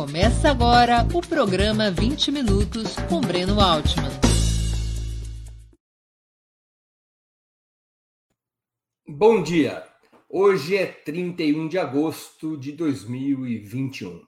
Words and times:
Começa 0.00 0.50
agora 0.50 1.06
o 1.12 1.20
programa 1.20 1.90
20 1.90 2.32
Minutos 2.32 2.96
com 3.06 3.20
Breno 3.20 3.60
Altman. 3.60 4.08
Bom 9.06 9.42
dia! 9.42 9.84
Hoje 10.26 10.74
é 10.74 10.86
31 10.86 11.68
de 11.68 11.78
agosto 11.78 12.56
de 12.56 12.72
2021. 12.72 14.22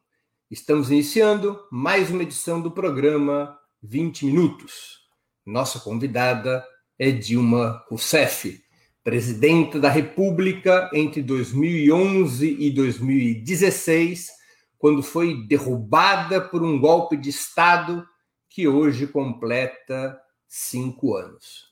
Estamos 0.51 0.91
iniciando 0.91 1.59
mais 1.73 2.11
uma 2.11 2.23
edição 2.23 2.61
do 2.61 2.71
programa 2.71 3.59
20 3.83 4.27
Minutos. 4.27 4.99
Nossa 5.47 5.81
convidada 5.81 6.63
é 6.99 7.11
Dilma 7.11 7.83
Rousseff, 7.89 8.63
presidenta 9.03 9.81
da 9.81 9.89
República 9.89 10.91
entre 10.93 11.23
2011 11.23 12.59
e 12.61 12.71
2016 12.71 14.42
quando 14.83 15.01
foi 15.01 15.47
derrubada 15.47 16.41
por 16.41 16.61
um 16.61 16.77
golpe 16.77 17.17
de 17.17 17.31
Estado 17.31 18.05
que 18.51 18.67
hoje 18.67 19.07
completa 19.07 20.21
cinco 20.49 21.15
anos. 21.15 21.69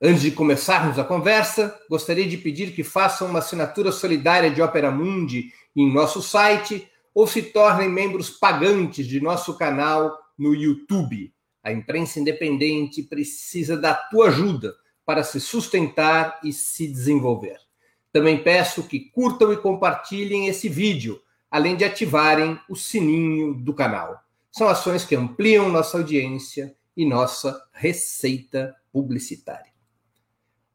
Antes 0.00 0.22
de 0.22 0.30
começarmos 0.30 0.96
a 0.96 1.02
conversa, 1.02 1.76
gostaria 1.90 2.28
de 2.28 2.38
pedir 2.38 2.70
que 2.72 2.84
façam 2.84 3.26
uma 3.26 3.40
assinatura 3.40 3.90
solidária 3.90 4.52
de 4.52 4.62
Opera 4.62 4.92
Mundi 4.92 5.52
em 5.74 5.92
nosso 5.92 6.22
site 6.22 6.88
ou 7.12 7.26
se 7.26 7.42
tornem 7.42 7.88
membros 7.88 8.30
pagantes 8.30 9.04
de 9.08 9.20
nosso 9.20 9.58
canal 9.58 10.16
no 10.38 10.54
YouTube. 10.54 11.34
A 11.60 11.72
imprensa 11.72 12.20
independente 12.20 13.02
precisa 13.02 13.76
da 13.76 13.94
tua 13.94 14.28
ajuda 14.28 14.76
para 15.04 15.24
se 15.24 15.40
sustentar 15.40 16.38
e 16.44 16.52
se 16.52 16.86
desenvolver. 16.86 17.58
Também 18.12 18.40
peço 18.44 18.86
que 18.86 19.10
curtam 19.10 19.52
e 19.52 19.56
compartilhem 19.56 20.46
esse 20.46 20.68
vídeo 20.68 21.20
além 21.54 21.76
de 21.76 21.84
ativarem 21.84 22.58
o 22.68 22.74
sininho 22.74 23.54
do 23.54 23.72
canal. 23.72 24.18
São 24.50 24.66
ações 24.66 25.04
que 25.04 25.14
ampliam 25.14 25.68
nossa 25.68 25.96
audiência 25.96 26.74
e 26.96 27.06
nossa 27.06 27.64
receita 27.70 28.74
publicitária. 28.92 29.72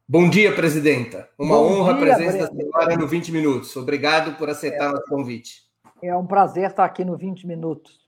Bom 0.08 0.30
dia, 0.30 0.54
presidenta. 0.54 1.28
Uma 1.38 1.56
Bom 1.56 1.80
honra 1.80 1.92
dia, 1.92 2.14
a 2.14 2.16
presença 2.16 2.38
da 2.38 2.46
senhora 2.46 2.96
no 2.96 3.06
20 3.06 3.30
Minutos. 3.30 3.76
Obrigado 3.76 4.38
por 4.38 4.48
aceitar 4.48 4.90
é, 4.90 4.96
o 4.96 5.02
convite. 5.02 5.64
É 6.02 6.16
um 6.16 6.26
prazer 6.26 6.70
estar 6.70 6.86
aqui 6.86 7.04
no 7.04 7.14
20 7.14 7.46
Minutos. 7.46 8.00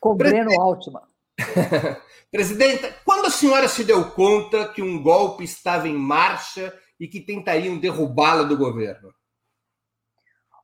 Com 0.00 0.16
Breno 0.16 0.60
Altman. 0.60 1.06
presidenta, 2.28 2.92
quando 3.04 3.26
a 3.26 3.30
senhora 3.30 3.68
se 3.68 3.84
deu 3.84 4.04
conta 4.10 4.66
que 4.66 4.82
um 4.82 5.00
golpe 5.00 5.44
estava 5.44 5.86
em 5.86 5.94
marcha 5.94 6.76
e 6.98 7.06
que 7.06 7.20
tentariam 7.20 7.78
derrubá-la 7.78 8.42
do 8.42 8.56
governo? 8.56 9.14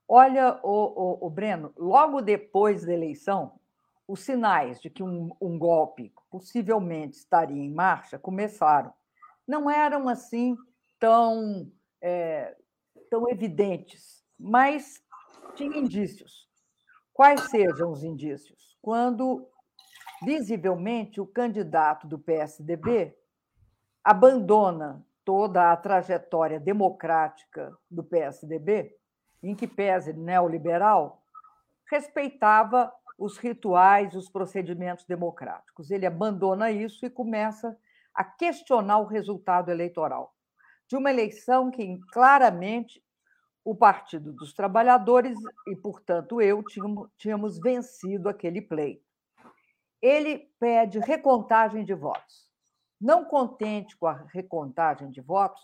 Olha, 0.09 0.61
o, 0.63 0.71
o, 0.71 1.27
o, 1.27 1.31
Breno, 1.31 1.73
logo 1.77 2.21
depois 2.21 2.85
da 2.85 2.93
eleição, 2.93 3.59
os 4.07 4.21
sinais 4.21 4.81
de 4.81 4.89
que 4.89 5.03
um, 5.03 5.35
um 5.41 5.59
golpe 5.59 6.13
possivelmente 6.31 7.17
estaria 7.17 7.61
em 7.61 7.73
marcha 7.73 8.19
começaram. 8.19 8.93
Não 9.47 9.69
eram 9.69 10.09
assim 10.09 10.57
tão, 11.01 11.71
é, 12.01 12.57
tão 13.11 13.29
evidentes, 13.29 14.25
mas 14.39 15.03
tinha 15.57 15.77
indícios. 15.77 16.49
Quais 17.13 17.51
sejam 17.51 17.91
os 17.91 18.05
indícios? 18.05 18.77
Quando, 18.81 19.49
visivelmente, 20.23 21.21
o 21.21 21.27
candidato 21.27 22.07
do 22.07 22.19
PSDB 22.19 23.17
abandona 24.05 25.05
toda 25.25 25.73
a 25.73 25.77
trajetória 25.77 26.61
democrática 26.61 27.77
do 27.91 28.05
PSDB 28.05 28.97
em 29.43 29.55
que 29.55 29.67
pese 29.67 30.13
neoliberal, 30.13 31.23
respeitava 31.91 32.93
os 33.19 33.39
rituais, 33.39 34.15
os 34.15 34.29
procedimentos 34.29 35.05
democráticos. 35.05 35.91
Ele 35.91 36.07
abandona 36.07 36.71
isso 36.71 37.07
e 37.07 37.11
começa 37.11 37.77
a 38.15 38.25
questionar 38.25 38.99
o 38.99 39.07
resultado 39.07 39.71
eleitoral 39.71 40.35
de 40.89 40.97
uma 40.97 41.11
eleição 41.11 41.71
que 41.71 41.99
claramente 42.13 43.03
o 43.65 43.75
Partido 43.75 44.33
dos 44.33 44.53
Trabalhadores 44.53 45.37
e, 45.67 45.75
portanto, 45.75 46.41
eu 46.41 46.63
tínhamos, 47.19 47.59
vencido 47.59 48.29
aquele 48.29 48.63
pleito. 48.63 49.05
Ele 50.01 50.49
pede 50.61 51.01
recontagem 51.01 51.85
de 51.85 51.93
votos. 51.93 52.49
Não 53.01 53.25
contente 53.25 53.97
com 53.97 54.07
a 54.07 54.25
recontagem 54.33 55.11
de 55.11 55.21
votos, 55.21 55.61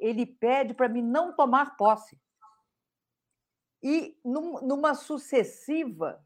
ele 0.00 0.24
pede 0.24 0.72
para 0.72 0.88
mim 0.88 1.02
não 1.02 1.36
tomar 1.36 1.76
posse. 1.76 2.18
E 3.82 4.16
numa 4.24 4.94
sucessiva 4.94 6.24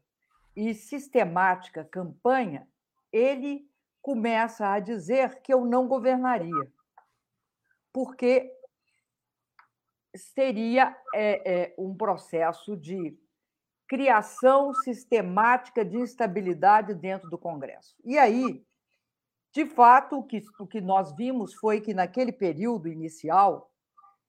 e 0.55 0.73
sistemática 0.73 1.83
campanha, 1.83 2.67
ele 3.11 3.69
começa 4.01 4.69
a 4.69 4.79
dizer 4.79 5.41
que 5.41 5.53
eu 5.53 5.65
não 5.65 5.87
governaria, 5.87 6.71
porque 7.91 8.51
seria 10.15 10.95
é, 11.13 11.61
é, 11.63 11.75
um 11.77 11.95
processo 11.95 12.77
de 12.77 13.17
criação 13.87 14.73
sistemática 14.73 15.83
de 15.83 15.97
instabilidade 15.97 16.93
dentro 16.93 17.29
do 17.29 17.37
Congresso. 17.37 17.95
E 18.03 18.17
aí, 18.17 18.65
de 19.53 19.65
fato, 19.65 20.19
o 20.19 20.23
que, 20.23 20.43
o 20.59 20.67
que 20.67 20.81
nós 20.81 21.15
vimos 21.15 21.53
foi 21.55 21.79
que, 21.81 21.93
naquele 21.93 22.31
período 22.31 22.87
inicial, 22.87 23.71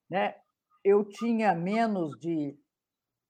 né, 0.09 0.35
eu 0.83 1.03
tinha 1.03 1.53
menos 1.53 2.17
de 2.19 2.57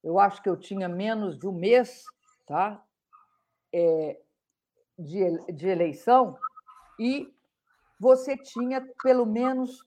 eu 0.04 0.20
acho 0.20 0.42
que 0.42 0.50
eu 0.50 0.58
tinha 0.58 0.88
menos 0.88 1.38
de 1.38 1.48
um 1.48 1.52
mês 1.52 2.06
tá? 2.50 2.84
É, 3.72 4.20
de, 4.98 5.54
de 5.54 5.68
eleição, 5.68 6.36
e 7.00 7.32
você 8.00 8.36
tinha 8.36 8.82
pelo 9.04 9.24
menos 9.24 9.86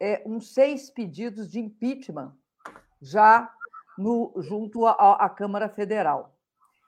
é, 0.00 0.20
uns 0.26 0.52
seis 0.52 0.90
pedidos 0.90 1.48
de 1.48 1.60
impeachment 1.60 2.36
já 3.00 3.48
no, 3.96 4.34
junto 4.38 4.84
à, 4.86 5.30
Câmara 5.30 5.68
Federal. 5.68 6.36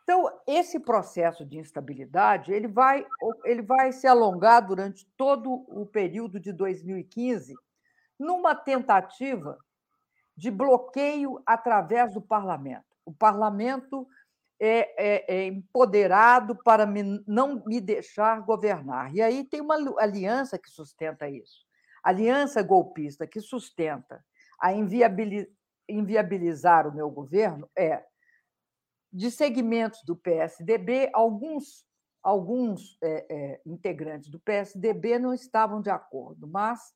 Então, 0.03 0.28
esse 0.45 0.81
processo 0.81 1.45
de 1.45 1.59
instabilidade 1.59 2.53
ele 2.53 2.66
vai, 2.66 3.06
ele 3.45 3.62
vai 3.62 3.93
se 3.93 4.09
alongar 4.09 4.66
durante 4.66 5.06
todo 5.16 5.65
o 5.69 5.87
período 5.87 6.41
de 6.41 6.53
2015, 6.53 7.55
numa 8.19 8.56
tentativa 8.56 9.56
de 10.37 10.51
bloqueio 10.51 11.41
através 11.47 12.13
do 12.13 12.21
parlamento. 12.21 12.85
O 13.05 13.13
parlamento 13.13 14.07
é, 14.61 14.89
é, 14.97 15.37
é 15.37 15.47
empoderado 15.47 16.57
para 16.63 16.85
me, 16.87 17.23
não 17.27 17.63
me 17.65 17.81
deixar 17.81 18.41
governar. 18.41 19.15
E 19.15 19.23
aí 19.23 19.45
tem 19.45 19.61
uma 19.61 19.77
aliança 19.99 20.59
que 20.59 20.69
sustenta 20.71 21.29
isso. 21.29 21.65
aliança 22.03 22.63
golpista 22.63 23.27
que 23.27 23.41
sustenta 23.41 24.25
a 24.61 24.73
inviabilizar 25.89 26.87
o 26.87 26.95
meu 26.95 27.11
governo 27.11 27.69
é 27.77 28.05
de 29.13 29.31
segmentos 29.31 30.03
do 30.05 30.17
PSDB, 30.17 31.11
alguns 31.13 31.87
alguns 32.23 32.99
é, 33.01 33.27
é, 33.31 33.61
integrantes 33.65 34.29
do 34.29 34.41
PSDB 34.41 35.17
não 35.17 35.33
estavam 35.33 35.81
de 35.81 35.91
acordo, 35.91 36.49
mas 36.49 36.93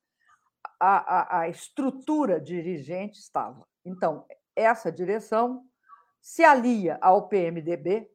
a, 0.78 1.38
a, 1.38 1.40
a 1.40 1.48
estrutura 1.48 2.40
dirigente 2.40 3.18
estava. 3.18 3.66
Então, 3.84 4.26
essa 4.54 4.90
direção 4.90 5.64
se 6.20 6.44
alia 6.44 6.98
ao 7.00 7.28
PMDB, 7.28 8.10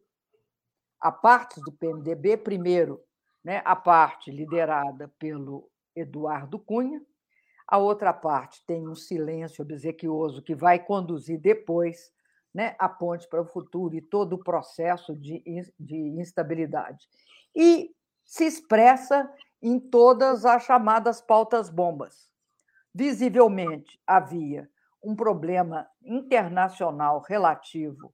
a 0.99 1.11
partes 1.11 1.61
do 1.63 1.71
PMDB, 1.71 2.37
primeiro, 2.37 3.03
né, 3.43 3.61
a 3.65 3.75
parte 3.75 4.31
liderada 4.31 5.11
pelo 5.19 5.69
Eduardo 5.95 6.59
Cunha, 6.59 7.01
a 7.67 7.77
outra 7.77 8.13
parte 8.13 8.63
tem 8.65 8.87
um 8.87 8.95
silêncio 8.95 9.63
obsequioso 9.63 10.41
que 10.41 10.53
vai 10.53 10.79
conduzir 10.79 11.39
depois 11.39 12.11
né, 12.53 12.75
a 12.79 12.87
ponte 12.87 13.27
para 13.27 13.41
o 13.41 13.45
futuro 13.45 13.95
e 13.95 14.01
todo 14.01 14.33
o 14.33 14.43
processo 14.43 15.15
de, 15.15 15.43
de 15.79 15.95
instabilidade. 16.19 17.07
E 17.55 17.91
se 18.23 18.45
expressa 18.45 19.31
em 19.61 19.79
todas 19.79 20.45
as 20.45 20.63
chamadas 20.63 21.21
pautas 21.21 21.69
bombas. 21.69 22.29
Visivelmente 22.97 23.99
havia 24.07 24.69
um 25.03 25.13
problema 25.13 25.85
internacional 26.01 27.19
relativo 27.27 28.13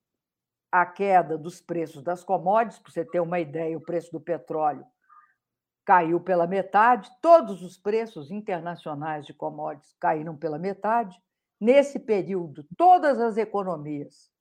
à 0.71 0.87
queda 0.87 1.37
dos 1.37 1.61
preços 1.61 2.01
das 2.01 2.23
commodities. 2.23 2.79
Para 2.79 2.91
você 2.91 3.05
ter 3.05 3.19
uma 3.19 3.39
ideia, 3.39 3.77
o 3.77 3.81
preço 3.81 4.11
do 4.11 4.19
petróleo 4.19 4.83
caiu 5.85 6.19
pela 6.19 6.47
metade, 6.47 7.11
todos 7.21 7.61
os 7.61 7.77
preços 7.77 8.31
internacionais 8.31 9.23
de 9.23 9.35
commodities 9.35 9.93
caíram 9.99 10.35
pela 10.35 10.57
metade. 10.57 11.15
Nesse 11.59 11.99
período, 11.99 12.65
todas 12.75 13.19
as 13.19 13.37
economias 13.37 14.31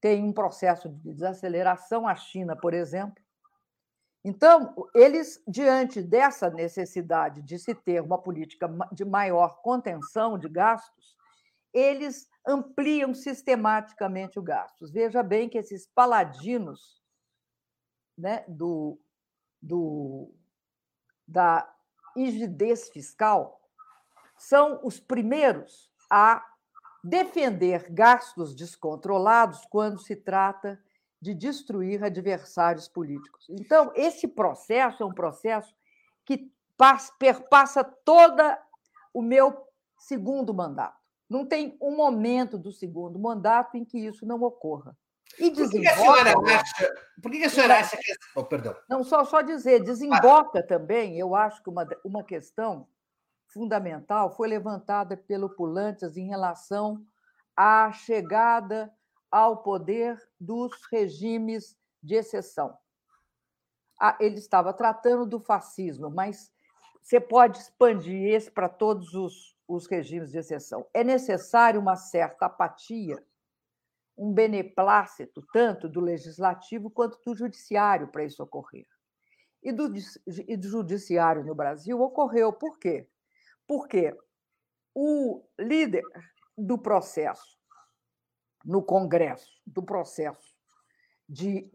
têm 0.00 0.22
um 0.22 0.32
processo 0.32 0.88
de 0.88 1.12
desaceleração. 1.12 2.06
A 2.06 2.14
China, 2.14 2.54
por 2.54 2.72
exemplo, 2.72 3.21
então, 4.24 4.74
eles, 4.94 5.42
diante 5.48 6.00
dessa 6.00 6.48
necessidade 6.48 7.42
de 7.42 7.58
se 7.58 7.74
ter 7.74 8.00
uma 8.00 8.18
política 8.18 8.68
de 8.92 9.04
maior 9.04 9.60
contenção 9.62 10.38
de 10.38 10.48
gastos, 10.48 11.16
eles 11.72 12.28
ampliam 12.46 13.14
sistematicamente 13.14 14.38
o 14.38 14.42
gasto. 14.42 14.86
Veja 14.92 15.22
bem 15.22 15.48
que 15.48 15.58
esses 15.58 15.86
paladinos 15.86 17.02
né, 18.16 18.44
do, 18.46 19.00
do, 19.60 20.32
da 21.26 21.68
rigidez 22.16 22.90
fiscal 22.90 23.60
são 24.36 24.80
os 24.84 25.00
primeiros 25.00 25.90
a 26.08 26.46
defender 27.02 27.90
gastos 27.90 28.54
descontrolados 28.54 29.64
quando 29.68 29.98
se 29.98 30.14
trata 30.14 30.80
de 31.22 31.32
destruir 31.32 32.02
adversários 32.02 32.88
políticos. 32.88 33.46
Então, 33.48 33.92
esse 33.94 34.26
processo 34.26 35.04
é 35.04 35.06
um 35.06 35.14
processo 35.14 35.72
que 36.24 36.50
perpassa 37.16 37.84
toda 37.84 38.60
o 39.14 39.22
meu 39.22 39.64
segundo 39.96 40.52
mandato. 40.52 41.00
Não 41.30 41.46
tem 41.46 41.76
um 41.80 41.94
momento 41.94 42.58
do 42.58 42.72
segundo 42.72 43.20
mandato 43.20 43.76
em 43.76 43.84
que 43.84 44.00
isso 44.00 44.26
não 44.26 44.42
ocorra. 44.42 44.96
E 45.38 45.48
por 45.52 45.70
que, 45.70 45.86
a 45.86 45.96
senhora 45.96 46.32
acha? 46.58 46.94
Por 47.22 47.30
que 47.30 47.44
a 47.44 47.48
senhora 47.48 47.78
acha 47.78 47.96
que. 47.96 48.12
Oh, 48.34 48.44
perdão. 48.44 48.76
Não, 48.88 49.04
só, 49.04 49.24
só 49.24 49.40
dizer, 49.42 49.84
desemboca 49.84 50.58
ah. 50.58 50.66
também, 50.66 51.16
eu 51.16 51.36
acho 51.36 51.62
que 51.62 51.70
uma, 51.70 51.86
uma 52.04 52.24
questão 52.24 52.88
fundamental 53.46 54.34
foi 54.34 54.48
levantada 54.48 55.16
pelo 55.16 55.48
Pulantes 55.48 56.16
em 56.16 56.26
relação 56.26 57.00
à 57.56 57.92
chegada 57.92 58.92
ao 59.32 59.62
poder 59.62 60.22
dos 60.38 60.70
regimes 60.92 61.74
de 62.02 62.14
exceção. 62.14 62.76
Ah, 63.98 64.16
ele 64.20 64.36
estava 64.36 64.74
tratando 64.74 65.24
do 65.24 65.40
fascismo, 65.40 66.10
mas 66.10 66.52
você 67.00 67.18
pode 67.18 67.58
expandir 67.58 68.34
esse 68.34 68.50
para 68.50 68.68
todos 68.68 69.14
os, 69.14 69.56
os 69.66 69.86
regimes 69.86 70.30
de 70.30 70.38
exceção. 70.38 70.86
É 70.92 71.02
necessário 71.02 71.80
uma 71.80 71.96
certa 71.96 72.46
apatia, 72.46 73.24
um 74.16 74.32
beneplácito, 74.32 75.42
tanto 75.52 75.88
do 75.88 76.00
legislativo 76.00 76.90
quanto 76.90 77.18
do 77.24 77.34
judiciário, 77.34 78.08
para 78.08 78.24
isso 78.24 78.42
ocorrer. 78.42 78.86
E 79.62 79.72
do, 79.72 79.90
e 80.46 80.56
do 80.56 80.68
judiciário 80.68 81.44
no 81.44 81.54
Brasil 81.54 82.00
ocorreu. 82.00 82.52
Por 82.52 82.78
quê? 82.78 83.08
Porque 83.66 84.14
o 84.94 85.42
líder 85.58 86.02
do 86.58 86.76
processo 86.76 87.61
no 88.64 88.82
Congresso, 88.82 89.60
do 89.66 89.82
processo 89.82 90.54
de 91.28 91.70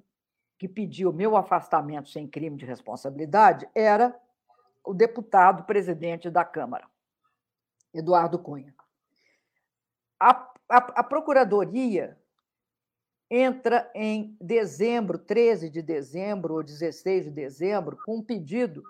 que 0.57 0.67
pediu 0.67 1.13
meu 1.13 1.37
afastamento 1.37 2.09
sem 2.09 2.27
crime 2.27 2.57
de 2.57 2.65
responsabilidade, 2.65 3.69
era 3.75 4.19
o 4.83 4.91
deputado 4.93 5.65
presidente 5.65 6.29
da 6.29 6.45
Câmara, 6.45 6.87
Eduardo 7.93 8.39
Cunha. 8.39 8.73
A, 10.19 10.31
a, 10.69 10.77
a 10.77 11.03
Procuradoria 11.03 12.17
entra 13.29 13.91
em 13.93 14.35
dezembro, 14.39 15.19
13 15.19 15.69
de 15.69 15.81
dezembro 15.81 16.53
ou 16.55 16.63
16 16.63 17.25
de 17.25 17.31
dezembro, 17.31 17.97
com 18.05 18.17
um 18.17 18.23
pedido 18.23 18.81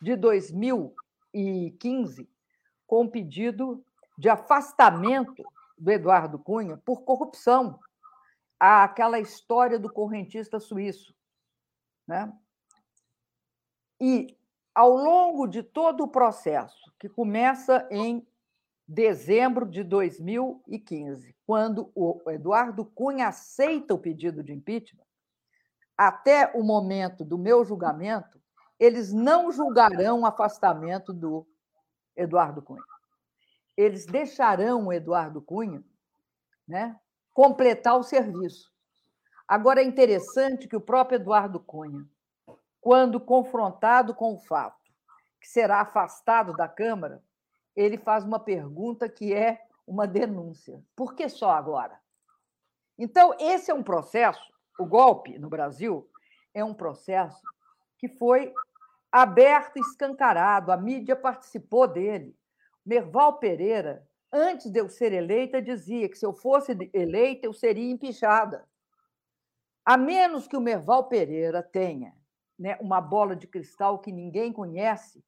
de 0.00 0.16
2015, 0.16 2.28
com 2.86 3.02
um 3.02 3.08
pedido 3.08 3.84
de 4.18 4.28
afastamento 4.28 5.44
do 5.76 5.90
Eduardo 5.90 6.38
Cunha 6.38 6.76
por 6.78 7.02
corrupção. 7.02 7.78
Aquela 8.58 9.18
história 9.18 9.78
do 9.78 9.92
correntista 9.92 10.58
suíço. 10.60 11.14
Né? 12.06 12.32
E 14.00 14.36
ao 14.74 14.90
longo 14.90 15.46
de 15.46 15.62
todo 15.62 16.04
o 16.04 16.08
processo, 16.08 16.92
que 16.98 17.08
começa 17.08 17.86
em 17.90 18.26
dezembro 18.86 19.66
de 19.66 19.82
2015, 19.82 21.34
quando 21.46 21.90
o 21.94 22.20
Eduardo 22.30 22.84
Cunha 22.84 23.28
aceita 23.28 23.94
o 23.94 23.98
pedido 23.98 24.42
de 24.42 24.52
impeachment, 24.52 25.04
até 25.96 26.50
o 26.54 26.62
momento 26.62 27.24
do 27.24 27.38
meu 27.38 27.64
julgamento, 27.64 28.40
eles 28.78 29.12
não 29.12 29.52
julgarão 29.52 30.20
o 30.20 30.26
afastamento 30.26 31.12
do 31.12 31.46
Eduardo 32.16 32.60
Cunha. 32.60 32.82
Eles 33.76 34.06
deixarão 34.06 34.86
o 34.86 34.92
Eduardo 34.92 35.42
Cunha 35.42 35.84
né, 36.66 36.98
completar 37.32 37.98
o 37.98 38.02
serviço. 38.02 38.72
Agora, 39.46 39.80
é 39.80 39.84
interessante 39.84 40.66
que 40.66 40.76
o 40.76 40.80
próprio 40.80 41.16
Eduardo 41.16 41.60
Cunha, 41.60 42.08
quando 42.80 43.20
confrontado 43.20 44.14
com 44.14 44.34
o 44.34 44.38
fato 44.38 44.82
que 45.40 45.48
será 45.48 45.82
afastado 45.82 46.54
da 46.54 46.66
Câmara, 46.66 47.22
ele 47.76 47.98
faz 47.98 48.24
uma 48.24 48.40
pergunta 48.40 49.08
que 49.08 49.34
é 49.34 49.60
uma 49.86 50.06
denúncia. 50.06 50.82
Por 50.96 51.14
que 51.14 51.28
só 51.28 51.50
agora? 51.50 52.00
Então, 52.96 53.34
esse 53.38 53.70
é 53.70 53.74
um 53.74 53.82
processo, 53.82 54.52
o 54.78 54.86
golpe 54.86 55.38
no 55.38 55.50
Brasil 55.50 56.08
é 56.54 56.64
um 56.64 56.72
processo 56.72 57.42
que 57.98 58.08
foi 58.08 58.54
aberto, 59.10 59.78
escancarado, 59.78 60.72
a 60.72 60.76
mídia 60.76 61.14
participou 61.14 61.86
dele. 61.86 62.34
Merval 62.84 63.38
Pereira, 63.38 64.06
antes 64.32 64.70
de 64.70 64.78
eu 64.78 64.88
ser 64.88 65.12
eleita, 65.12 65.62
dizia 65.62 66.08
que 66.08 66.18
se 66.18 66.26
eu 66.26 66.34
fosse 66.34 66.76
eleita, 66.92 67.46
eu 67.46 67.52
seria 67.52 67.90
empichada. 67.90 68.66
A 69.84 69.96
menos 69.96 70.46
que 70.46 70.56
o 70.56 70.60
Merval 70.60 71.08
Pereira 71.08 71.62
tenha 71.62 72.14
né, 72.58 72.76
uma 72.80 73.00
bola 73.00 73.34
de 73.34 73.46
cristal 73.46 73.98
que 73.98 74.12
ninguém 74.12 74.52
conhece, 74.52 75.22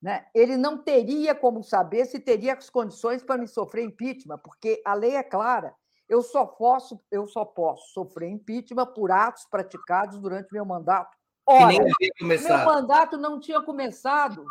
né, 0.00 0.26
ele 0.34 0.56
não 0.56 0.78
teria 0.78 1.34
como 1.34 1.62
saber 1.62 2.06
se 2.06 2.18
teria 2.18 2.54
as 2.54 2.70
condições 2.70 3.22
para 3.22 3.38
me 3.38 3.46
sofrer 3.46 3.84
impeachment, 3.84 4.38
porque 4.38 4.82
a 4.84 4.94
lei 4.94 5.16
é 5.16 5.22
clara. 5.22 5.74
Eu 6.08 6.22
só 6.22 6.44
posso, 6.44 7.00
eu 7.10 7.26
só 7.26 7.44
posso 7.44 7.92
sofrer 7.92 8.30
impeachment 8.30 8.86
por 8.94 9.12
atos 9.12 9.44
praticados 9.44 10.18
durante 10.18 10.52
meu 10.52 10.64
mandato. 10.64 11.16
Ora, 11.46 11.72
meu 12.20 12.58
mandato 12.64 13.16
não 13.16 13.38
tinha 13.38 13.60
começado. 13.62 14.44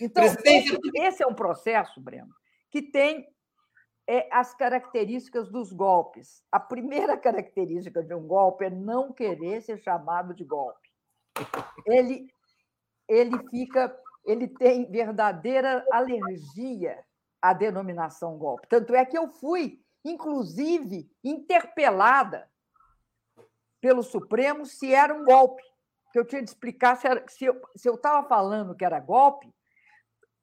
Então, 0.00 0.24
esse, 0.24 0.78
esse, 0.94 1.22
é 1.22 1.26
um 1.26 1.34
processo, 1.34 2.00
Breno, 2.00 2.34
que 2.70 2.82
tem 2.82 3.26
é 4.10 4.26
as 4.32 4.54
características 4.54 5.50
dos 5.50 5.70
golpes. 5.70 6.42
A 6.50 6.58
primeira 6.58 7.14
característica 7.14 8.02
de 8.02 8.14
um 8.14 8.26
golpe 8.26 8.64
é 8.64 8.70
não 8.70 9.12
querer 9.12 9.60
ser 9.60 9.78
chamado 9.82 10.32
de 10.32 10.44
golpe. 10.44 10.88
Ele, 11.84 12.26
ele 13.06 13.38
fica, 13.50 13.94
ele 14.24 14.48
tem 14.48 14.90
verdadeira 14.90 15.86
alergia 15.92 17.04
à 17.40 17.52
denominação 17.52 18.38
golpe. 18.38 18.66
Tanto 18.66 18.94
é 18.94 19.04
que 19.04 19.16
eu 19.16 19.28
fui, 19.28 19.78
inclusive, 20.02 21.06
interpelada 21.22 22.50
pelo 23.78 24.02
Supremo 24.02 24.64
se 24.64 24.94
era 24.94 25.14
um 25.14 25.22
golpe. 25.22 25.62
Que 26.12 26.18
eu 26.18 26.24
tinha 26.24 26.42
de 26.42 26.48
explicar 26.48 26.96
se, 26.96 27.06
era, 27.06 27.22
se 27.28 27.44
eu 27.44 27.94
estava 27.94 28.26
falando 28.26 28.74
que 28.74 28.86
era 28.86 28.98
golpe, 28.98 29.54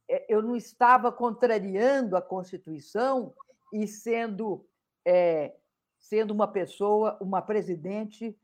eu 0.07 0.41
não 0.41 0.55
estava 0.55 1.11
contrariando 1.11 2.15
a 2.15 2.21
Constituição 2.21 3.33
e 3.73 3.87
sendo, 3.87 4.65
é, 5.05 5.55
sendo 5.99 6.31
uma 6.31 6.47
pessoa, 6.47 7.17
uma 7.19 7.41
presidente 7.41 8.37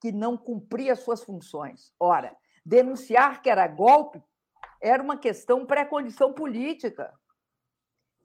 que 0.00 0.12
não 0.12 0.36
cumpria 0.36 0.96
suas 0.96 1.22
funções. 1.22 1.92
Ora, 1.98 2.36
denunciar 2.64 3.42
que 3.42 3.50
era 3.50 3.66
golpe 3.66 4.22
era 4.80 5.02
uma 5.02 5.16
questão 5.16 5.66
pré-condição 5.66 6.32
política. 6.32 7.12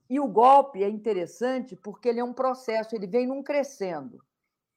E 0.08 0.18
o 0.20 0.28
golpe 0.28 0.82
é 0.82 0.88
interessante 0.88 1.76
porque 1.76 2.08
ele 2.08 2.20
é 2.20 2.24
um 2.24 2.32
processo, 2.32 2.94
ele 2.94 3.06
vem 3.06 3.26
num 3.26 3.42
crescendo. 3.42 4.24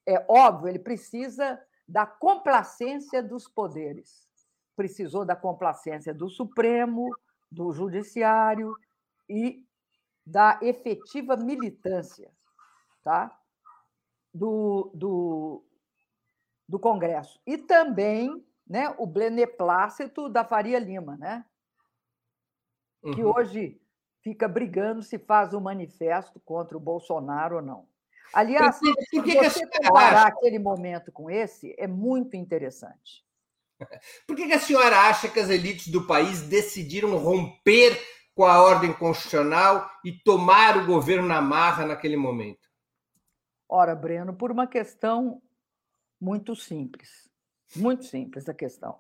É 0.06 0.25
óbvio, 0.27 0.68
ele 0.68 0.79
precisa 0.79 1.62
da 1.88 2.06
complacência 2.06 3.22
dos 3.22 3.48
poderes. 3.48 4.27
Precisou 4.75 5.24
da 5.24 5.36
complacência 5.36 6.13
do 6.13 6.29
Supremo, 6.29 7.10
do 7.51 7.72
Judiciário 7.72 8.75
e 9.27 9.65
da 10.25 10.60
efetiva 10.62 11.36
militância 11.36 12.32
tá? 13.03 13.36
do, 14.34 14.91
do, 14.94 15.63
do 16.68 16.79
Congresso. 16.79 17.39
E 17.46 17.58
também 17.58 18.46
né, 18.68 18.94
o 18.98 19.06
beneplácito 19.08 20.29
da 20.29 20.46
Faria 20.46 20.77
Lima, 20.77 21.18
né? 21.18 21.44
Uhum. 23.01 23.13
que 23.13 23.24
hoje 23.24 23.82
fica 24.22 24.48
brigando 24.48 25.01
se 25.01 25.18
faz 25.18 25.53
um 25.53 25.62
manifesto 25.62 26.39
contra 26.41 26.75
o 26.75 26.82
Bolsonaro 26.82 27.56
ou 27.56 27.62
não. 27.62 27.88
Aliás, 28.34 28.77
que 28.79 29.22
você 29.22 29.65
comparar 29.65 30.27
aquele 30.27 30.60
momento 30.60 31.12
com 31.12 31.29
esse, 31.29 31.74
é 31.79 31.88
muito 31.88 32.36
interessante. 32.36 33.25
Por 34.28 34.36
que, 34.36 34.48
que 34.48 34.54
a 34.54 34.60
senhora 34.60 34.98
acha 35.10 35.30
que 35.30 35.40
as 35.40 35.50
elites 35.50 35.88
do 35.88 36.06
país 36.06 36.42
decidiram 36.42 37.18
romper 37.18 38.00
com 38.36 38.46
a 38.46 38.62
ordem 38.62 38.94
constitucional 38.94 39.90
e 40.04 40.12
tomar 40.12 40.78
o 40.78 40.86
governo 40.86 41.28
na 41.28 41.42
marra 41.42 41.86
naquele 41.86 42.16
momento? 42.16 42.70
Ora, 43.68 43.96
Breno, 43.96 44.34
por 44.34 44.52
uma 44.52 44.66
questão 44.66 45.42
muito 46.20 46.56
simples. 46.56 47.30
Muito 47.76 48.06
simples 48.06 48.50
a 48.50 48.54
questão. 48.54 49.00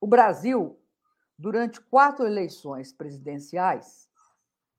O 0.00 0.06
Brasil, 0.06 0.80
durante 1.38 1.80
quatro 1.80 2.26
eleições 2.26 2.92
presidenciais, 2.92 4.08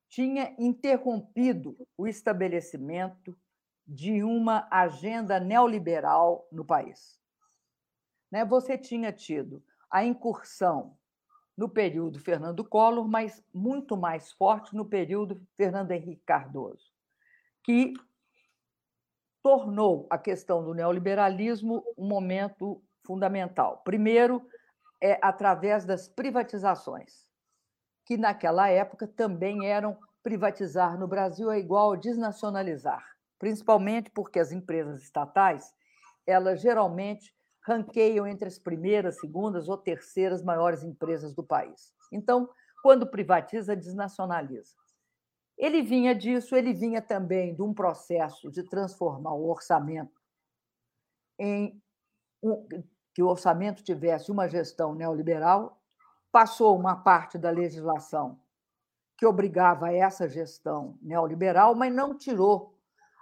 tinha 0.09 0.55
interrompido 0.59 1.75
o 1.97 2.07
estabelecimento 2.07 3.37
de 3.85 4.23
uma 4.23 4.67
agenda 4.71 5.39
neoliberal 5.39 6.47
no 6.51 6.65
país. 6.65 7.22
Né? 8.33 8.43
Você 8.43 8.79
tinha 8.79 9.11
tido 9.11 9.63
a 9.91 10.03
incursão 10.03 10.97
no 11.55 11.69
período 11.69 12.17
Fernando 12.17 12.67
Collor, 12.67 13.07
mas 13.07 13.43
muito 13.53 13.95
mais 13.95 14.31
forte 14.31 14.75
no 14.75 14.83
período 14.83 15.39
Fernando 15.55 15.91
Henrique 15.91 16.23
Cardoso, 16.25 16.91
que 17.61 17.93
tornou 19.43 20.07
a 20.09 20.17
questão 20.17 20.63
do 20.63 20.73
neoliberalismo 20.73 21.83
um 21.95 22.07
momento 22.07 22.83
fundamental. 23.05 23.83
Primeiro, 23.85 24.43
é 24.99 25.19
através 25.21 25.85
das 25.85 26.07
privatizações, 26.07 27.27
que 28.03 28.17
naquela 28.17 28.67
época 28.67 29.05
também 29.05 29.67
eram 29.67 29.95
privatizar 30.23 30.97
no 30.97 31.07
Brasil 31.07 31.51
é 31.51 31.59
igual 31.59 31.95
desnacionalizar, 31.95 33.15
principalmente 33.37 34.09
porque 34.09 34.39
as 34.39 34.51
empresas 34.51 35.03
estatais, 35.03 35.71
elas 36.25 36.59
geralmente 36.61 37.31
ranqueiam 37.65 38.27
entre 38.27 38.47
as 38.47 38.59
primeiras, 38.59 39.19
segundas 39.19 39.69
ou 39.69 39.77
terceiras 39.77 40.43
maiores 40.43 40.83
empresas 40.83 41.33
do 41.33 41.43
país. 41.43 41.93
Então, 42.11 42.49
quando 42.81 43.07
privatiza, 43.07 43.75
desnacionaliza. 43.75 44.75
Ele 45.57 45.81
vinha 45.81 46.13
disso, 46.13 46.55
ele 46.55 46.73
vinha 46.73 47.01
também 47.01 47.55
de 47.55 47.61
um 47.61 47.73
processo 47.73 48.51
de 48.51 48.63
transformar 48.63 49.33
o 49.33 49.49
orçamento 49.49 50.21
em 51.39 51.81
um, 52.41 52.67
que 53.13 53.23
o 53.23 53.27
orçamento 53.27 53.83
tivesse 53.83 54.31
uma 54.31 54.47
gestão 54.47 54.93
neoliberal, 54.93 55.81
passou 56.31 56.77
uma 56.77 56.95
parte 56.95 57.37
da 57.37 57.49
legislação 57.49 58.39
que 59.17 59.25
obrigava 59.25 59.87
a 59.87 59.93
essa 59.93 60.27
gestão 60.27 60.97
neoliberal, 61.01 61.75
mas 61.75 61.93
não 61.93 62.17
tirou 62.17 62.77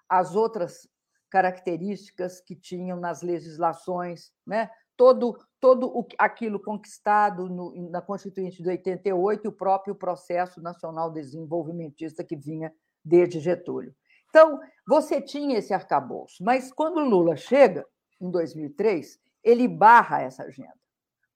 as 0.07 0.35
outras 0.35 0.89
características 1.31 2.41
que 2.41 2.55
tinham 2.55 2.99
nas 2.99 3.23
legislações, 3.23 4.31
né? 4.45 4.69
todo, 4.97 5.39
todo 5.59 6.05
aquilo 6.19 6.59
conquistado 6.59 7.49
no, 7.49 7.89
na 7.89 8.01
Constituinte 8.01 8.61
de 8.61 8.69
88 8.69 9.45
e 9.45 9.47
o 9.47 9.51
próprio 9.51 9.95
processo 9.95 10.61
nacional 10.61 11.09
desenvolvimentista 11.09 12.23
que 12.23 12.35
vinha 12.35 12.71
desde 13.03 13.39
Getúlio. 13.39 13.95
Então, 14.29 14.59
você 14.87 15.21
tinha 15.21 15.57
esse 15.57 15.73
arcabouço, 15.73 16.43
mas 16.43 16.71
quando 16.71 16.99
Lula 16.99 17.35
chega, 17.35 17.85
em 18.19 18.29
2003, 18.29 19.19
ele 19.43 19.67
barra 19.67 20.21
essa 20.21 20.43
agenda. 20.43 20.79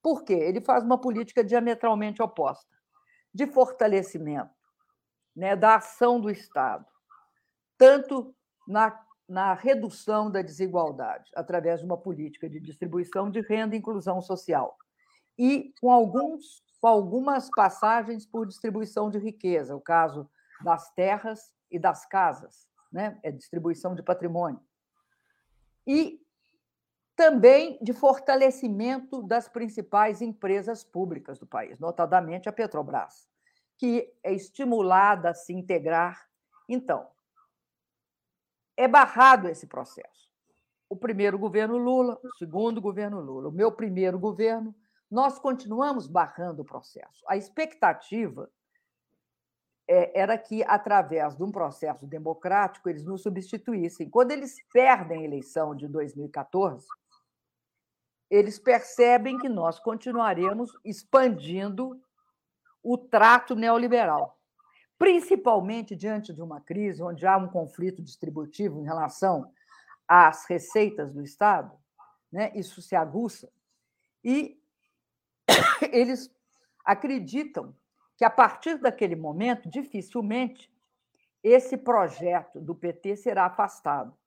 Por 0.02 0.24
quê? 0.24 0.34
Ele 0.34 0.62
faz 0.62 0.84
uma 0.84 1.00
política 1.00 1.44
diametralmente 1.44 2.22
oposta 2.22 2.70
de 3.34 3.48
fortalecimento 3.48 4.54
né, 5.36 5.56
da 5.56 5.76
ação 5.76 6.22
do 6.22 6.30
Estado, 6.30 6.86
tanto 7.78 8.34
na 8.68 8.92
na 9.28 9.54
redução 9.54 10.30
da 10.30 10.42
desigualdade, 10.42 11.32
através 11.36 11.80
de 11.80 11.86
uma 11.86 11.98
política 11.98 12.50
de 12.50 12.60
distribuição 12.60 13.30
de 13.30 13.42
renda 13.42 13.76
e 13.76 13.80
inclusão 13.80 14.22
social. 14.22 14.78
E 15.38 15.74
com, 15.82 15.92
alguns, 15.92 16.64
com 16.80 16.88
algumas 16.88 17.50
passagens 17.50 18.26
por 18.26 18.46
distribuição 18.46 19.10
de 19.10 19.18
riqueza, 19.18 19.76
o 19.76 19.82
caso 19.82 20.30
das 20.64 20.92
terras 20.94 21.54
e 21.72 21.80
das 21.80 22.06
casas, 22.06 22.68
né? 22.92 23.20
é 23.24 23.32
distribuição 23.32 23.96
de 23.96 24.04
patrimônio. 24.04 24.62
E 25.86 26.22
também 27.16 27.80
de 27.82 27.94
fortalecimento 27.94 29.24
das 29.24 29.48
principais 29.48 30.22
empresas 30.22 30.84
públicas 30.84 31.40
do 31.40 31.48
país, 31.48 31.80
notadamente 31.80 32.50
a 32.50 32.52
Petrobras, 32.52 33.28
que 33.78 34.14
é 34.24 34.34
estimulada 34.34 35.30
a 35.30 35.34
se 35.34 35.54
integrar. 35.54 36.28
Então, 36.68 37.08
é 38.78 38.88
barrado 38.88 39.48
esse 39.48 39.68
processo. 39.68 40.30
O 40.90 40.96
primeiro 40.96 41.38
governo 41.38 41.78
Lula, 41.78 42.20
o 42.24 42.38
segundo 42.38 42.82
governo 42.82 43.20
Lula, 43.20 43.50
o 43.50 43.52
meu 43.52 43.72
primeiro 43.72 44.20
governo, 44.20 44.76
nós 45.10 45.40
continuamos 45.40 46.08
barrando 46.08 46.62
o 46.62 46.66
processo. 46.66 47.24
A 47.28 47.38
expectativa 47.38 48.50
é, 49.88 50.20
era 50.20 50.38
que, 50.38 50.64
através 50.64 51.36
de 51.36 51.44
um 51.44 51.52
processo 51.52 52.06
democrático, 52.06 52.90
eles 52.90 53.06
nos 53.06 53.22
substituíssem. 53.22 54.10
Quando 54.10 54.32
eles 54.32 54.58
perdem 54.74 55.22
a 55.22 55.26
eleição 55.26 55.76
de 55.76 55.88
2014, 55.88 56.88
eles 58.30 58.58
percebem 58.58 59.38
que 59.38 59.48
nós 59.48 59.80
continuaremos 59.80 60.72
expandindo 60.84 62.00
o 62.84 62.98
trato 62.98 63.56
neoliberal 63.56 64.35
principalmente 64.98 65.96
diante 65.96 66.34
de 66.34 66.42
uma 66.42 66.62
crise 66.62 67.04
onde 67.04 67.26
há 67.26 67.38
um 67.38 67.48
conflito 67.48 68.02
distributivo 68.02 68.80
em 68.80 68.84
relação 68.84 69.52
às 70.08 70.46
receitas 70.46 71.12
do 71.12 71.22
Estado, 71.22 71.72
né? 72.32 72.52
isso 72.56 72.82
se 72.82 72.96
aguça, 72.96 73.52
e 74.24 74.60
eles 75.92 76.34
acreditam 76.84 77.76
que, 78.18 78.24
a 78.24 78.30
partir 78.30 78.78
daquele 78.78 79.16
momento, 79.16 79.70
dificilmente 79.70 80.72
esse 81.44 81.78
projeto 81.78 82.60
do 82.60 82.74
PT 82.74 83.18
será 83.18 83.46
afastado. 83.46 84.18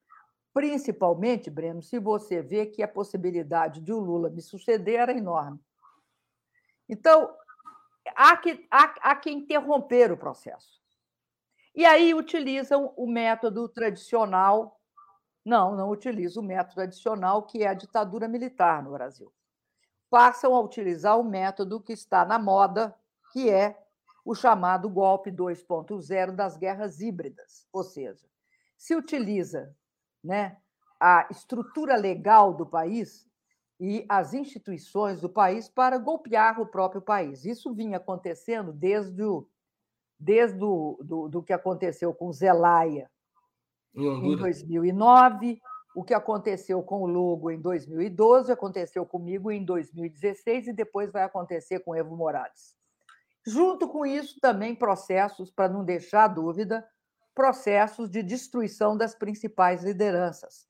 Principalmente, 0.53 1.51
Breno, 1.51 1.83
se 1.83 1.99
você 1.99 2.43
vê 2.43 2.67
que 2.67 2.83
a 2.83 2.89
possibilidade 2.89 3.81
de 3.81 3.93
o 3.93 3.99
Lula 3.99 4.31
me 4.31 4.41
suceder 4.41 5.01
era 5.01 5.13
enorme. 5.13 5.59
Então, 6.89 7.35
há 8.15 8.37
que, 8.37 8.67
há, 8.71 8.95
há 9.11 9.17
que 9.17 9.31
interromper 9.31 10.13
o 10.13 10.17
processo. 10.17 10.79
E 11.75 11.85
aí 11.85 12.15
utilizam 12.15 12.93
o 12.97 13.07
método 13.07 13.69
tradicional. 13.69 14.81
Não, 15.45 15.77
não 15.77 15.91
utilizam 15.91 16.43
o 16.43 16.47
método 16.47 16.75
tradicional, 16.75 17.43
que 17.45 17.63
é 17.63 17.69
a 17.69 17.75
ditadura 17.75 18.27
militar 18.27 18.83
no 18.83 18.93
Brasil. 18.93 19.33
Passam 20.11 20.55
a 20.55 20.61
utilizar 20.61 21.19
o 21.19 21.25
método 21.25 21.81
que 21.81 21.93
está 21.93 22.25
na 22.25 22.39
moda, 22.39 22.97
que 23.33 23.51
é 23.51 23.79
o 24.25 24.35
chamado 24.35 24.89
golpe 24.89 25.31
2.0 25.31 26.33
das 26.33 26.57
guerras 26.57 27.01
híbridas. 27.01 27.67
Ou 27.73 27.85
seja, 27.85 28.27
se 28.77 28.95
utiliza 28.95 29.75
né, 30.23 30.57
a 31.01 31.29
estrutura 31.31 31.97
legal 31.97 32.53
do 32.53 32.67
país 32.67 33.28
e 33.81 34.05
as 34.09 34.35
instituições 34.35 35.21
do 35.21 35.29
país 35.29 35.69
para 35.69 35.99
golpear 35.99 36.61
o 36.61 36.67
próprio 36.67 37.01
país. 37.01 37.45
Isso 37.45 37.73
vinha 37.73 37.99
acontecendo 37.99 38.73
desde 38.73 39.23
o, 39.23 39.47
desde 40.19 40.63
o, 40.63 40.99
do, 41.03 41.29
do 41.29 41.43
que 41.43 41.53
aconteceu 41.53 42.13
com 42.13 42.33
Zelaya 42.33 43.09
em, 43.95 44.33
em 44.33 44.37
2009, 44.37 45.61
o 45.95 46.05
que 46.05 46.15
aconteceu 46.15 46.83
com 46.83 47.03
o 47.03 47.07
Lugo 47.07 47.51
em 47.51 47.61
2012, 47.61 48.53
aconteceu 48.53 49.07
comigo 49.07 49.51
em 49.51 49.65
2016 49.65 50.69
e 50.69 50.73
depois 50.73 51.11
vai 51.11 51.23
acontecer 51.23 51.81
com 51.81 51.95
Evo 51.95 52.17
Morales. 52.17 52.77
Junto 53.47 53.89
com 53.89 54.05
isso, 54.05 54.39
também 54.41 54.75
processos, 54.75 55.51
para 55.51 55.69
não 55.69 55.85
deixar 55.85 56.29
dúvida, 56.29 56.87
processos 57.35 58.11
de 58.11 58.23
destruição 58.23 58.97
das 58.97 59.15
principais 59.15 59.83
lideranças 59.83 60.69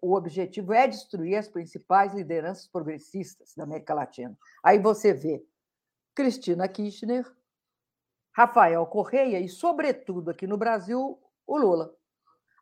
o 0.00 0.14
objetivo 0.14 0.72
é 0.72 0.86
destruir 0.86 1.36
as 1.36 1.48
principais 1.48 2.14
lideranças 2.14 2.66
progressistas 2.66 3.54
da 3.54 3.64
América 3.64 3.94
Latina. 3.94 4.36
Aí 4.62 4.78
você 4.78 5.12
vê 5.12 5.44
Cristina 6.14 6.66
Kirchner, 6.66 7.30
Rafael 8.32 8.84
Correia 8.86 9.40
e, 9.40 9.48
sobretudo, 9.48 10.30
aqui 10.30 10.46
no 10.46 10.56
Brasil, 10.56 11.18
o 11.46 11.56
Lula, 11.58 11.94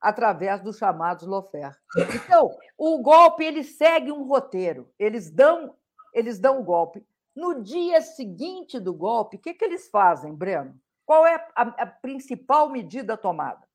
através 0.00 0.60
dos 0.60 0.78
chamados 0.78 1.26
Lofer. 1.26 1.76
Então, 2.14 2.56
o 2.76 3.02
golpe 3.02 3.44
ele 3.44 3.64
segue 3.64 4.12
um 4.12 4.24
roteiro. 4.24 4.92
Eles 4.98 5.30
dão, 5.30 5.74
eles 6.12 6.38
dão 6.38 6.60
o 6.60 6.64
golpe. 6.64 7.04
No 7.34 7.62
dia 7.62 8.00
seguinte 8.00 8.78
do 8.78 8.94
golpe, 8.94 9.36
o 9.36 9.40
que, 9.40 9.54
que 9.54 9.64
eles 9.64 9.88
fazem, 9.88 10.34
Breno? 10.34 10.78
Qual 11.04 11.26
é 11.26 11.34
a, 11.56 11.62
a 11.62 11.86
principal 11.86 12.70
medida 12.70 13.16
tomada? 13.16 13.66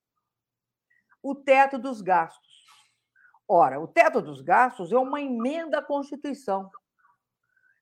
O 1.21 1.35
teto 1.35 1.77
dos 1.77 2.01
gastos. 2.01 2.58
Ora, 3.51 3.79
o 3.79 3.87
teto 3.87 4.21
dos 4.21 4.41
gastos 4.41 4.91
é 4.91 4.97
uma 4.97 5.19
emenda 5.19 5.79
à 5.79 5.81
Constituição. 5.81 6.69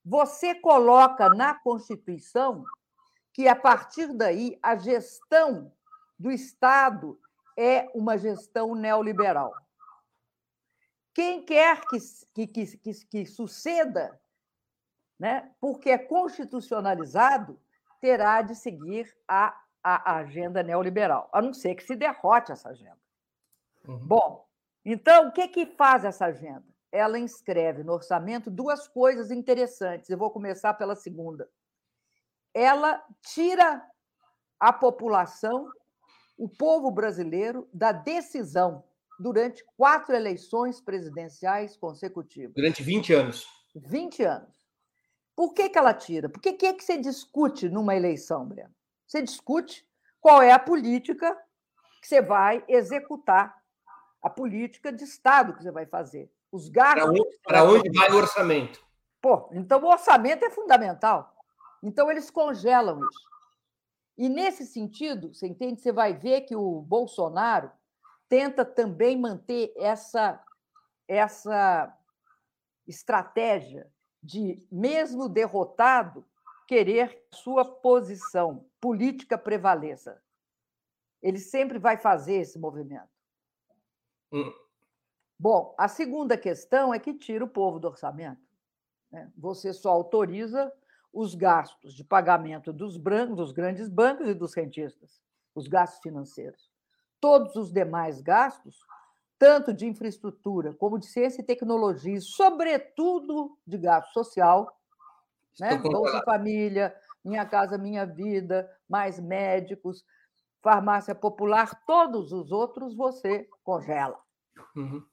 Você 0.05 0.55
coloca 0.55 1.27
na 1.27 1.53
Constituição 1.53 2.63
que, 3.33 3.49
a 3.49 3.55
partir 3.55 4.13
daí, 4.13 4.57
a 4.63 4.77
gestão 4.77 5.69
do 6.17 6.31
Estado 6.31 7.19
é 7.57 7.91
uma 7.93 8.17
gestão 8.17 8.73
neoliberal. 8.75 9.53
Quem 11.13 11.43
quer 11.43 11.81
que, 11.81 11.97
que, 12.33 12.47
que, 12.47 13.05
que, 13.05 13.25
suceda, 13.25 14.17
né, 15.19 15.51
porque 15.59 15.89
é 15.89 15.97
constitucionalizado, 15.97 17.59
terá 17.99 18.41
de 18.41 18.55
seguir 18.55 19.13
a, 19.27 19.47
a, 19.83 20.13
a 20.13 20.17
agenda 20.19 20.63
neoliberal, 20.63 21.29
a 21.33 21.41
não 21.41 21.53
ser 21.53 21.75
que 21.75 21.83
se 21.83 21.95
derrote 21.95 22.53
essa 22.53 22.69
agenda. 22.69 23.01
Uhum. 23.85 23.97
Bom, 24.07 24.46
então, 24.89 25.27
o 25.27 25.31
que, 25.33 25.47
que 25.49 25.65
faz 25.65 26.05
essa 26.05 26.27
agenda? 26.27 26.63
Ela 26.91 27.19
inscreve 27.19 27.83
no 27.83 27.91
orçamento 27.91 28.49
duas 28.49 28.87
coisas 28.87 29.31
interessantes. 29.31 30.09
Eu 30.09 30.17
vou 30.17 30.31
começar 30.31 30.73
pela 30.75 30.95
segunda. 30.95 31.49
Ela 32.53 33.03
tira 33.21 33.85
a 34.57 34.71
população, 34.71 35.69
o 36.37 36.47
povo 36.47 36.89
brasileiro, 36.89 37.67
da 37.73 37.91
decisão 37.91 38.83
durante 39.19 39.61
quatro 39.75 40.15
eleições 40.15 40.79
presidenciais 40.79 41.75
consecutivas. 41.75 42.53
Durante 42.55 42.81
20 42.81 43.13
anos. 43.13 43.45
20 43.75 44.23
anos. 44.23 44.55
Por 45.35 45.53
que, 45.53 45.69
que 45.69 45.77
ela 45.77 45.93
tira? 45.93 46.29
Por 46.29 46.41
que, 46.41 46.53
que, 46.53 46.65
é 46.65 46.73
que 46.73 46.83
você 46.83 46.97
discute 46.97 47.67
numa 47.67 47.95
eleição, 47.95 48.47
Breno? 48.47 48.73
Você 49.05 49.21
discute 49.21 49.85
qual 50.19 50.41
é 50.41 50.51
a 50.51 50.59
política 50.59 51.35
que 52.01 52.07
você 52.07 52.21
vai 52.21 52.63
executar, 52.67 53.56
a 54.27 54.29
política 54.29 54.91
de 54.91 55.05
Estado 55.05 55.53
que 55.53 55.63
você 55.63 55.71
vai 55.71 55.85
fazer, 55.85 56.29
os 56.51 56.67
gastos. 56.67 57.03
Para 57.43 57.63
onde, 57.63 57.79
onde 57.79 57.97
vai 57.97 58.11
o 58.11 58.17
orçamento? 58.17 58.85
Pô, 59.21 59.49
então 59.53 59.81
o 59.81 59.87
orçamento 59.87 60.43
é 60.43 60.49
fundamental. 60.49 61.33
Então 61.81 62.11
eles 62.11 62.29
congelam 62.29 62.99
isso. 62.99 63.27
E 64.17 64.27
nesse 64.27 64.65
sentido, 64.65 65.33
você 65.33 65.47
entende? 65.47 65.81
Você 65.81 65.91
vai 65.91 66.13
ver 66.13 66.41
que 66.41 66.55
o 66.55 66.81
Bolsonaro 66.81 67.71
tenta 68.27 68.65
também 68.65 69.17
manter 69.17 69.71
essa, 69.77 70.43
essa 71.07 71.95
estratégia 72.85 73.89
de, 74.21 74.67
mesmo 74.69 75.29
derrotado, 75.29 76.25
querer 76.67 77.25
sua 77.33 77.63
posição 77.63 78.65
política 78.81 79.37
prevaleça. 79.37 80.21
Ele 81.21 81.39
sempre 81.39 81.79
vai 81.79 81.97
fazer 81.97 82.41
esse 82.41 82.59
movimento. 82.59 83.16
Hum. 84.31 84.53
Bom, 85.39 85.75
a 85.77 85.87
segunda 85.87 86.37
questão 86.37 86.93
é 86.93 86.99
que 86.99 87.13
tira 87.13 87.43
o 87.43 87.49
povo 87.49 87.79
do 87.79 87.87
orçamento. 87.87 88.41
Né? 89.11 89.31
Você 89.37 89.71
só 89.71 89.91
autoriza 89.91 90.71
os 91.13 91.35
gastos 91.35 91.93
de 91.93 92.03
pagamento 92.03 92.73
dos, 92.73 92.97
brancos, 92.97 93.37
dos 93.37 93.51
grandes 93.51 93.87
bancos 93.87 94.27
e 94.27 94.33
dos 94.33 94.53
rentistas, 94.53 95.21
os 95.55 95.67
gastos 95.67 96.01
financeiros. 96.01 96.69
Todos 97.19 97.55
os 97.55 97.71
demais 97.71 98.21
gastos, 98.21 98.79
tanto 99.39 99.73
de 99.73 99.85
infraestrutura 99.85 100.73
como 100.73 100.99
de 100.99 101.05
ciência 101.05 101.41
e 101.41 101.45
tecnologia, 101.45 102.15
e 102.15 102.21
sobretudo 102.21 103.57
de 103.65 103.77
gasto 103.77 104.11
social, 104.13 104.75
né? 105.59 105.75
Bolsa 105.77 106.21
Família, 106.23 106.95
Minha 107.23 107.45
Casa 107.45 107.77
Minha 107.77 108.05
Vida, 108.05 108.69
mais 108.87 109.19
médicos, 109.19 110.03
farmácia 110.61 111.15
popular, 111.15 111.83
todos 111.85 112.31
os 112.31 112.51
outros 112.51 112.95
você 112.95 113.47
congela. 113.63 114.19
Uhum. 114.75 115.03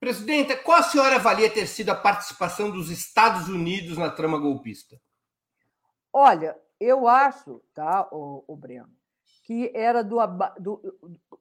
Presidenta, 0.00 0.56
qual 0.56 0.78
a 0.78 0.82
senhora 0.82 1.16
avalia 1.16 1.50
ter 1.50 1.66
sido 1.66 1.90
a 1.90 1.94
participação 1.94 2.70
dos 2.70 2.90
Estados 2.90 3.48
Unidos 3.48 3.96
na 3.96 4.10
trama 4.10 4.38
golpista? 4.38 5.00
Olha, 6.12 6.58
eu 6.78 7.08
acho, 7.08 7.62
tá, 7.72 8.08
o, 8.12 8.44
o 8.46 8.56
Breno, 8.56 8.94
que 9.44 9.72
era 9.74 10.02
do. 10.02 10.18
O 10.20 11.36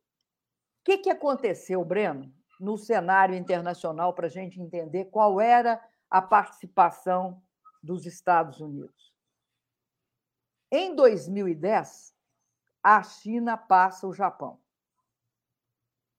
que, 0.83 0.97
que 0.97 1.09
aconteceu, 1.09 1.83
Breno, 1.83 2.33
no 2.59 2.77
cenário 2.77 3.35
internacional 3.35 4.13
para 4.13 4.27
a 4.27 4.29
gente 4.29 4.59
entender 4.61 5.05
qual 5.05 5.39
era 5.39 5.81
a 6.09 6.21
participação 6.21 7.41
dos 7.81 8.05
Estados 8.05 8.59
Unidos? 8.59 9.13
Em 10.71 10.95
2010, 10.95 12.12
a 12.83 13.01
China 13.01 13.55
passa 13.55 14.05
o 14.05 14.13
Japão. 14.13 14.59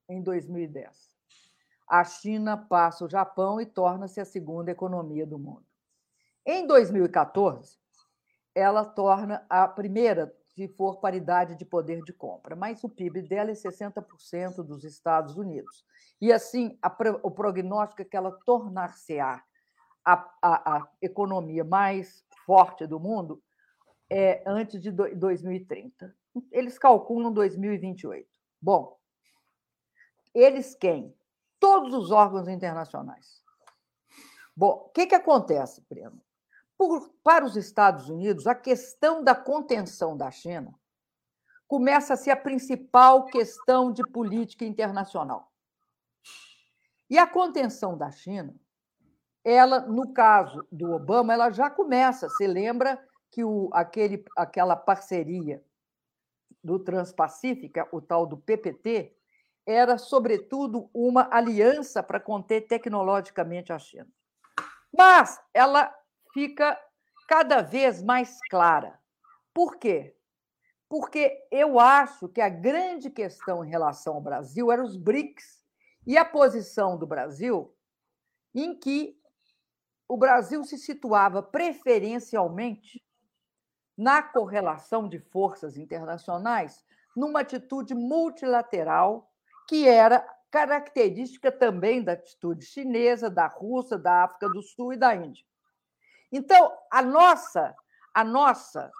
Em 0.08 0.22
2010. 0.22 1.14
A 1.86 2.02
China 2.02 2.56
passa 2.56 3.04
o 3.04 3.08
Japão 3.08 3.60
e 3.60 3.66
torna-se 3.66 4.18
a 4.20 4.24
segunda 4.24 4.70
economia 4.70 5.26
do 5.26 5.38
mundo. 5.38 5.66
Em 6.46 6.66
2014, 6.66 7.78
ela 8.54 8.84
torna 8.84 9.44
a 9.48 9.68
primeira 9.68 10.34
se 10.54 10.68
for 10.68 11.00
paridade 11.00 11.56
de 11.56 11.64
poder 11.64 12.02
de 12.04 12.12
compra, 12.12 12.54
mas 12.54 12.82
o 12.84 12.88
PIB 12.88 13.22
dela 13.22 13.50
é 13.50 13.54
60% 13.54 14.62
dos 14.62 14.84
Estados 14.84 15.36
Unidos. 15.36 15.84
E 16.20 16.32
assim, 16.32 16.78
a, 16.80 16.94
o 17.22 17.30
prognóstico 17.30 18.02
é 18.02 18.04
que 18.04 18.16
ela 18.16 18.38
tornar-se-á 18.46 19.42
a, 20.04 20.12
a, 20.40 20.76
a, 20.76 20.88
economia 21.02 21.64
mais 21.64 22.24
forte 22.46 22.86
do 22.86 23.00
mundo 23.00 23.42
é 24.08 24.42
antes 24.46 24.80
de 24.80 24.92
2030. 24.92 26.14
Eles 26.50 26.78
calculam 26.78 27.32
2028. 27.32 28.28
Bom, 28.60 28.98
eles 30.34 30.74
quem? 30.74 31.14
Todos 31.60 31.94
os 31.94 32.10
órgãos 32.10 32.48
internacionais. 32.48 33.42
Bom, 34.56 34.86
o 34.86 34.88
que, 34.90 35.06
que 35.06 35.14
acontece, 35.14 35.84
Breno? 35.88 36.20
Por, 36.76 37.10
para 37.22 37.44
os 37.44 37.56
Estados 37.56 38.08
Unidos, 38.08 38.46
a 38.46 38.54
questão 38.54 39.22
da 39.22 39.34
contenção 39.34 40.16
da 40.16 40.30
China 40.30 40.74
começa 41.66 42.14
a 42.14 42.16
ser 42.16 42.30
a 42.30 42.36
principal 42.36 43.26
questão 43.26 43.92
de 43.92 44.02
política 44.10 44.64
internacional. 44.64 45.52
E 47.08 47.18
a 47.18 47.26
contenção 47.26 47.96
da 47.96 48.10
China, 48.10 48.54
ela, 49.44 49.80
no 49.80 50.12
caso 50.12 50.66
do 50.70 50.92
Obama, 50.92 51.32
ela 51.32 51.50
já 51.50 51.70
começa. 51.70 52.28
Você 52.28 52.46
lembra 52.46 53.02
que 53.30 53.44
o, 53.44 53.70
aquele, 53.72 54.24
aquela 54.36 54.74
parceria 54.76 55.64
do 56.64 56.78
Transpacífica, 56.78 57.86
o 57.92 58.00
tal 58.00 58.26
do 58.26 58.38
PPT, 58.38 59.14
era, 59.66 59.98
sobretudo, 59.98 60.90
uma 60.92 61.28
aliança 61.30 62.02
para 62.02 62.18
conter 62.18 62.62
tecnologicamente 62.62 63.72
a 63.72 63.78
China. 63.78 64.08
Mas 64.96 65.40
ela 65.52 65.94
fica 66.32 66.78
cada 67.28 67.62
vez 67.62 68.02
mais 68.02 68.38
clara. 68.50 68.98
Por 69.52 69.76
quê? 69.76 70.16
Porque 70.88 71.46
eu 71.50 71.78
acho 71.78 72.28
que 72.28 72.40
a 72.40 72.48
grande 72.48 73.10
questão 73.10 73.64
em 73.64 73.68
relação 73.68 74.14
ao 74.14 74.20
Brasil 74.20 74.70
era 74.70 74.82
os 74.82 74.96
BRICS 74.96 75.64
e 76.06 76.16
a 76.16 76.24
posição 76.24 76.98
do 76.98 77.06
Brasil, 77.06 77.74
em 78.54 78.78
que 78.78 79.18
o 80.06 80.16
Brasil 80.16 80.62
se 80.64 80.78
situava 80.78 81.42
preferencialmente 81.42 83.02
na 83.96 84.22
correlação 84.22 85.08
de 85.08 85.18
forças 85.18 85.76
internacionais, 85.76 86.84
numa 87.16 87.40
atitude 87.40 87.94
multilateral, 87.94 89.30
que 89.68 89.88
era 89.88 90.20
característica 90.50 91.50
também 91.50 92.02
da 92.02 92.12
atitude 92.12 92.64
chinesa, 92.64 93.30
da 93.30 93.46
Rússia, 93.46 93.98
da 93.98 94.24
África 94.24 94.48
do 94.48 94.62
Sul 94.62 94.92
e 94.92 94.96
da 94.96 95.14
Índia. 95.14 95.44
Então, 96.30 96.72
a 96.90 97.02
nossa, 97.02 97.74
a 98.12 98.24
nossa, 98.24 98.90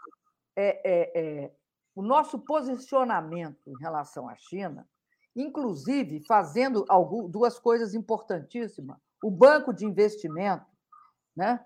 é, 0.57 0.81
é, 0.85 1.21
é, 1.45 1.53
o 1.95 2.03
nosso 2.03 2.39
posicionamento 2.39 3.69
em 3.69 3.77
relação 3.79 4.29
à 4.29 4.37
China, 4.37 4.89
inclusive 5.35 6.25
fazendo 6.27 6.85
duas 7.29 7.59
coisas 7.59 7.95
importantíssimas: 7.95 8.99
o 9.23 9.31
banco 9.31 9.73
de 9.73 9.85
investimento, 9.85 10.67
né? 11.37 11.65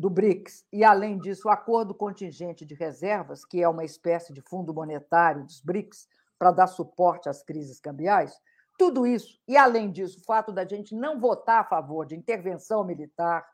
Do 0.00 0.08
BRICS, 0.08 0.64
e, 0.72 0.82
além 0.82 1.18
disso, 1.18 1.46
o 1.46 1.50
acordo 1.50 1.94
contingente 1.94 2.64
de 2.64 2.74
reservas, 2.74 3.44
que 3.44 3.62
é 3.62 3.68
uma 3.68 3.84
espécie 3.84 4.32
de 4.32 4.40
fundo 4.40 4.72
monetário 4.72 5.44
dos 5.44 5.60
BRICS 5.60 6.08
para 6.38 6.50
dar 6.50 6.68
suporte 6.68 7.28
às 7.28 7.42
crises 7.42 7.78
cambiais, 7.78 8.40
tudo 8.78 9.06
isso, 9.06 9.38
e, 9.46 9.58
além 9.58 9.92
disso, 9.92 10.18
o 10.18 10.24
fato 10.24 10.52
da 10.52 10.64
gente 10.66 10.94
não 10.94 11.20
votar 11.20 11.60
a 11.60 11.68
favor 11.68 12.06
de 12.06 12.16
intervenção 12.16 12.82
militar, 12.82 13.46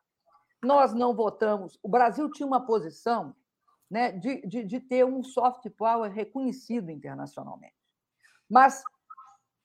nós 0.62 0.94
não 0.94 1.16
votamos. 1.16 1.80
O 1.82 1.88
Brasil 1.88 2.30
tinha 2.30 2.46
uma 2.46 2.64
posição 2.64 3.34
né, 3.90 4.12
de, 4.12 4.40
de, 4.46 4.62
de 4.62 4.78
ter 4.78 5.04
um 5.04 5.24
soft 5.24 5.68
power 5.70 6.12
reconhecido 6.12 6.90
internacionalmente. 6.90 7.74
Mas 8.48 8.84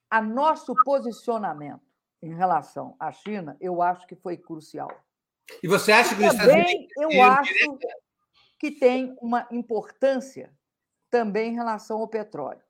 a 0.09 0.19
nosso 0.19 0.73
posicionamento 0.83 1.85
em 2.23 2.33
relação 2.33 2.95
à 2.99 3.11
China, 3.11 3.55
eu 3.61 3.83
acho 3.83 4.07
que 4.07 4.15
foi 4.15 4.35
crucial. 4.35 4.89
E 5.62 5.67
você 5.67 5.91
acha 5.91 6.15
que 6.15 6.23
e 6.23 6.38
também 6.38 6.88
eu 6.97 7.21
acho 7.21 7.54
que 8.60 8.71
tem 8.71 9.15
uma 9.21 9.47
importância 9.51 10.54
também 11.10 11.51
em 11.51 11.56
relação 11.56 11.99
ao 11.99 12.08
petróleo. 12.08 12.62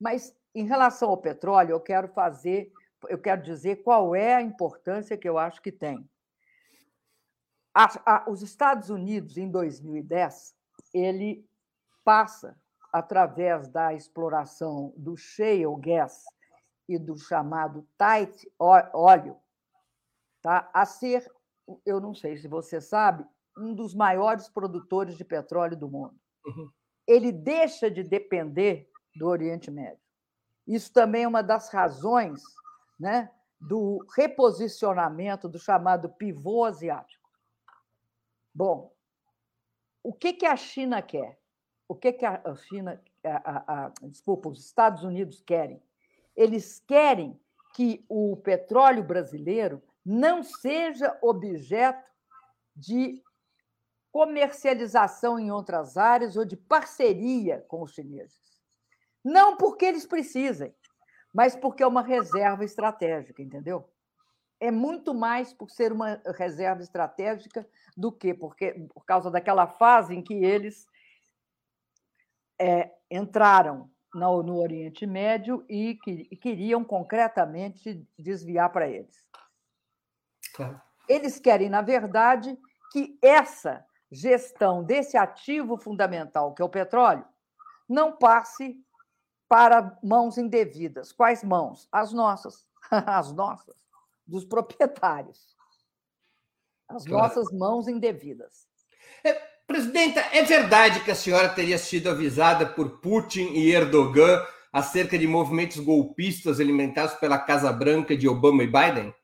Mas 0.00 0.34
em 0.54 0.66
relação 0.66 1.10
ao 1.10 1.16
petróleo, 1.16 1.72
eu 1.72 1.80
quero 1.80 2.08
fazer, 2.08 2.72
eu 3.08 3.18
quero 3.18 3.42
dizer 3.42 3.82
qual 3.82 4.14
é 4.14 4.34
a 4.34 4.42
importância 4.42 5.16
que 5.16 5.28
eu 5.28 5.38
acho 5.38 5.62
que 5.62 5.72
tem. 5.72 6.08
A, 7.74 7.86
a, 8.04 8.30
os 8.30 8.42
Estados 8.42 8.90
Unidos, 8.90 9.38
em 9.38 9.50
2010, 9.50 10.54
ele 10.92 11.48
passa, 12.04 12.58
através 12.92 13.68
da 13.68 13.94
exploração 13.94 14.92
do 14.96 15.16
shale 15.16 15.64
gas 15.78 16.24
e 16.86 16.98
do 16.98 17.16
chamado 17.16 17.88
tight 17.96 18.50
óleo, 18.58 19.38
tá, 20.42 20.68
a 20.74 20.84
ser, 20.84 21.26
eu 21.84 22.00
não 22.00 22.14
sei 22.14 22.36
se 22.36 22.48
você 22.48 22.80
sabe, 22.80 23.24
um 23.56 23.74
dos 23.74 23.94
maiores 23.94 24.48
produtores 24.48 25.16
de 25.16 25.24
petróleo 25.24 25.76
do 25.76 25.88
mundo. 25.88 26.14
Uhum. 26.44 26.70
Ele 27.06 27.30
deixa 27.30 27.90
de 27.90 28.02
depender 28.02 28.88
do 29.14 29.26
Oriente 29.26 29.70
Médio. 29.70 30.02
Isso 30.66 30.92
também 30.92 31.24
é 31.24 31.28
uma 31.28 31.42
das 31.42 31.68
razões 31.68 32.42
né, 32.98 33.30
do 33.60 34.04
reposicionamento 34.16 35.48
do 35.48 35.58
chamado 35.58 36.08
pivô 36.08 36.64
asiático. 36.64 37.28
Bom, 38.54 38.92
o 40.02 40.12
que, 40.12 40.32
que 40.32 40.46
a 40.46 40.56
China 40.56 41.02
quer? 41.02 41.38
O 41.88 41.94
que, 41.94 42.12
que 42.12 42.24
a 42.24 42.54
China 42.68 43.00
a, 43.24 43.84
a, 43.84 43.92
desculpa, 44.02 44.48
os 44.48 44.64
Estados 44.64 45.04
Unidos 45.04 45.40
querem. 45.40 45.82
Eles 46.34 46.80
querem 46.80 47.38
que 47.74 48.04
o 48.08 48.36
petróleo 48.36 49.02
brasileiro 49.02 49.82
não 50.04 50.42
seja 50.42 51.16
objeto 51.22 52.10
de 52.74 53.22
comercialização 54.10 55.38
em 55.38 55.50
outras 55.50 55.96
áreas 55.96 56.36
ou 56.36 56.44
de 56.44 56.56
parceria 56.56 57.64
com 57.68 57.82
os 57.82 57.94
chineses. 57.94 58.60
Não 59.24 59.56
porque 59.56 59.86
eles 59.86 60.04
precisem, 60.04 60.74
mas 61.32 61.56
porque 61.56 61.82
é 61.82 61.86
uma 61.86 62.02
reserva 62.02 62.64
estratégica, 62.64 63.40
entendeu? 63.40 63.88
É 64.60 64.70
muito 64.70 65.14
mais 65.14 65.52
por 65.52 65.70
ser 65.70 65.92
uma 65.92 66.20
reserva 66.36 66.82
estratégica 66.82 67.66
do 67.96 68.12
que 68.12 68.34
porque, 68.34 68.72
por 68.94 69.04
causa 69.04 69.30
daquela 69.30 69.66
fase 69.66 70.14
em 70.14 70.22
que 70.22 70.34
eles 70.34 70.86
é, 72.60 72.92
entraram 73.10 73.90
no, 74.14 74.42
no, 74.42 74.58
Oriente 74.58 75.06
Médio 75.06 75.64
e, 75.68 75.96
que, 75.96 76.28
e 76.30 76.36
queriam 76.36 76.84
concretamente 76.84 78.06
desviar 78.18 78.70
para 78.70 78.88
eles. 78.88 79.26
Claro. 80.54 80.80
Eles 81.08 81.38
querem, 81.38 81.68
na 81.68 81.82
verdade, 81.82 82.56
que 82.92 83.18
essa 83.22 83.84
gestão 84.10 84.84
desse 84.84 85.16
ativo 85.16 85.76
fundamental, 85.76 86.52
que 86.54 86.60
é 86.60 86.64
o 86.64 86.68
petróleo, 86.68 87.24
não 87.88 88.12
passe 88.12 88.76
para 89.48 89.98
mãos 90.02 90.38
indevidas. 90.38 91.12
Quais 91.12 91.42
mãos? 91.42 91.88
As 91.90 92.12
nossas, 92.12 92.66
as 92.90 93.32
nossas, 93.32 93.76
dos 94.26 94.44
proprietários. 94.44 95.56
As 96.88 97.04
claro. 97.04 97.24
nossas 97.24 97.50
mãos 97.52 97.88
indevidas. 97.88 98.66
É, 99.24 99.34
presidenta, 99.66 100.20
é 100.20 100.42
verdade 100.42 101.02
que 101.04 101.10
a 101.10 101.14
senhora 101.14 101.48
teria 101.48 101.78
sido 101.78 102.10
avisada 102.10 102.66
por 102.66 103.00
Putin 103.00 103.52
e 103.52 103.70
Erdogan 103.70 104.44
acerca 104.72 105.18
de 105.18 105.26
movimentos 105.26 105.78
golpistas 105.78 106.60
alimentados 106.60 107.14
pela 107.14 107.38
Casa 107.38 107.72
Branca 107.72 108.16
de 108.16 108.28
Obama 108.28 108.62
e 108.62 108.66
Biden? 108.66 109.14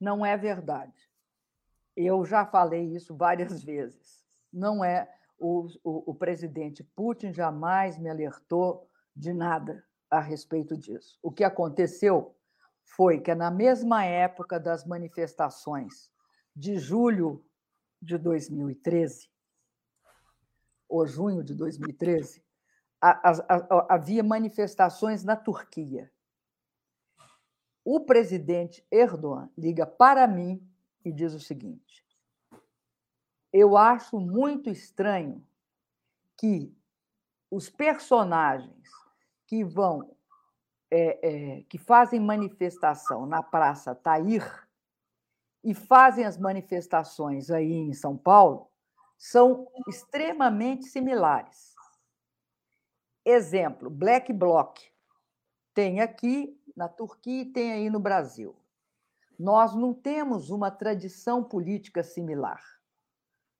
Não 0.00 0.24
é 0.24 0.36
verdade. 0.36 1.10
Eu 1.96 2.24
já 2.24 2.44
falei 2.44 2.84
isso 2.94 3.16
várias 3.16 3.62
vezes. 3.64 4.24
Não 4.52 4.84
é. 4.84 5.12
O, 5.38 5.68
o, 5.84 6.10
o 6.10 6.14
presidente 6.14 6.82
Putin 6.82 7.32
jamais 7.32 7.98
me 7.98 8.08
alertou 8.08 8.88
de 9.14 9.32
nada 9.32 9.84
a 10.10 10.20
respeito 10.20 10.76
disso. 10.76 11.18
O 11.22 11.30
que 11.30 11.44
aconteceu 11.44 12.34
foi 12.84 13.20
que, 13.20 13.34
na 13.34 13.50
mesma 13.50 14.04
época 14.04 14.58
das 14.58 14.84
manifestações 14.86 16.10
de 16.54 16.78
julho 16.78 17.44
de 18.00 18.16
2013, 18.16 19.28
ou 20.88 21.06
junho 21.06 21.42
de 21.42 21.54
2013, 21.54 22.42
havia 23.88 24.22
manifestações 24.22 25.24
na 25.24 25.36
Turquia. 25.36 26.10
O 27.88 28.00
presidente 28.00 28.84
Erdogan 28.90 29.48
liga 29.56 29.86
para 29.86 30.26
mim 30.26 30.60
e 31.04 31.12
diz 31.12 31.32
o 31.34 31.38
seguinte: 31.38 32.04
Eu 33.52 33.76
acho 33.76 34.18
muito 34.18 34.68
estranho 34.68 35.46
que 36.36 36.76
os 37.48 37.70
personagens 37.70 38.90
que 39.46 39.62
vão, 39.62 40.16
é, 40.90 41.58
é, 41.58 41.62
que 41.68 41.78
fazem 41.78 42.18
manifestação 42.18 43.24
na 43.24 43.40
Praça 43.40 43.94
Tair 43.94 44.68
e 45.62 45.72
fazem 45.72 46.24
as 46.24 46.36
manifestações 46.36 47.52
aí 47.52 47.72
em 47.72 47.92
São 47.92 48.16
Paulo 48.16 48.68
são 49.16 49.70
extremamente 49.86 50.86
similares. 50.86 51.72
Exemplo, 53.24 53.88
Black 53.88 54.32
Bloc 54.32 54.80
tem 55.72 56.00
aqui 56.00 56.55
na 56.76 56.88
Turquia 56.88 57.42
e 57.42 57.46
tem 57.46 57.72
aí 57.72 57.90
no 57.90 57.98
Brasil 57.98 58.54
nós 59.38 59.74
não 59.74 59.92
temos 59.92 60.50
uma 60.50 60.70
tradição 60.70 61.44
política 61.44 62.02
similar. 62.02 62.62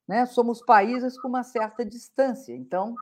Né? 0.08 0.24
Somos 0.26 0.62
países 0.62 1.20
com 1.20 1.28
uma 1.28 1.42
certa 1.42 1.84
distância, 1.84 2.54
então 2.54 2.94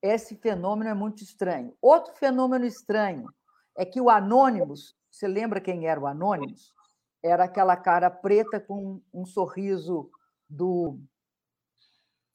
esse 0.00 0.34
fenômeno 0.36 0.90
é 0.90 0.94
muito 0.94 1.22
estranho. 1.22 1.76
Outro 1.80 2.14
fenômeno 2.14 2.64
estranho 2.64 3.28
é 3.76 3.84
que 3.84 4.00
o 4.00 4.10
Anônimos, 4.10 4.96
você 5.10 5.28
lembra 5.28 5.60
quem 5.60 5.86
era 5.86 6.00
o 6.00 6.06
Anônimos? 6.06 6.74
Era 7.22 7.44
aquela 7.44 7.76
cara 7.76 8.10
preta 8.10 8.58
com 8.58 9.00
um 9.14 9.24
sorriso 9.24 10.10
do. 10.48 10.98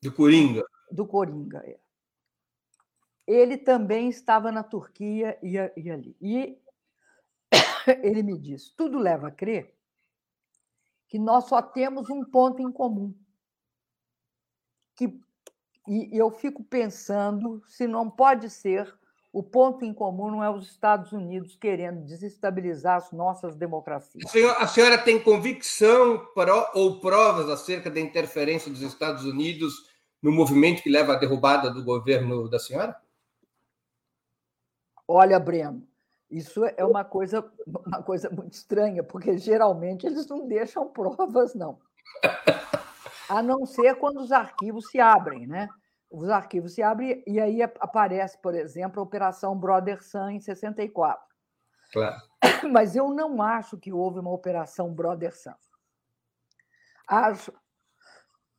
Do 0.02 0.13
Coringa. 0.13 0.63
Do 0.89 1.06
Coringa, 1.06 1.62
é. 1.65 1.78
Ele 3.26 3.58
também 3.58 4.08
estava 4.08 4.50
na 4.54 4.63
Turquia 4.63 5.38
e, 5.43 5.56
e 5.76 5.91
ali. 5.91 6.15
E 6.22 6.58
ele 8.04 8.23
me 8.23 8.38
diz: 8.38 8.69
tudo 8.71 8.97
leva 8.97 9.28
a 9.28 9.32
crer 9.32 9.73
que 11.08 11.17
nós 11.17 11.45
só 11.45 11.62
temos 11.62 12.10
um 12.10 12.23
ponto 12.23 12.62
em 12.62 12.71
comum. 12.71 13.15
Que, 14.95 15.19
e 15.88 16.10
eu 16.12 16.30
fico 16.32 16.63
pensando 16.63 17.63
se 17.65 17.88
não 17.88 18.10
pode 18.10 18.50
ser 18.50 18.93
o 19.32 19.43
ponto 19.43 19.86
em 19.86 19.93
comum 19.93 20.32
não 20.32 20.43
é 20.43 20.50
os 20.50 20.67
Estados 20.67 21.12
Unidos 21.12 21.56
querendo 21.56 22.04
desestabilizar 22.04 22.95
as 22.95 23.12
nossas 23.12 23.56
democracias. 23.56 24.26
A 24.26 24.30
senhora, 24.30 24.58
a 24.58 24.67
senhora 24.67 24.97
tem 24.97 25.21
convicção 25.21 26.28
ou 26.73 27.00
provas 27.00 27.47
acerca 27.50 27.91
da 27.91 28.00
interferência 28.00 28.71
dos 28.71 28.82
Estados 28.82 29.26
Unidos 29.26 29.73
no 30.21 30.32
movimento 30.32 30.82
que 30.82 30.89
leva 30.89 31.13
à 31.13 31.17
derrubada 31.17 31.69
do 31.69 31.84
governo 31.84 32.50
da 32.50 32.58
senhora? 32.58 33.00
Olha, 35.08 35.39
Breno, 35.39 35.88
isso 36.29 36.65
é 36.65 36.83
uma 36.83 37.05
coisa, 37.05 37.49
uma 37.65 38.03
coisa 38.03 38.29
muito 38.29 38.53
estranha, 38.53 39.01
porque 39.01 39.37
geralmente 39.37 40.05
eles 40.05 40.27
não 40.27 40.47
deixam 40.47 40.89
provas, 40.89 41.55
não. 41.55 41.79
A 43.29 43.41
não 43.41 43.65
ser 43.65 43.95
quando 43.95 44.19
os 44.19 44.31
arquivos 44.31 44.89
se 44.89 44.99
abrem, 44.99 45.47
né? 45.47 45.69
Os 46.09 46.29
arquivos 46.29 46.73
se 46.73 46.81
abrem 46.81 47.23
e 47.25 47.39
aí 47.39 47.61
aparece, 47.61 48.37
por 48.39 48.55
exemplo, 48.55 48.99
a 48.99 49.03
Operação 49.03 49.57
Brother 49.57 50.03
Sun 50.03 50.29
em 50.31 50.39
64. 50.39 51.25
Claro. 51.91 52.21
Mas 52.71 52.95
eu 52.95 53.09
não 53.09 53.41
acho 53.41 53.77
que 53.77 53.93
houve 53.93 54.19
uma 54.19 54.31
Operação 54.31 54.93
Brother 54.93 55.35
Sun. 55.35 55.55
Acho, 57.07 57.53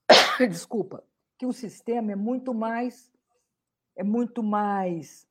desculpa, 0.49 1.05
que 1.37 1.45
o 1.45 1.53
sistema 1.53 2.13
é 2.13 2.17
muito 2.17 2.55
mais 2.55 3.13
é 3.95 4.05
muito 4.05 4.43
mais 4.43 5.27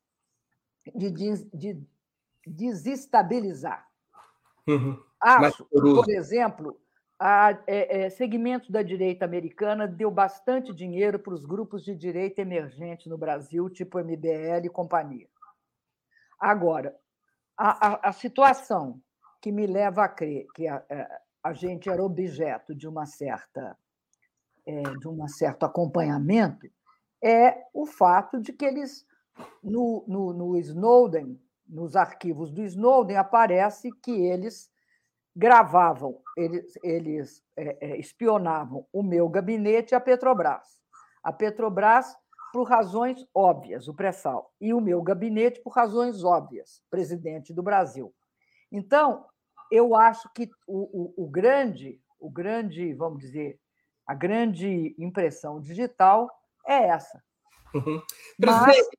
de, 0.94 1.10
de 1.10 1.88
desestabilizar. 2.48 3.86
Uhum. 4.68 5.02
Acho, 5.20 5.66
por 5.66 6.10
exemplo, 6.10 6.80
a, 7.20 7.58
é, 7.66 8.06
é, 8.06 8.10
segmento 8.10 8.72
da 8.72 8.82
direita 8.82 9.26
americana 9.26 9.88
deu 9.88 10.12
bastante 10.12 10.74
dinheiro 10.74 11.18
para 11.18 11.34
os 11.34 11.46
grupos 11.46 11.84
de 11.84 11.96
direita 11.96 12.42
emergente 12.42 13.10
no 13.10 13.18
Brasil, 13.18 13.70
tipo 13.70 14.00
MBL 14.00 14.66
e 14.66 14.70
companhia. 14.70 15.28
Agora, 16.40 16.96
a, 17.58 17.88
a, 17.88 18.10
a 18.10 18.12
situação 18.14 19.02
que 19.42 19.52
me 19.52 19.66
leva 19.66 20.04
a 20.04 20.10
crer 20.10 20.46
que 20.54 20.68
a, 20.68 20.84
é, 20.90 21.22
a 21.44 21.54
gente 21.54 21.90
era 21.90 22.04
objeto 22.04 22.76
de 22.76 22.88
uma 22.88 23.06
certa 23.06 23.78
é, 24.66 24.82
de 24.82 25.08
um 25.08 25.28
certo 25.28 25.66
acompanhamento 25.66 26.70
é 27.24 27.64
o 27.74 27.86
fato 27.86 28.40
de 28.40 28.52
que 28.52 28.66
eles 28.66 29.06
no, 29.64 30.04
no, 30.08 30.34
no 30.34 30.58
Snowden 30.58 31.40
nos 31.68 31.96
arquivos 31.96 32.52
do 32.52 32.64
Snowden 32.64 33.18
aparece 33.18 33.92
que 34.04 34.12
eles 34.12 34.70
gravavam, 35.36 36.22
eles, 36.36 36.74
eles 36.84 37.44
é, 37.56 37.78
é, 37.80 37.98
espionavam 37.98 38.88
o 38.92 39.04
meu 39.04 39.30
gabinete 39.30 39.92
e 39.92 39.96
a 39.96 40.00
Petrobras. 40.00 40.82
A 41.24 41.32
Petrobras 41.32 42.16
por 42.52 42.64
razões 42.64 43.24
óbvias, 43.36 43.88
o 43.88 43.94
pré-sal, 43.94 44.52
e 44.60 44.74
o 44.74 44.82
meu 44.82 45.02
gabinete 45.02 45.62
por 45.62 45.72
razões 45.72 46.24
óbvias, 46.24 46.82
presidente 46.90 47.54
do 47.54 47.62
Brasil. 47.62 48.14
Então, 48.72 49.26
eu 49.72 49.96
acho 49.96 50.28
que 50.34 50.50
o, 50.66 51.14
o, 51.18 51.26
o 51.26 51.30
grande, 51.30 52.02
o 52.20 52.30
grande, 52.30 52.94
vamos 52.94 53.20
dizer, 53.20 53.60
a 54.08 54.16
grande 54.16 54.96
impressão 54.98 55.60
digital 55.60 56.30
é 56.66 56.88
essa. 56.88 57.22
Uhum. 57.78 58.02
Mas, 58.40 58.90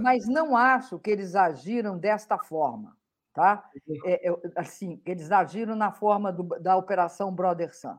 mas 0.00 0.26
não 0.26 0.56
acho 0.56 0.98
que 0.98 1.10
eles 1.10 1.34
agiram 1.34 1.98
desta 1.98 2.38
forma. 2.38 2.96
Tá? 3.32 3.68
Uhum. 3.86 4.00
É, 4.04 4.28
é, 4.28 4.34
assim, 4.56 5.00
eles 5.06 5.30
agiram 5.30 5.74
na 5.74 5.90
forma 5.90 6.32
do, 6.32 6.42
da 6.60 6.76
Operação 6.76 7.34
Brother 7.34 7.74
Sun. 7.74 7.98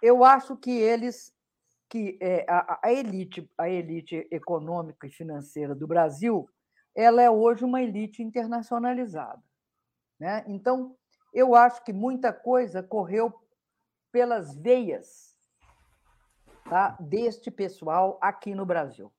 Eu 0.00 0.24
acho 0.24 0.56
que 0.56 0.70
eles, 0.70 1.34
que 1.88 2.18
é, 2.20 2.46
a, 2.48 2.80
a, 2.82 2.92
elite, 2.92 3.50
a 3.58 3.68
elite 3.68 4.26
econômica 4.30 5.06
e 5.06 5.10
financeira 5.10 5.74
do 5.74 5.86
Brasil, 5.86 6.48
ela 6.94 7.22
é 7.22 7.30
hoje 7.30 7.64
uma 7.64 7.82
elite 7.82 8.22
internacionalizada. 8.22 9.42
Né? 10.18 10.44
Então, 10.46 10.96
eu 11.32 11.54
acho 11.54 11.84
que 11.84 11.92
muita 11.92 12.32
coisa 12.32 12.82
correu 12.82 13.32
pelas 14.10 14.56
veias 14.56 15.36
tá, 16.68 16.96
deste 17.00 17.50
pessoal 17.50 18.18
aqui 18.20 18.54
no 18.54 18.64
Brasil. 18.64 19.12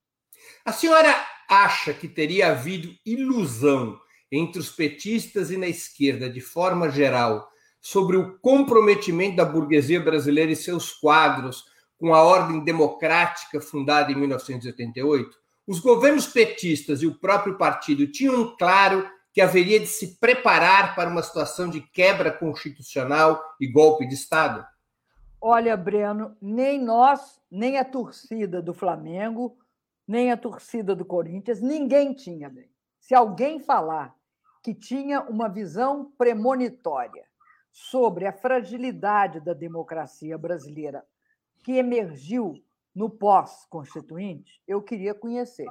A 0.64 0.72
senhora 0.72 1.14
acha 1.48 1.92
que 1.92 2.08
teria 2.08 2.50
havido 2.50 2.94
ilusão 3.04 3.98
entre 4.30 4.60
os 4.60 4.70
petistas 4.70 5.50
e 5.50 5.56
na 5.56 5.66
esquerda, 5.66 6.30
de 6.30 6.40
forma 6.40 6.90
geral, 6.90 7.48
sobre 7.80 8.16
o 8.16 8.38
comprometimento 8.38 9.36
da 9.36 9.44
burguesia 9.44 10.00
brasileira 10.00 10.52
e 10.52 10.56
seus 10.56 10.92
quadros 10.92 11.64
com 11.98 12.14
a 12.14 12.22
ordem 12.22 12.62
democrática 12.62 13.60
fundada 13.60 14.12
em 14.12 14.14
1988? 14.14 15.36
Os 15.66 15.80
governos 15.80 16.26
petistas 16.26 17.02
e 17.02 17.06
o 17.06 17.18
próprio 17.18 17.56
partido 17.56 18.06
tinham 18.06 18.56
claro 18.56 19.08
que 19.32 19.40
haveria 19.40 19.78
de 19.78 19.86
se 19.86 20.18
preparar 20.18 20.94
para 20.94 21.10
uma 21.10 21.22
situação 21.22 21.70
de 21.70 21.80
quebra 21.80 22.32
constitucional 22.32 23.40
e 23.60 23.66
golpe 23.66 24.06
de 24.06 24.14
Estado? 24.14 24.66
Olha, 25.40 25.76
Breno, 25.76 26.36
nem 26.40 26.82
nós, 26.82 27.40
nem 27.50 27.78
a 27.78 27.84
torcida 27.84 28.60
do 28.60 28.74
Flamengo, 28.74 29.56
nem 30.10 30.32
a 30.32 30.36
torcida 30.36 30.96
do 30.96 31.04
Corinthians, 31.04 31.60
ninguém 31.60 32.12
tinha. 32.12 32.52
Se 32.98 33.14
alguém 33.14 33.60
falar 33.60 34.12
que 34.60 34.74
tinha 34.74 35.20
uma 35.20 35.48
visão 35.48 36.10
premonitória 36.18 37.24
sobre 37.70 38.26
a 38.26 38.32
fragilidade 38.32 39.38
da 39.38 39.52
democracia 39.52 40.36
brasileira 40.36 41.06
que 41.62 41.76
emergiu 41.76 42.60
no 42.92 43.08
pós-constituinte, 43.08 44.60
eu 44.66 44.82
queria 44.82 45.14
conhecer. 45.14 45.68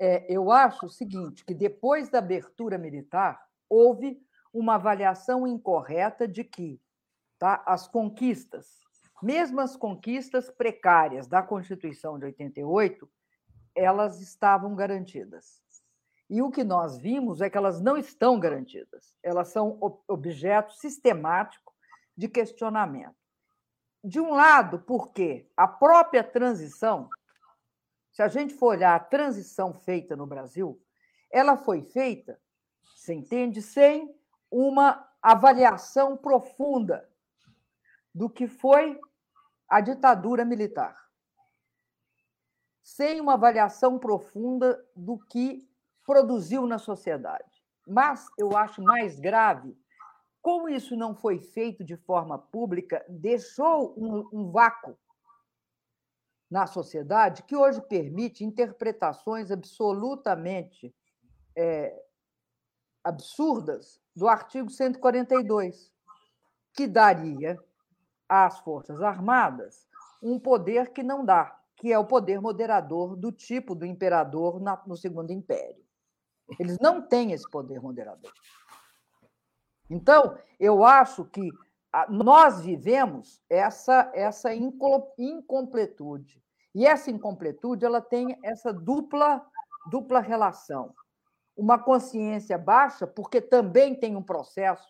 É, 0.00 0.26
eu 0.28 0.50
acho 0.50 0.86
o 0.86 0.90
seguinte, 0.90 1.44
que 1.44 1.54
depois 1.54 2.08
da 2.08 2.18
abertura 2.18 2.76
militar, 2.76 3.40
houve 3.68 4.20
uma 4.52 4.74
avaliação 4.74 5.46
incorreta 5.46 6.26
de 6.26 6.42
que 6.42 6.80
tá, 7.38 7.62
as 7.64 7.86
conquistas, 7.86 8.80
mesmo 9.22 9.60
as 9.60 9.76
conquistas 9.76 10.50
precárias 10.50 11.26
da 11.26 11.42
Constituição 11.42 12.18
de 12.18 12.26
88, 12.26 13.08
elas 13.74 14.20
estavam 14.20 14.74
garantidas. 14.74 15.62
E 16.28 16.42
o 16.42 16.50
que 16.50 16.64
nós 16.64 16.98
vimos 16.98 17.40
é 17.40 17.48
que 17.48 17.56
elas 17.56 17.80
não 17.80 17.96
estão 17.96 18.40
garantidas. 18.40 19.14
Elas 19.22 19.48
são 19.48 19.78
objeto 20.08 20.72
sistemático 20.74 21.72
de 22.16 22.28
questionamento. 22.28 23.16
De 24.02 24.18
um 24.18 24.30
lado, 24.30 24.80
porque 24.80 25.48
a 25.56 25.68
própria 25.68 26.24
transição 26.24 27.08
se 28.12 28.22
a 28.22 28.28
gente 28.28 28.54
for 28.54 28.66
olhar 28.66 28.94
a 28.94 29.00
transição 29.00 29.72
feita 29.72 30.14
no 30.14 30.26
Brasil, 30.26 30.80
ela 31.30 31.56
foi 31.56 31.80
feita, 31.80 32.38
você 32.94 33.14
entende, 33.14 33.62
sem 33.62 34.14
uma 34.50 35.08
avaliação 35.22 36.16
profunda 36.16 37.08
do 38.14 38.28
que 38.28 38.46
foi 38.46 39.00
a 39.72 39.80
ditadura 39.80 40.44
militar. 40.44 40.94
Sem 42.82 43.22
uma 43.22 43.32
avaliação 43.34 43.98
profunda 43.98 44.78
do 44.94 45.18
que 45.18 45.66
produziu 46.04 46.66
na 46.66 46.78
sociedade. 46.78 47.64
Mas 47.88 48.28
eu 48.36 48.54
acho 48.54 48.82
mais 48.82 49.18
grave, 49.18 49.74
como 50.42 50.68
isso 50.68 50.94
não 50.94 51.14
foi 51.14 51.38
feito 51.38 51.82
de 51.82 51.96
forma 51.96 52.38
pública, 52.38 53.02
deixou 53.08 53.94
um, 53.96 54.28
um 54.30 54.52
vácuo 54.52 54.94
na 56.50 56.66
sociedade 56.66 57.42
que 57.44 57.56
hoje 57.56 57.80
permite 57.80 58.44
interpretações 58.44 59.50
absolutamente 59.50 60.94
é, 61.56 61.98
absurdas 63.02 63.98
do 64.14 64.28
artigo 64.28 64.68
142, 64.68 65.90
que 66.74 66.86
daria 66.86 67.58
às 68.28 68.58
Forças 68.60 69.00
Armadas 69.02 69.86
um 70.22 70.38
poder 70.38 70.92
que 70.92 71.02
não 71.02 71.24
dá, 71.24 71.58
que 71.76 71.92
é 71.92 71.98
o 71.98 72.06
poder 72.06 72.40
moderador 72.40 73.16
do 73.16 73.32
tipo 73.32 73.74
do 73.74 73.84
imperador 73.84 74.60
no 74.86 74.96
Segundo 74.96 75.32
Império. 75.32 75.82
Eles 76.58 76.78
não 76.78 77.02
têm 77.02 77.32
esse 77.32 77.48
poder 77.50 77.80
moderador. 77.80 78.32
Então, 79.90 80.38
eu 80.60 80.84
acho 80.84 81.24
que 81.24 81.50
nós 82.08 82.60
vivemos 82.60 83.42
essa, 83.50 84.10
essa 84.14 84.50
incompletude 84.54 86.42
e 86.74 86.86
essa 86.86 87.10
incompletude 87.10 87.84
ela 87.84 88.00
tem 88.00 88.38
essa 88.42 88.72
dupla, 88.72 89.44
dupla 89.90 90.20
relação. 90.20 90.94
Uma 91.54 91.78
consciência 91.78 92.56
baixa, 92.56 93.06
porque 93.06 93.40
também 93.40 93.94
tem 93.94 94.16
um 94.16 94.22
processo 94.22 94.88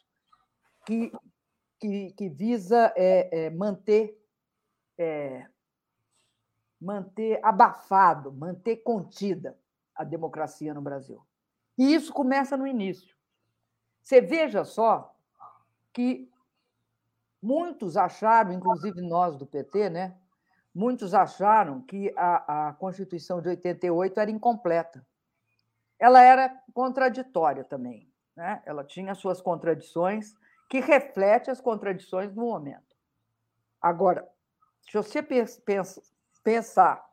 que, 0.86 1.12
que, 1.82 2.12
que 2.12 2.28
visa 2.28 2.92
é, 2.96 3.46
é, 3.46 3.50
manter, 3.50 4.16
é, 4.96 5.48
manter 6.80 7.44
abafado, 7.44 8.32
manter 8.32 8.76
contida 8.76 9.58
a 9.96 10.04
democracia 10.04 10.72
no 10.72 10.80
Brasil. 10.80 11.20
E 11.76 11.92
isso 11.92 12.12
começa 12.12 12.56
no 12.56 12.68
início. 12.68 13.16
Você 14.00 14.20
veja 14.20 14.64
só 14.64 15.12
que 15.92 16.30
muitos 17.42 17.96
acharam, 17.96 18.52
inclusive 18.52 19.00
nós 19.00 19.36
do 19.36 19.44
PT, 19.44 19.90
né, 19.90 20.16
muitos 20.72 21.14
acharam 21.14 21.82
que 21.82 22.14
a, 22.16 22.68
a 22.68 22.72
Constituição 22.74 23.42
de 23.42 23.48
88 23.48 24.20
era 24.20 24.30
incompleta. 24.30 25.04
Ela 25.98 26.22
era 26.22 26.62
contraditória 26.72 27.64
também. 27.64 28.08
Né? 28.36 28.62
Ela 28.64 28.84
tinha 28.84 29.16
suas 29.16 29.40
contradições, 29.40 30.34
que 30.72 30.80
reflete 30.80 31.50
as 31.50 31.60
contradições 31.60 32.32
do 32.32 32.40
momento. 32.40 32.96
Agora, 33.78 34.26
se 34.80 34.94
você 34.94 35.22
pensa, 35.22 36.02
pensar 36.42 37.06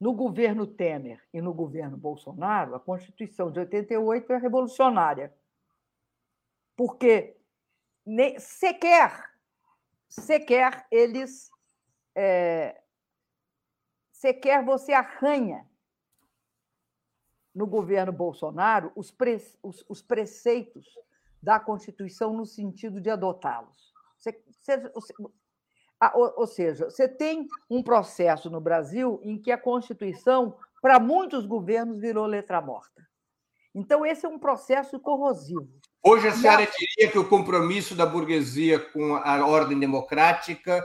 no 0.00 0.12
governo 0.12 0.66
Temer 0.66 1.24
e 1.32 1.40
no 1.40 1.54
governo 1.54 1.96
Bolsonaro, 1.96 2.74
a 2.74 2.80
Constituição 2.80 3.52
de 3.52 3.60
88 3.60 4.32
é 4.32 4.38
revolucionária. 4.38 5.32
Porque 6.74 7.36
sequer, 8.40 9.30
sequer 10.08 10.88
eles 10.90 11.52
é, 12.16 12.82
sequer 14.10 14.64
você 14.64 14.92
arranha 14.92 15.64
no 17.54 17.64
governo 17.64 18.12
Bolsonaro 18.12 18.90
os, 18.96 19.12
pre, 19.12 19.36
os, 19.62 19.84
os 19.88 20.02
preceitos 20.02 20.98
da 21.42 21.58
Constituição 21.58 22.32
no 22.32 22.44
sentido 22.44 23.00
de 23.00 23.10
adotá-los. 23.10 23.90
Ou, 26.14 26.46
seja, 26.46 26.86
você 26.86 27.08
tem 27.08 27.46
um 27.68 27.82
processo 27.82 28.48
no 28.50 28.60
Brasil 28.60 29.20
em 29.22 29.40
que 29.40 29.52
a 29.52 29.58
Constituição, 29.58 30.56
para 30.80 30.98
muitos 30.98 31.46
governos, 31.46 31.98
virou 31.98 32.26
letra 32.26 32.60
morta. 32.60 33.06
Então, 33.74 34.04
esse 34.04 34.26
é 34.26 34.28
um 34.28 34.38
processo 34.38 34.98
corrosivo. 34.98 35.68
Hoje 36.02 36.28
a 36.28 36.32
senhora 36.32 36.66
diria 36.66 37.12
que 37.12 37.18
o 37.18 37.28
compromisso 37.28 37.94
da 37.94 38.06
burguesia 38.06 38.78
com 38.78 39.14
a 39.16 39.46
ordem 39.46 39.78
democrática 39.78 40.82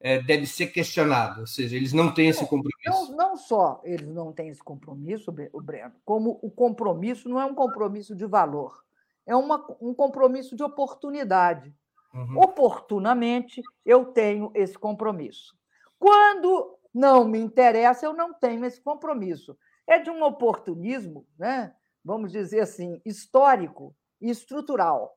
é, 0.00 0.20
deve 0.20 0.46
ser 0.46 0.68
questionado, 0.68 1.40
ou 1.40 1.46
seja, 1.46 1.76
eles 1.76 1.92
não 1.92 2.12
têm 2.12 2.28
esse 2.28 2.46
compromisso. 2.46 2.80
Não, 2.86 3.16
não 3.16 3.36
só 3.36 3.80
eles 3.84 4.08
não 4.08 4.32
têm 4.32 4.48
esse 4.48 4.62
compromisso, 4.62 5.34
o 5.52 5.60
Breno, 5.60 5.92
como 6.04 6.38
o 6.42 6.50
compromisso 6.50 7.28
não 7.28 7.40
é 7.40 7.44
um 7.44 7.54
compromisso 7.54 8.14
de 8.14 8.26
valor, 8.26 8.82
é 9.26 9.36
uma, 9.36 9.64
um 9.80 9.94
compromisso 9.94 10.56
de 10.56 10.62
oportunidade. 10.62 11.74
Uhum. 12.14 12.38
Oportunamente, 12.38 13.62
eu 13.84 14.06
tenho 14.06 14.50
esse 14.54 14.78
compromisso. 14.78 15.56
Quando 15.98 16.78
não 16.92 17.26
me 17.26 17.38
interessa, 17.38 18.06
eu 18.06 18.12
não 18.12 18.34
tenho 18.34 18.64
esse 18.64 18.80
compromisso. 18.80 19.56
É 19.86 19.98
de 19.98 20.10
um 20.10 20.22
oportunismo, 20.22 21.26
né? 21.38 21.74
vamos 22.04 22.32
dizer 22.32 22.60
assim, 22.60 23.00
histórico 23.04 23.94
e 24.20 24.30
estrutural. 24.30 25.16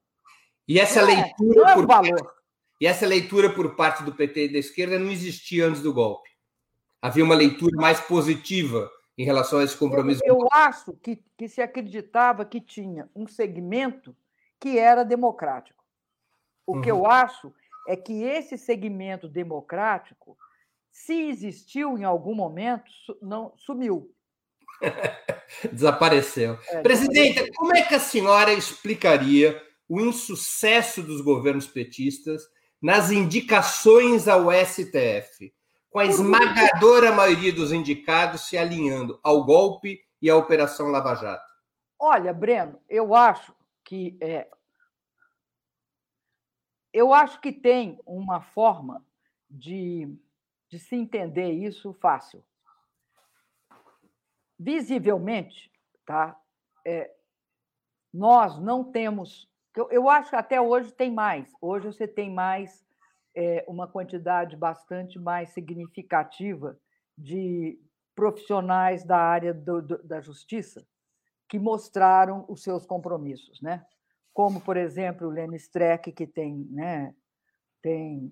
E 0.68 0.80
essa 0.80 1.02
não 1.02 1.08
leitura. 1.08 1.54
É, 1.54 1.56
não 1.56 1.70
é 1.70 1.74
por... 1.74 1.88
valor. 1.88 2.36
E 2.80 2.88
essa 2.88 3.06
leitura 3.06 3.50
por 3.54 3.76
parte 3.76 4.04
do 4.04 4.14
PT 4.14 4.46
e 4.46 4.54
da 4.54 4.60
esquerda 4.60 5.00
não 5.00 5.10
existia 5.10 5.68
antes 5.68 5.82
do 5.82 5.94
golpe. 5.94 6.30
Havia 7.02 7.24
uma 7.24 7.36
leitura 7.36 7.76
mais 7.78 8.00
positiva 8.02 8.90
em 9.18 9.24
relação 9.26 9.60
a 9.60 9.64
esse 9.64 9.78
compromisso. 9.78 10.22
Eu, 10.26 10.40
eu 10.40 10.48
acho 10.52 10.94
que, 10.94 11.24
que 11.38 11.48
se 11.48 11.62
acreditava 11.62 12.46
que 12.46 12.60
tinha 12.60 13.10
um 13.16 13.28
segmento 13.28 14.16
que 14.60 14.78
era 14.78 15.04
democrático. 15.04 15.84
O 16.66 16.76
uhum. 16.76 16.82
que 16.82 16.92
eu 16.92 17.06
acho 17.06 17.54
é 17.88 17.96
que 17.96 18.24
esse 18.24 18.58
segmento 18.58 19.28
democrático, 19.28 20.38
se 20.92 21.14
existiu 21.14 21.98
em 21.98 22.04
algum 22.04 22.34
momento, 22.34 22.92
não 23.22 23.54
sumiu. 23.58 24.12
Desapareceu. 25.72 26.58
É, 26.70 26.82
Presidenta, 26.82 27.48
como 27.56 27.76
é 27.76 27.82
que 27.82 27.96
a 27.96 28.00
senhora 28.00 28.54
explicaria 28.54 29.62
o 29.88 30.02
insucesso 30.02 31.04
dos 31.04 31.22
governos 31.22 31.68
petistas 31.68 32.44
nas 32.82 33.12
indicações 33.12 34.28
ao 34.28 34.52
STF, 34.52 35.54
com 35.96 36.00
a 36.00 36.06
esmagadora 36.06 37.14
maioria 37.14 37.54
dos 37.54 37.72
indicados 37.72 38.50
se 38.50 38.58
alinhando 38.58 39.18
ao 39.24 39.46
golpe 39.46 40.06
e 40.22 40.30
à 40.30 40.36
Operação 40.36 40.90
Lava 40.90 41.16
Jato? 41.16 41.50
Olha, 41.98 42.34
Breno, 42.34 42.82
eu 42.90 43.16
acho 43.16 43.56
que 43.82 44.18
é, 44.20 44.46
eu 46.92 47.14
acho 47.14 47.40
que 47.40 47.50
tem 47.50 47.98
uma 48.06 48.42
forma 48.42 49.06
de, 49.50 50.14
de 50.68 50.80
se 50.80 50.98
entender 50.98 51.54
isso 51.54 51.94
fácil. 51.94 52.44
visivelmente, 54.60 55.72
tá? 56.06 56.38
É, 56.84 57.10
nós 58.14 58.60
não 58.60 58.84
temos. 58.84 59.50
Eu, 59.74 59.90
eu 59.92 60.10
acho 60.10 60.32
que 60.32 60.36
até 60.36 60.60
hoje 60.60 60.92
tem 60.92 61.10
mais. 61.10 61.54
Hoje 61.62 61.86
você 61.88 62.06
tem 62.06 62.30
mais 62.30 62.86
é, 63.36 63.66
uma 63.68 63.88
quantidade 63.88 64.56
bastante 64.56 65.20
mais 65.20 65.50
significativa 65.50 66.80
de 67.18 67.80
profissionais 68.16 69.04
da 69.04 69.18
área 69.18 69.54
do, 69.54 69.82
do, 69.82 70.04
da 70.04 70.22
justiça 70.22 70.86
que 71.48 71.60
mostraram 71.60 72.46
os 72.48 72.64
seus 72.64 72.86
compromissos, 72.86 73.62
né? 73.62 73.86
Como, 74.34 74.60
por 74.60 74.78
exemplo, 74.78 75.28
o 75.28 75.32
Lenny 75.32 75.58
Streck, 75.58 76.12
que 76.12 76.28
tem, 76.28 76.68
né, 76.72 77.16
tem 77.82 78.32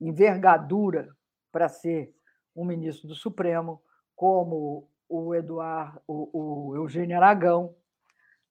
envergadura 0.00 1.14
para 1.52 1.68
ser 1.68 2.14
um 2.54 2.64
ministro 2.64 3.06
do 3.06 3.14
Supremo, 3.14 3.80
como 4.16 4.90
o 5.08 5.34
Eduardo, 5.34 6.00
o, 6.06 6.70
o 6.70 6.76
Eugênio 6.76 7.16
Aragão. 7.16 7.76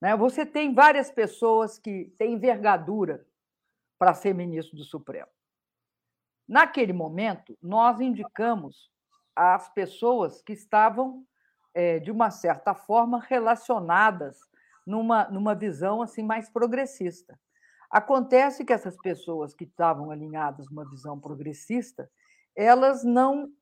Né? 0.00 0.16
Você 0.16 0.46
tem 0.46 0.72
várias 0.72 1.10
pessoas 1.10 1.78
que 1.78 2.14
têm 2.16 2.34
envergadura 2.34 3.26
para 3.98 4.14
ser 4.14 4.34
ministro 4.34 4.76
do 4.76 4.84
Supremo. 4.84 5.28
Naquele 6.48 6.92
momento, 6.92 7.56
nós 7.62 8.00
indicamos 8.00 8.90
as 9.34 9.68
pessoas 9.68 10.40
que 10.42 10.52
estavam, 10.52 11.24
é, 11.74 11.98
de 11.98 12.10
uma 12.10 12.30
certa 12.30 12.74
forma, 12.74 13.20
relacionadas 13.20 14.38
numa, 14.86 15.28
numa 15.28 15.54
visão 15.54 16.00
assim 16.00 16.22
mais 16.22 16.48
progressista. 16.48 17.38
Acontece 17.90 18.64
que 18.64 18.72
essas 18.72 18.96
pessoas 18.96 19.54
que 19.54 19.64
estavam 19.64 20.10
alinhadas 20.10 20.68
numa 20.70 20.88
visão 20.88 21.18
progressista, 21.18 22.10
elas 22.54 23.04
não 23.04 23.52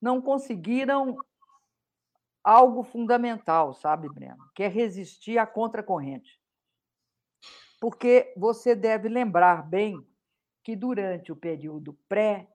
não 0.00 0.20
conseguiram 0.20 1.14
algo 2.42 2.82
fundamental, 2.82 3.74
sabe, 3.74 4.08
Breno? 4.08 4.38
Que 4.54 4.62
é 4.62 4.68
resistir 4.68 5.36
à 5.36 5.46
contracorrente. 5.46 6.40
Porque 7.78 8.32
você 8.36 8.74
deve 8.74 9.08
lembrar 9.08 9.62
bem 9.68 10.02
que 10.70 10.76
durante 10.76 11.32
o 11.32 11.36
período 11.36 11.94
pré 12.08 12.46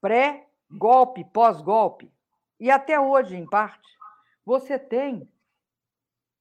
pré-golpe, 0.00 1.24
pós-golpe, 1.24 2.12
e 2.60 2.70
até 2.70 3.00
hoje, 3.00 3.34
em 3.34 3.44
parte, 3.44 3.98
você 4.44 4.78
tem 4.78 5.28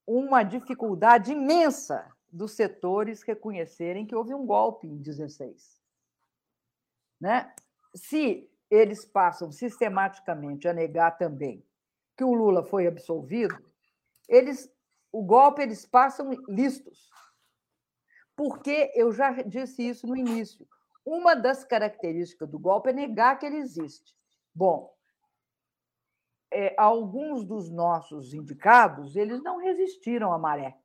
uma 0.06 0.44
dificuldade 0.44 1.32
imensa 1.32 2.08
dos 2.32 2.52
setores 2.52 3.24
reconhecerem 3.24 4.06
que 4.06 4.14
houve 4.16 4.32
um 4.36 4.46
golpe 4.46 4.86
em 4.86 5.02
16. 5.02 5.82
Né? 7.20 7.52
Se 7.96 8.48
eles 8.70 9.06
passam 9.06 9.52
sistematicamente 9.52 10.68
a 10.68 10.74
negar 10.74 11.18
também 11.18 11.66
que 12.16 12.24
o 12.24 12.34
Lula 12.36 12.64
foi 12.64 12.86
absolvido, 12.86 13.58
eles, 14.30 14.72
o 15.12 15.24
golpe 15.24 15.64
eles 15.64 15.84
passam 15.84 16.30
listos. 16.48 17.10
Porque 18.38 18.92
eu 18.94 19.12
já 19.12 19.42
disse 19.42 19.82
isso 19.82 20.06
no 20.06 20.16
início. 20.16 20.66
Uma 21.04 21.36
das 21.36 21.64
características 21.64 22.48
do 22.48 22.60
golpe 22.60 22.92
é 22.92 22.94
negar 22.94 23.40
que 23.40 23.48
ele 23.48 23.58
existe. 23.58 24.16
Bom, 24.54 24.96
é, 26.54 26.76
alguns 26.78 27.44
dos 27.44 27.68
nossos 27.72 28.36
indicados 28.36 29.16
eles 29.16 29.42
não 29.42 29.58
resistiram 29.58 30.32
à 30.32 30.38
maré. 30.38 30.78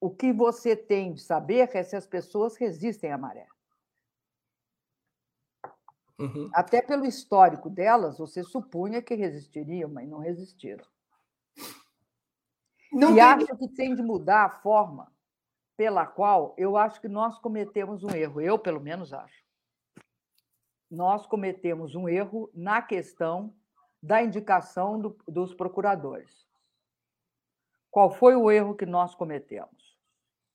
O 0.00 0.08
que 0.08 0.32
você 0.32 0.74
tem 0.74 1.12
de 1.12 1.20
saber 1.20 1.68
é 1.76 1.82
se 1.82 1.94
as 1.94 2.06
pessoas 2.06 2.56
resistem 2.56 3.12
à 3.12 3.18
maré. 3.18 3.46
Uhum. 6.18 6.48
Até 6.54 6.80
pelo 6.80 7.04
histórico 7.04 7.68
delas, 7.68 8.16
você 8.16 8.42
supunha 8.42 9.02
que 9.02 9.14
resistiriam, 9.14 9.90
mas 9.90 10.08
não 10.08 10.20
resistiram. 10.20 10.86
Não 12.90 13.10
e 13.10 13.14
tem... 13.16 13.22
acho 13.22 13.56
que 13.58 13.68
tem 13.68 13.94
de 13.94 14.02
mudar 14.02 14.46
a 14.46 14.60
forma 14.60 15.12
pela 15.78 16.04
qual 16.04 16.54
eu 16.58 16.76
acho 16.76 17.00
que 17.00 17.08
nós 17.08 17.38
cometemos 17.38 18.02
um 18.02 18.10
erro. 18.10 18.40
Eu, 18.40 18.58
pelo 18.58 18.80
menos, 18.80 19.12
acho. 19.12 19.44
Nós 20.90 21.24
cometemos 21.24 21.94
um 21.94 22.08
erro 22.08 22.50
na 22.52 22.82
questão 22.82 23.54
da 24.02 24.20
indicação 24.20 25.00
do, 25.00 25.16
dos 25.28 25.54
procuradores. 25.54 26.46
Qual 27.90 28.10
foi 28.10 28.34
o 28.34 28.50
erro 28.50 28.74
que 28.74 28.84
nós 28.84 29.14
cometemos? 29.14 29.96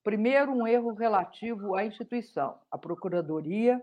Primeiro, 0.04 0.52
um 0.52 0.68
erro 0.68 0.94
relativo 0.94 1.74
à 1.74 1.86
instituição. 1.86 2.60
A 2.70 2.78
Procuradoria 2.78 3.82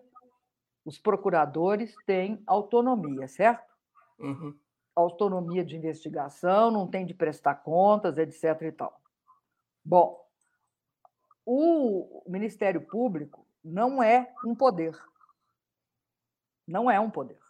os 0.85 0.99
procuradores 0.99 1.95
têm 2.07 2.43
autonomia, 2.47 3.29
certo? 3.29 3.73
Uhum. 4.19 4.55
Autonomia 4.95 5.65
de 5.65 5.77
investigação, 5.77 6.71
não 6.71 6.87
tem 6.87 7.07
de 7.07 7.15
prestar 7.15 7.57
contas, 7.57 8.19
etc. 8.19 8.63
e 8.63 8.73
tal. 8.73 9.01
Bom, 9.85 10.20
o 11.53 12.23
Ministério 12.29 12.81
Público 12.81 13.45
não 13.65 14.01
é 14.01 14.33
um 14.47 14.55
poder. 14.55 14.97
Não 16.65 16.89
é 16.89 17.01
um 17.01 17.11
poder. 17.11 17.41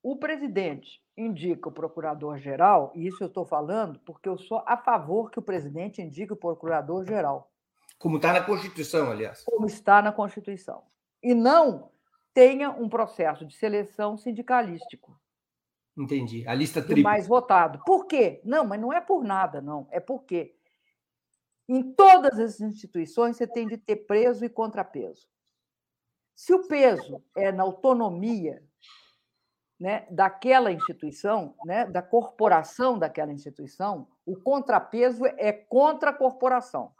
O 0.00 0.16
presidente 0.16 1.02
indica 1.16 1.68
o 1.68 1.72
procurador-geral, 1.72 2.92
e 2.94 3.08
isso 3.08 3.24
eu 3.24 3.26
estou 3.26 3.44
falando 3.44 3.98
porque 4.06 4.28
eu 4.28 4.38
sou 4.38 4.62
a 4.64 4.76
favor 4.76 5.28
que 5.28 5.40
o 5.40 5.42
presidente 5.42 6.00
indique 6.00 6.32
o 6.32 6.36
procurador-geral. 6.36 7.50
Como 7.98 8.18
está 8.18 8.32
na 8.32 8.42
Constituição, 8.42 9.10
aliás. 9.10 9.42
Como 9.42 9.66
está 9.66 10.00
na 10.00 10.12
Constituição. 10.12 10.84
E 11.20 11.34
não 11.34 11.90
tenha 12.32 12.70
um 12.70 12.88
processo 12.88 13.44
de 13.44 13.56
seleção 13.56 14.16
sindicalístico. 14.16 15.18
Entendi. 15.98 16.46
A 16.46 16.54
lista 16.54 16.80
tripla. 16.80 17.10
mais 17.10 17.26
votado. 17.26 17.82
Por 17.84 18.06
quê? 18.06 18.40
Não, 18.44 18.64
mas 18.64 18.80
não 18.80 18.92
é 18.92 19.00
por 19.00 19.24
nada, 19.24 19.60
não. 19.60 19.88
É 19.90 19.98
porque 19.98 20.54
em 21.68 21.94
todas 21.94 22.38
as 22.38 22.60
instituições 22.60 23.36
você 23.36 23.46
tem 23.46 23.66
de 23.66 23.78
ter 23.78 23.96
preso 23.96 24.44
e 24.44 24.48
contrapeso. 24.48 25.28
Se 26.34 26.52
o 26.52 26.66
peso 26.66 27.24
é 27.36 27.52
na 27.52 27.62
autonomia 27.62 28.62
né, 29.78 30.06
daquela 30.10 30.72
instituição, 30.72 31.54
né, 31.64 31.86
da 31.86 32.02
corporação 32.02 32.98
daquela 32.98 33.32
instituição, 33.32 34.08
o 34.26 34.36
contrapeso 34.36 35.24
é 35.26 35.52
contra 35.52 36.10
a 36.10 36.14
corporação. 36.14 36.94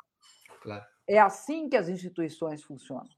Claro. 0.62 0.84
É 1.06 1.18
assim 1.18 1.68
que 1.68 1.76
as 1.76 1.88
instituições 1.88 2.62
funcionam 2.62 3.10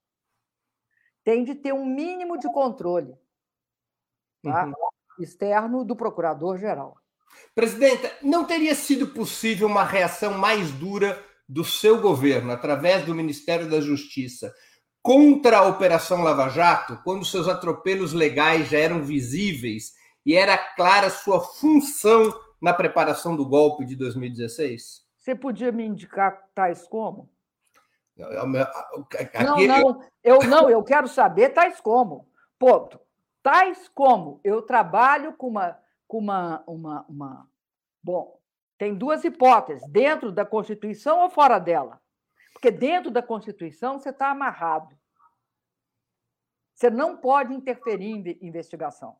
tem 1.26 1.42
de 1.42 1.56
ter 1.56 1.74
um 1.74 1.84
mínimo 1.84 2.38
de 2.38 2.46
controle 2.52 3.18
tá? 4.44 4.66
uhum. 4.66 4.72
externo 5.18 5.84
do 5.84 5.96
procurador-geral. 5.96 6.96
Presidenta, 7.52 8.12
não 8.22 8.44
teria 8.44 8.76
sido 8.76 9.08
possível 9.08 9.66
uma 9.66 9.82
reação 9.82 10.38
mais 10.38 10.70
dura 10.70 11.20
do 11.48 11.64
seu 11.64 12.00
governo, 12.00 12.52
através 12.52 13.04
do 13.04 13.14
Ministério 13.14 13.68
da 13.68 13.80
Justiça, 13.80 14.52
contra 15.02 15.58
a 15.58 15.68
Operação 15.68 16.22
Lava 16.22 16.48
Jato, 16.48 17.00
quando 17.04 17.24
seus 17.24 17.46
atropelos 17.46 18.12
legais 18.12 18.68
já 18.68 18.78
eram 18.78 19.02
visíveis 19.02 19.92
e 20.24 20.34
era 20.34 20.58
clara 20.58 21.08
sua 21.08 21.40
função 21.40 22.34
na 22.60 22.74
preparação 22.74 23.36
do 23.36 23.46
golpe 23.46 23.84
de 23.84 23.94
2016? 23.94 25.06
Você 25.16 25.34
podia 25.34 25.70
me 25.70 25.84
indicar 25.84 26.40
tais 26.54 26.86
como? 26.88 27.30
Aqui, 28.18 29.44
não, 29.44 29.56
não, 29.66 30.02
eu 30.24 30.38
não, 30.40 30.70
eu 30.70 30.82
quero 30.82 31.06
saber 31.06 31.50
tais 31.50 31.80
como. 31.80 32.28
Ponto. 32.58 32.98
Tais 33.42 33.88
como 33.94 34.40
eu 34.42 34.62
trabalho 34.62 35.34
com 35.34 35.48
uma, 35.48 35.78
com 36.08 36.18
uma, 36.18 36.64
uma, 36.66 37.06
uma. 37.08 37.48
Bom, 38.02 38.36
tem 38.78 38.94
duas 38.94 39.24
hipóteses: 39.24 39.86
dentro 39.88 40.32
da 40.32 40.44
Constituição 40.44 41.20
ou 41.20 41.30
fora 41.30 41.58
dela. 41.58 42.00
Porque 42.52 42.70
dentro 42.70 43.10
da 43.10 43.22
Constituição 43.22 43.98
você 43.98 44.10
está 44.10 44.30
amarrado. 44.30 44.96
Você 46.74 46.90
não 46.90 47.16
pode 47.16 47.54
interferir 47.54 48.10
em 48.10 48.46
investigação. 48.46 49.16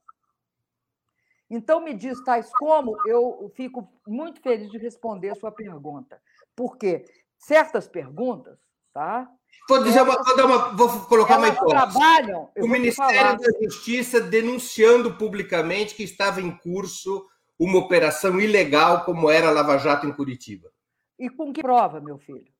Então, 1.48 1.80
me 1.80 1.94
diz 1.94 2.22
tais 2.24 2.50
como, 2.58 2.96
eu 3.06 3.50
fico 3.54 3.88
muito 4.06 4.40
feliz 4.40 4.70
de 4.70 4.78
responder 4.78 5.30
a 5.30 5.34
sua 5.34 5.52
pergunta. 5.52 6.20
Porque 6.54 7.04
certas 7.38 7.86
perguntas 7.86 8.58
Tá? 8.96 9.28
Vou, 9.68 9.84
dizer 9.84 10.00
uma, 10.00 10.16
vou, 10.22 10.46
uma, 10.46 10.58
vou 10.74 11.00
colocar 11.00 11.36
uma 11.36 11.48
hipótese. 11.48 11.68
Trabalham, 11.68 12.50
o 12.56 12.66
Ministério 12.66 13.38
da 13.38 13.62
Justiça 13.62 14.22
denunciando 14.22 15.18
publicamente 15.18 15.94
que 15.94 16.02
estava 16.02 16.40
em 16.40 16.50
curso 16.50 17.26
uma 17.58 17.78
operação 17.78 18.40
ilegal 18.40 19.04
como 19.04 19.30
era 19.30 19.48
a 19.48 19.52
Lava 19.52 19.78
Jato 19.78 20.06
em 20.06 20.12
Curitiba. 20.12 20.72
E 21.18 21.30
com 21.30 21.52
que 21.52 21.62
prova, 21.62 22.00
meu 22.00 22.18
filho? 22.18 22.52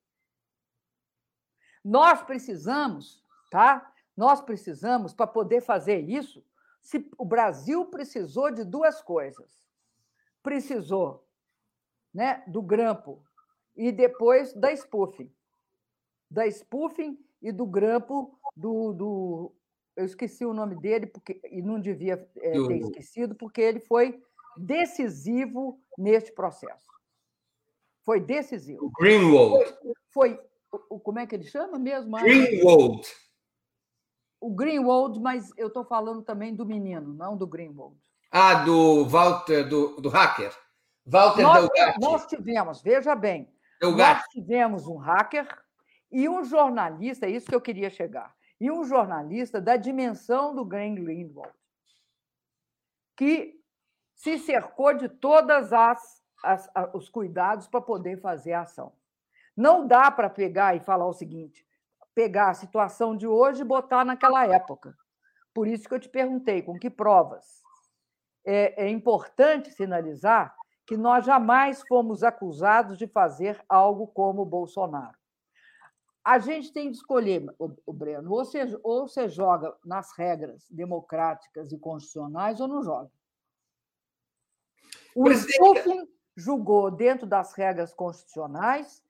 Nós 1.84 2.22
precisamos, 2.22 3.22
tá? 3.51 3.92
Nós 4.16 4.40
precisamos, 4.40 5.12
para 5.12 5.26
poder 5.26 5.61
fazer 5.61 6.01
isso, 6.01 6.44
se 6.82 7.09
o 7.18 7.24
Brasil 7.24 7.86
precisou 7.86 8.51
de 8.51 8.64
duas 8.64 9.03
coisas. 9.03 9.61
Precisou 10.42 11.28
né, 12.14 12.42
do 12.47 12.62
grampo 12.62 13.22
e 13.76 13.92
depois 13.92 14.55
da 14.55 14.74
spoofing 14.74 15.30
da 16.30 16.47
spoofing 16.51 17.18
e 17.40 17.53
do 17.53 17.66
grampo 17.66 18.38
do, 18.57 18.92
do, 18.92 19.55
eu 19.97 20.05
esqueci 20.05 20.44
o 20.44 20.55
nome 20.55 20.76
dele 20.76 21.07
porque 21.07 21.40
e 21.51 21.62
não 21.62 21.80
devia 21.80 22.14
é, 22.36 22.53
ter 22.53 22.78
esquecido, 22.78 23.34
porque 23.34 23.61
ele 23.61 23.80
foi 23.80 24.20
decisivo 24.57 25.80
neste 25.96 26.32
processo. 26.32 26.86
Foi 28.04 28.20
decisivo. 28.20 28.90
Greenwald. 28.98 29.64
Foi, 30.11 30.40
foi, 30.70 30.98
como 31.00 31.18
é 31.18 31.26
que 31.26 31.34
ele 31.34 31.44
chama 31.44 31.78
mesmo? 31.78 32.16
Greenwald. 32.18 33.07
O 34.40 34.50
Greenwald, 34.54 35.18
mas 35.18 35.50
eu 35.57 35.68
estou 35.68 35.84
falando 35.84 36.22
também 36.22 36.54
do 36.54 36.64
menino, 36.64 37.12
não 37.12 37.36
do 37.36 37.46
Greenwald. 37.46 37.98
Ah, 38.30 38.64
do 38.64 39.04
Walter, 39.07 39.68
do, 39.68 40.00
do 40.00 40.09
hacker. 40.09 40.52
Walter 41.04 41.42
nós, 41.42 41.68
Delgatti. 41.68 42.00
Nós 42.00 42.26
tivemos, 42.26 42.82
veja 42.82 43.14
bem, 43.14 43.48
Delgatti. 43.80 44.20
nós 44.20 44.28
tivemos 44.28 44.86
um 44.86 44.96
hacker 44.96 45.46
e 46.11 46.28
um 46.28 46.44
jornalista, 46.44 47.26
é 47.26 47.30
isso 47.30 47.46
que 47.46 47.54
eu 47.54 47.61
queria 47.61 47.88
chegar, 47.88 48.34
e 48.61 48.70
um 48.70 48.84
jornalista 48.84 49.61
da 49.61 49.76
dimensão 49.76 50.54
do 50.54 50.64
Graham 50.64 50.94
Greenwald, 50.96 51.52
que 53.16 53.59
se 54.17 54.39
cercou 54.39 54.95
de 54.95 55.09
todas 55.09 55.73
as, 55.73 56.23
as 56.43 56.69
os 56.93 57.09
cuidados 57.09 57.69
para 57.69 57.81
poder 57.81 58.21
fazer 58.21 58.55
a 58.55 58.62
ação. 58.62 58.93
Não 59.57 59.87
dá 59.87 60.11
para 60.11 60.29
pegar 60.29 60.75
e 60.75 60.81
falar 60.81 61.07
o 61.07 61.12
seguinte: 61.12 61.64
pegar 62.14 62.51
a 62.51 62.55
situação 62.55 63.17
de 63.17 63.29
hoje 63.29 63.61
e 63.61 63.64
botar 63.64 64.05
naquela 64.05 64.47
época. 64.47 64.97
Por 65.55 65.69
isso 65.69 65.89
que 65.89 65.95
eu 65.95 66.01
te 66.01 66.09
perguntei 66.09 66.62
com 66.62 66.79
que 66.79 66.91
provas. 66.91 67.62
É, 68.45 68.85
é 68.87 68.91
importante 68.91 69.71
sinalizar 69.71 70.55
que 70.87 70.97
nós 70.97 71.25
jamais 71.25 71.83
fomos 71.87 72.23
acusados 72.23 72.97
de 72.97 73.07
fazer 73.07 73.62
algo 73.69 74.07
como 74.07 74.43
o 74.43 74.47
Bolsonaro. 74.47 75.17
A 76.25 76.39
gente 76.39 76.73
tem 76.73 76.91
de 76.91 76.97
escolher, 76.97 77.45
o 77.59 77.93
Breno, 77.93 78.33
ou 78.33 78.45
você, 78.45 78.79
ou 78.83 79.09
você 79.09 79.29
joga 79.29 79.75
nas 79.85 80.17
regras 80.17 80.67
democráticas 80.71 81.73
e 81.73 81.79
constitucionais 81.79 82.61
ou 82.61 82.69
não 82.69 82.83
joga. 82.83 83.11
O 85.17 85.33
Stufin 85.33 86.07
julgou 86.37 86.91
dentro 86.91 87.27
das 87.27 87.55
regras 87.55 87.95
constitucionais, 87.95 89.03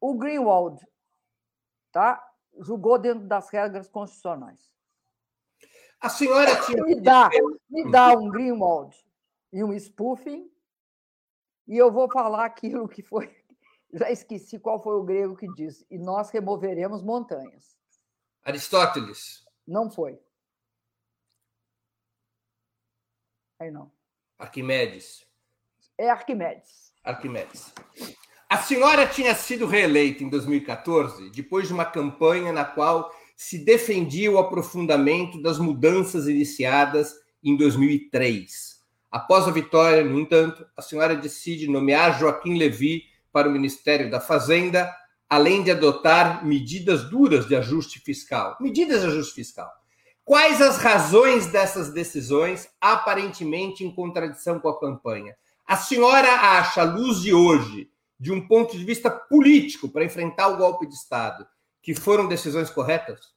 o 0.00 0.14
Greenwald 0.14 0.82
tá? 1.92 2.26
julgou 2.60 2.98
dentro 2.98 3.26
das 3.26 3.50
regras 3.50 3.88
constitucionais. 3.88 4.72
A 6.00 6.08
senhora 6.08 6.60
tinha. 6.64 6.82
Me 6.82 7.00
dá, 7.00 7.28
me 7.68 7.90
dá 7.90 8.08
um 8.16 8.30
Greenwald 8.30 8.96
e 9.52 9.62
um 9.62 9.72
spoofing, 9.74 10.50
e 11.68 11.76
eu 11.76 11.92
vou 11.92 12.10
falar 12.10 12.46
aquilo 12.46 12.88
que 12.88 13.02
foi. 13.02 13.30
Já 13.92 14.10
esqueci 14.10 14.58
qual 14.58 14.82
foi 14.82 14.96
o 14.96 15.04
grego 15.04 15.36
que 15.36 15.46
disse. 15.54 15.86
E 15.88 15.98
nós 15.98 16.30
removeremos 16.30 17.00
montanhas. 17.00 17.76
Aristóteles. 18.42 19.46
Não 19.64 19.88
foi. 19.88 20.20
Aí 23.60 23.70
não. 23.70 23.92
Arquimedes. 24.36 25.24
É 25.98 26.10
Arquimedes. 26.10 26.92
Arquimedes. 27.04 27.72
A 28.48 28.58
senhora 28.58 29.06
tinha 29.06 29.34
sido 29.34 29.66
reeleita 29.66 30.22
em 30.22 30.28
2014, 30.28 31.30
depois 31.30 31.68
de 31.68 31.74
uma 31.74 31.84
campanha 31.84 32.52
na 32.52 32.64
qual 32.64 33.10
se 33.36 33.64
defendia 33.64 34.30
o 34.30 34.38
aprofundamento 34.38 35.40
das 35.42 35.58
mudanças 35.58 36.28
iniciadas 36.28 37.14
em 37.42 37.56
2003. 37.56 38.80
Após 39.10 39.46
a 39.46 39.50
vitória, 39.50 40.02
no 40.04 40.18
entanto, 40.18 40.66
a 40.76 40.82
senhora 40.82 41.14
decide 41.14 41.68
nomear 41.68 42.18
Joaquim 42.18 42.58
Levy 42.58 43.04
para 43.32 43.48
o 43.48 43.52
Ministério 43.52 44.10
da 44.10 44.20
Fazenda, 44.20 44.92
além 45.28 45.62
de 45.62 45.70
adotar 45.70 46.44
medidas 46.44 47.08
duras 47.08 47.46
de 47.46 47.54
ajuste 47.54 48.00
fiscal. 48.00 48.56
Medidas 48.60 49.02
de 49.02 49.08
ajuste 49.08 49.34
fiscal. 49.34 49.70
Quais 50.24 50.60
as 50.60 50.78
razões 50.78 51.46
dessas 51.48 51.92
decisões, 51.92 52.68
aparentemente 52.80 53.84
em 53.84 53.94
contradição 53.94 54.58
com 54.58 54.68
a 54.68 54.80
campanha? 54.80 55.36
A 55.66 55.76
senhora 55.76 56.28
acha, 56.28 56.82
à 56.82 56.84
luz 56.84 57.22
de 57.22 57.32
hoje, 57.32 57.90
de 58.20 58.30
um 58.30 58.46
ponto 58.46 58.76
de 58.76 58.84
vista 58.84 59.10
político, 59.10 59.88
para 59.88 60.04
enfrentar 60.04 60.48
o 60.48 60.56
golpe 60.58 60.86
de 60.86 60.94
Estado, 60.94 61.46
que 61.82 61.94
foram 61.94 62.28
decisões 62.28 62.70
corretas? 62.70 63.34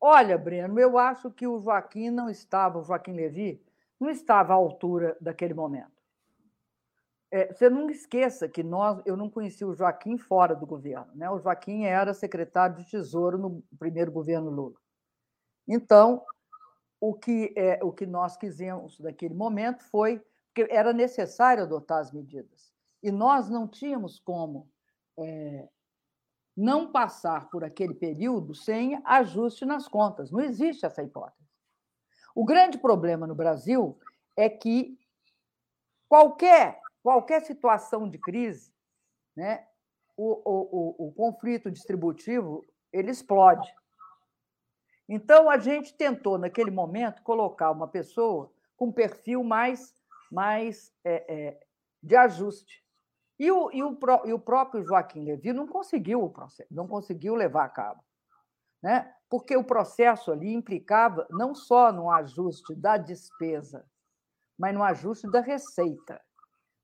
Olha, 0.00 0.36
Breno, 0.36 0.78
eu 0.78 0.98
acho 0.98 1.30
que 1.30 1.46
o 1.46 1.60
Joaquim 1.60 2.10
não 2.10 2.28
estava, 2.28 2.78
o 2.78 2.84
Joaquim 2.84 3.12
Levi, 3.12 3.62
não 3.98 4.10
estava 4.10 4.52
à 4.52 4.56
altura 4.56 5.16
daquele 5.20 5.54
momento. 5.54 5.98
É, 7.30 7.52
você 7.52 7.68
não 7.68 7.90
esqueça 7.90 8.48
que 8.48 8.62
nós, 8.62 9.02
eu 9.04 9.16
não 9.16 9.28
conheci 9.28 9.64
o 9.64 9.74
Joaquim 9.74 10.16
fora 10.16 10.54
do 10.54 10.66
governo. 10.66 11.08
Né? 11.14 11.28
O 11.30 11.38
Joaquim 11.38 11.84
era 11.84 12.14
secretário 12.14 12.76
de 12.76 12.90
Tesouro 12.90 13.36
no 13.36 13.62
primeiro 13.78 14.10
governo 14.10 14.50
Lula. 14.50 14.76
Então, 15.66 16.22
o 17.00 17.12
que, 17.14 17.52
é, 17.56 17.78
o 17.82 17.92
que 17.92 18.06
nós 18.06 18.36
quisemos 18.36 18.98
naquele 18.98 19.34
momento 19.34 19.84
foi 19.84 20.22
que 20.66 20.72
era 20.74 20.92
necessário 20.92 21.62
adotar 21.62 21.98
as 21.98 22.10
medidas. 22.10 22.72
E 23.00 23.12
nós 23.12 23.48
não 23.48 23.68
tínhamos 23.68 24.18
como 24.18 24.68
é, 25.16 25.68
não 26.56 26.90
passar 26.90 27.48
por 27.48 27.62
aquele 27.62 27.94
período 27.94 28.56
sem 28.56 29.00
ajuste 29.04 29.64
nas 29.64 29.86
contas. 29.86 30.32
Não 30.32 30.40
existe 30.40 30.84
essa 30.84 31.00
hipótese. 31.00 31.48
O 32.34 32.44
grande 32.44 32.76
problema 32.76 33.24
no 33.24 33.36
Brasil 33.36 33.96
é 34.36 34.48
que 34.48 34.98
qualquer, 36.08 36.80
qualquer 37.04 37.42
situação 37.42 38.08
de 38.08 38.18
crise, 38.18 38.72
né, 39.36 39.64
o, 40.16 40.42
o, 40.44 41.04
o, 41.04 41.08
o 41.08 41.12
conflito 41.12 41.70
distributivo 41.70 42.66
ele 42.92 43.12
explode. 43.12 43.72
Então, 45.08 45.48
a 45.48 45.56
gente 45.56 45.94
tentou, 45.94 46.36
naquele 46.36 46.70
momento, 46.70 47.22
colocar 47.22 47.70
uma 47.70 47.86
pessoa 47.86 48.52
com 48.76 48.92
perfil 48.92 49.42
mais, 49.44 49.94
mais 50.30 50.92
é, 51.04 51.24
é, 51.28 51.60
de 52.02 52.16
ajuste. 52.16 52.84
E 53.38 53.50
o, 53.50 53.70
e, 53.70 53.82
o, 53.82 53.98
e 54.24 54.32
o 54.32 54.38
próprio 54.38 54.84
Joaquim 54.84 55.24
Levy 55.24 55.52
não 55.52 55.66
conseguiu 55.66 56.22
o 56.22 56.30
processo, 56.30 56.68
não 56.72 56.88
conseguiu 56.88 57.34
levar 57.34 57.64
a 57.64 57.68
cabo. 57.68 58.02
Né? 58.82 59.12
Porque 59.28 59.56
o 59.56 59.64
processo 59.64 60.32
ali 60.32 60.52
implicava 60.52 61.26
não 61.30 61.54
só 61.54 61.92
no 61.92 62.10
ajuste 62.10 62.74
da 62.74 62.96
despesa, 62.96 63.86
mas 64.58 64.74
no 64.74 64.82
ajuste 64.82 65.30
da 65.30 65.40
receita. 65.40 66.20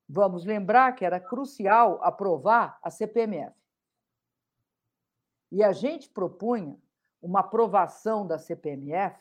Vamos 0.07 0.45
lembrar 0.45 0.93
que 0.93 1.03
era 1.03 1.19
crucial 1.19 1.99
aprovar 2.01 2.79
a 2.81 2.89
CPMF. 2.89 3.55
E 5.51 5.63
a 5.63 5.71
gente 5.71 6.09
propunha 6.09 6.77
uma 7.21 7.39
aprovação 7.39 8.25
da 8.25 8.37
CPMF 8.37 9.19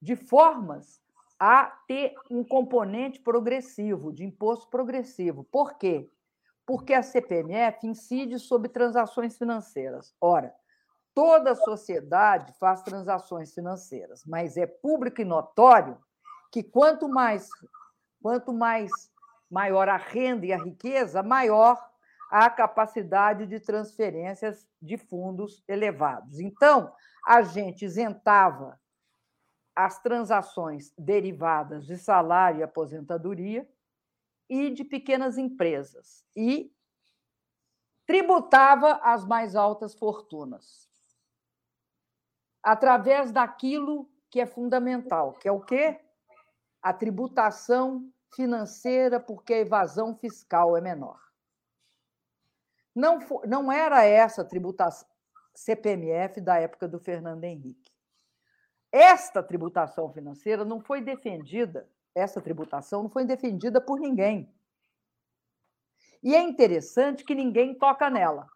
de 0.00 0.14
formas 0.14 1.00
a 1.38 1.66
ter 1.86 2.14
um 2.30 2.42
componente 2.42 3.20
progressivo, 3.20 4.12
de 4.12 4.24
imposto 4.24 4.68
progressivo. 4.68 5.44
Por 5.44 5.76
quê? 5.76 6.10
porque 6.66 6.92
a 6.92 7.02
CPMF 7.02 7.86
incide 7.86 8.38
sobre 8.40 8.68
transações 8.68 9.38
financeiras. 9.38 10.12
Ora, 10.20 10.52
toda 11.14 11.54
sociedade 11.54 12.52
faz 12.58 12.82
transações 12.82 13.54
financeiras, 13.54 14.24
mas 14.26 14.56
é 14.56 14.66
público 14.66 15.20
e 15.20 15.24
notório 15.24 15.96
que 16.50 16.62
quanto 16.62 17.08
mais 17.08 17.48
quanto 18.20 18.52
mais 18.52 18.90
maior 19.48 19.88
a 19.88 19.96
renda 19.96 20.46
e 20.46 20.52
a 20.52 20.60
riqueza, 20.60 21.22
maior 21.22 21.80
a 22.28 22.50
capacidade 22.50 23.46
de 23.46 23.60
transferências 23.60 24.66
de 24.82 24.98
fundos 24.98 25.62
elevados. 25.68 26.40
Então, 26.40 26.92
a 27.24 27.42
gente 27.42 27.84
isentava 27.84 28.80
as 29.76 30.00
transações 30.00 30.90
derivadas 30.96 31.84
de 31.84 31.98
salário 31.98 32.60
e 32.60 32.62
aposentadoria 32.62 33.68
e 34.48 34.70
de 34.70 34.82
pequenas 34.82 35.36
empresas 35.36 36.24
e 36.34 36.74
tributava 38.06 38.94
as 39.02 39.24
mais 39.26 39.54
altas 39.54 39.94
fortunas 39.94 40.88
através 42.62 43.30
daquilo 43.30 44.10
que 44.30 44.40
é 44.40 44.46
fundamental, 44.46 45.34
que 45.34 45.46
é 45.46 45.52
o 45.52 45.60
quê? 45.60 46.00
A 46.82 46.92
tributação 46.92 48.10
financeira, 48.34 49.20
porque 49.20 49.54
a 49.54 49.58
evasão 49.58 50.16
fiscal 50.16 50.76
é 50.76 50.80
menor. 50.80 51.20
Não, 52.94 53.18
não 53.46 53.70
era 53.70 54.04
essa 54.04 54.42
a 54.42 54.44
tributação 54.44 55.08
CPMF 55.54 56.40
da 56.40 56.56
época 56.58 56.86
do 56.86 56.98
Fernando 56.98 57.44
Henrique. 57.44 57.95
Esta 58.96 59.42
tributação 59.42 60.12
financeira 60.12 60.64
não 60.64 60.80
foi 60.80 61.00
defendida 61.00 61.88
essa 62.16 62.40
tributação 62.40 63.02
não 63.02 63.10
foi 63.10 63.26
defendida 63.26 63.78
por 63.78 64.00
ninguém. 64.00 64.50
E 66.22 66.34
é 66.34 66.40
interessante 66.40 67.22
que 67.22 67.34
ninguém 67.34 67.74
toca 67.74 68.08
nela. 68.08 68.48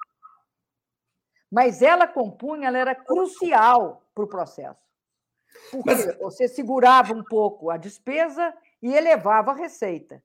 Mas 1.52 1.82
ela 1.82 2.08
compunha, 2.08 2.68
ela 2.68 2.78
era 2.78 2.94
crucial 2.94 4.02
para 4.14 4.24
o 4.24 4.28
processo. 4.28 4.82
Porque 5.70 5.90
Mas... 5.90 6.18
você 6.18 6.48
segurava 6.48 7.12
um 7.12 7.22
pouco 7.22 7.70
a 7.70 7.76
despesa 7.76 8.56
e 8.80 8.94
elevava 8.94 9.50
a 9.50 9.54
receita. 9.54 10.22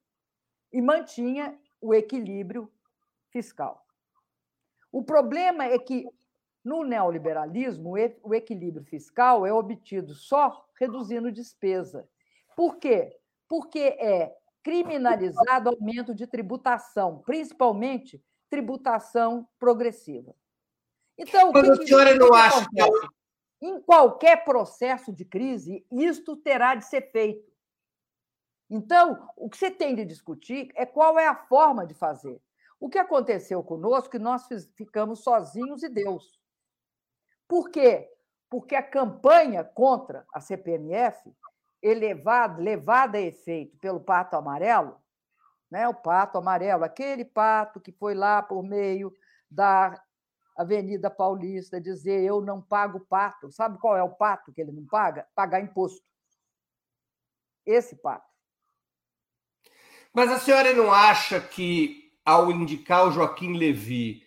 E 0.72 0.82
mantinha 0.82 1.60
o 1.82 1.94
equilíbrio 1.94 2.72
fiscal. 3.32 3.86
O 4.92 5.04
problema 5.04 5.66
é 5.66 5.78
que 5.78 6.08
No 6.66 6.84
neoliberalismo, 6.84 7.94
o 8.24 8.34
equilíbrio 8.34 8.84
fiscal 8.84 9.46
é 9.46 9.54
obtido 9.54 10.16
só 10.16 10.68
reduzindo 10.80 11.32
despesa. 11.32 12.10
Por 12.56 12.78
quê? 12.78 13.16
Porque 13.48 13.80
é 13.80 14.36
criminalizado 14.64 15.70
aumento 15.70 16.16
de 16.16 16.26
tributação, 16.26 17.20
principalmente 17.20 18.20
tributação 18.50 19.48
progressiva. 19.60 20.36
Então, 21.16 21.52
Mas 21.52 21.70
a 21.70 21.76
senhora 21.76 22.16
não 22.16 22.34
acha 22.34 22.66
que. 22.68 22.82
Em 23.62 23.80
qualquer 23.82 24.44
processo 24.44 25.14
de 25.14 25.24
crise, 25.24 25.86
isto 25.92 26.36
terá 26.36 26.74
de 26.74 26.86
ser 26.86 27.12
feito. 27.12 27.50
Então, 28.70 29.30
o 29.38 29.50
que 29.50 29.58
você 29.58 29.70
tem 29.70 29.94
de 29.94 30.04
discutir 30.04 30.72
é 30.76 30.84
qual 30.86 31.20
é 31.20 31.28
a 31.28 31.36
forma 31.36 31.86
de 31.86 31.94
fazer. 31.94 32.42
O 32.80 32.90
que 32.90 32.98
aconteceu 32.98 33.64
conosco 33.64 34.08
é 34.08 34.12
que 34.12 34.20
nós 34.20 34.48
ficamos 34.76 35.24
sozinhos 35.24 35.84
e 35.84 35.90
Deus. 35.90 36.44
Por 37.48 37.70
quê? 37.70 38.10
Porque 38.50 38.76
a 38.76 38.84
campanha 38.84 39.64
contra 39.64 40.26
a 40.34 40.40
CPMF, 40.40 41.32
elevada, 41.82 42.62
levada 42.62 43.18
a 43.18 43.22
efeito 43.22 43.78
pelo 43.78 44.00
pato 44.00 44.36
amarelo, 44.36 45.00
né? 45.70 45.88
o 45.88 45.94
pato 45.94 46.38
amarelo, 46.38 46.84
aquele 46.84 47.26
pato 47.26 47.80
que 47.80 47.92
foi 47.92 48.16
lá 48.16 48.42
por 48.42 48.64
meio 48.64 49.14
da 49.50 50.02
Avenida 50.56 51.10
Paulista 51.10 51.82
dizer 51.82 52.24
eu 52.24 52.42
não 52.42 52.62
pago 52.62 53.00
pato. 53.00 53.52
Sabe 53.52 53.78
qual 53.78 53.98
é 53.98 54.04
o 54.04 54.16
pato 54.16 54.54
que 54.54 54.62
ele 54.62 54.72
não 54.72 54.86
paga? 54.86 55.28
Pagar 55.36 55.60
imposto. 55.60 56.02
Esse 57.66 57.96
pato. 57.96 58.34
Mas 60.14 60.32
a 60.32 60.40
senhora 60.40 60.72
não 60.72 60.94
acha 60.94 61.42
que, 61.42 62.14
ao 62.24 62.50
indicar 62.50 63.06
o 63.06 63.12
Joaquim 63.12 63.58
Levi, 63.58 64.25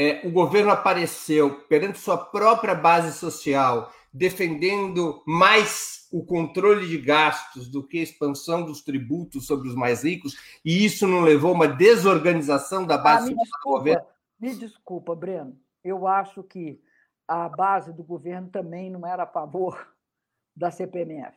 é, 0.00 0.26
o 0.26 0.30
governo 0.30 0.70
apareceu 0.70 1.60
perante 1.64 1.98
sua 1.98 2.16
própria 2.16 2.74
base 2.74 3.12
social, 3.18 3.92
defendendo 4.10 5.22
mais 5.26 6.08
o 6.10 6.24
controle 6.24 6.88
de 6.88 6.96
gastos 6.96 7.68
do 7.68 7.86
que 7.86 7.98
a 7.98 8.02
expansão 8.02 8.64
dos 8.64 8.80
tributos 8.80 9.46
sobre 9.46 9.68
os 9.68 9.74
mais 9.74 10.02
ricos, 10.02 10.34
e 10.64 10.86
isso 10.86 11.06
não 11.06 11.20
levou 11.20 11.50
a 11.50 11.54
uma 11.54 11.68
desorganização 11.68 12.86
da 12.86 12.96
base 12.96 13.30
ah, 13.30 13.36
desculpa, 13.36 13.58
do 13.62 13.70
governo? 13.76 14.06
Me 14.40 14.54
desculpa, 14.54 15.14
Breno. 15.14 15.60
Eu 15.84 16.06
acho 16.06 16.42
que 16.44 16.82
a 17.28 17.46
base 17.50 17.92
do 17.92 18.02
governo 18.02 18.48
também 18.48 18.88
não 18.88 19.06
era 19.06 19.24
a 19.24 19.26
favor 19.26 19.86
da 20.56 20.70
CPMF. 20.70 21.36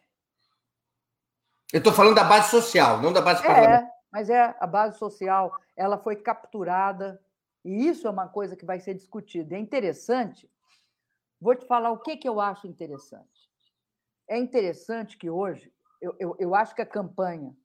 Eu 1.73 1.79
estou 1.79 1.91
falando 1.91 2.15
da 2.15 2.23
base 2.23 2.49
social, 2.49 3.01
não 3.01 3.11
da 3.11 3.21
base 3.21 3.43
parlamentar. 3.43 3.83
É, 3.83 3.91
mas 4.09 4.29
é 4.29 4.55
a 4.57 4.65
base 4.65 4.97
social, 4.97 5.53
ela 5.75 5.97
foi 5.97 6.15
capturada 6.15 7.19
e 7.63 7.87
isso 7.87 8.07
é 8.07 8.09
uma 8.09 8.27
coisa 8.27 8.55
que 8.55 8.65
vai 8.65 8.79
ser 8.79 8.93
discutida. 8.93 9.55
É 9.55 9.59
interessante. 9.59 10.49
Vou 11.39 11.55
te 11.55 11.65
falar 11.65 11.91
o 11.91 11.99
que, 11.99 12.17
que 12.17 12.27
eu 12.27 12.39
acho 12.39 12.67
interessante. 12.67 13.49
É 14.27 14.37
interessante 14.37 15.17
que 15.17 15.29
hoje, 15.29 15.73
eu, 16.01 16.15
eu, 16.19 16.35
eu 16.39 16.55
acho 16.55 16.75
que 16.75 16.81
a 16.81 16.85
campanha 16.85 17.55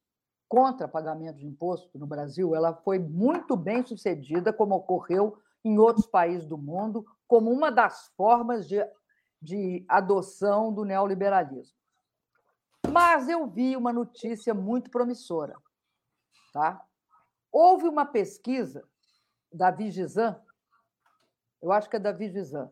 contra 0.47 0.87
pagamento 0.87 1.37
de 1.37 1.45
imposto 1.45 1.97
no 1.99 2.07
Brasil 2.07 2.55
ela 2.55 2.73
foi 2.73 2.97
muito 2.97 3.55
bem 3.55 3.85
sucedida, 3.85 4.51
como 4.51 4.75
ocorreu 4.75 5.37
em 5.63 5.77
outros 5.77 6.07
países 6.07 6.47
do 6.47 6.57
mundo, 6.57 7.05
como 7.27 7.51
uma 7.51 7.71
das 7.71 8.07
formas 8.15 8.67
de, 8.67 8.77
de 9.41 9.85
adoção 9.87 10.73
do 10.73 10.83
neoliberalismo. 10.83 11.77
Mas 12.91 13.29
eu 13.29 13.45
vi 13.45 13.75
uma 13.75 13.93
notícia 13.93 14.53
muito 14.53 14.89
promissora. 14.89 15.55
Tá? 16.51 16.83
Houve 17.51 17.87
uma 17.87 18.05
pesquisa 18.05 18.88
da 19.51 19.71
Vigisan, 19.71 20.39
eu 21.61 21.71
acho 21.71 21.89
que 21.89 21.95
é 21.95 21.99
da 21.99 22.11
Vigisan. 22.11 22.71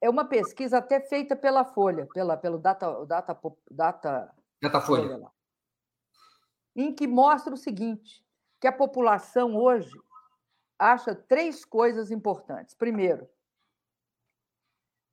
É 0.00 0.08
uma 0.08 0.24
pesquisa 0.24 0.78
até 0.78 1.00
feita 1.00 1.34
pela 1.34 1.64
Folha, 1.64 2.06
pela, 2.14 2.36
pelo 2.36 2.58
Data, 2.58 3.04
Data, 3.04 3.38
Data, 3.70 4.34
Data 4.60 4.80
Folha, 4.80 5.08
Folha 5.08 5.32
em 6.74 6.94
que 6.94 7.06
mostra 7.06 7.52
o 7.52 7.56
seguinte, 7.56 8.24
que 8.60 8.66
a 8.66 8.72
população 8.72 9.56
hoje 9.56 9.92
acha 10.78 11.14
três 11.14 11.64
coisas 11.64 12.10
importantes. 12.10 12.74
Primeiro, 12.74 13.28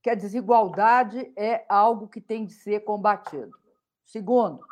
que 0.01 0.09
a 0.09 0.15
desigualdade 0.15 1.31
é 1.35 1.65
algo 1.67 2.07
que 2.07 2.21
tem 2.21 2.45
de 2.45 2.53
ser 2.53 2.81
combatido. 2.81 3.57
Segundo, 4.05 4.65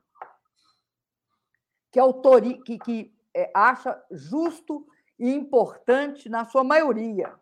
que, 1.91 1.99
autori, 1.99 2.61
que, 2.63 2.79
que 2.79 3.15
é, 3.33 3.51
acha 3.53 4.01
justo 4.09 4.87
e 5.19 5.29
importante, 5.33 6.29
na 6.29 6.45
sua 6.45 6.63
maioria, 6.63 7.33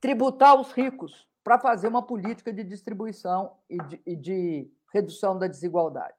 tributar 0.00 0.58
os 0.58 0.72
ricos 0.72 1.28
para 1.44 1.58
fazer 1.58 1.88
uma 1.88 2.02
política 2.02 2.52
de 2.52 2.64
distribuição 2.64 3.56
e 3.68 3.78
de, 3.78 4.02
e 4.06 4.16
de 4.16 4.72
redução 4.92 5.38
da 5.38 5.46
desigualdade. 5.46 6.14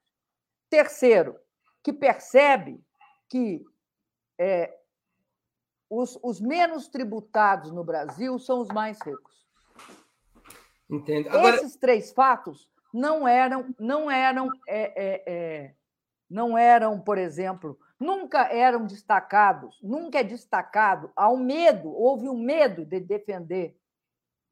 Terceiro, 0.69 1.39
que 1.83 1.91
percebe 1.91 2.83
que 3.29 3.65
é, 4.39 4.77
os, 5.89 6.17
os, 6.21 6.39
menos 6.41 6.87
tributados 6.87 7.71
no 7.71 7.83
Brasil 7.83 8.37
são 8.39 8.61
os 8.61 8.69
mais 8.69 8.99
ricos. 9.01 9.47
Entendo. 10.89 11.29
Agora... 11.29 11.55
Esses 11.55 11.75
três 11.75 12.11
fatos 12.11 12.69
não 12.93 13.27
eram, 13.27 13.73
não 13.79 14.09
eram, 14.09 14.49
é, 14.67 14.81
é, 14.95 15.23
é 15.25 15.75
não 16.29 16.57
eram, 16.57 16.99
por 16.99 17.17
exemplo, 17.17 17.79
nunca 18.03 18.43
eram 18.53 18.85
destacados, 18.85 19.79
nunca 19.81 20.19
é 20.19 20.23
destacado 20.23 21.11
ao 21.15 21.37
medo, 21.37 21.89
houve 21.89 22.27
um 22.27 22.37
medo 22.37 22.85
de 22.85 22.99
defender 22.99 23.75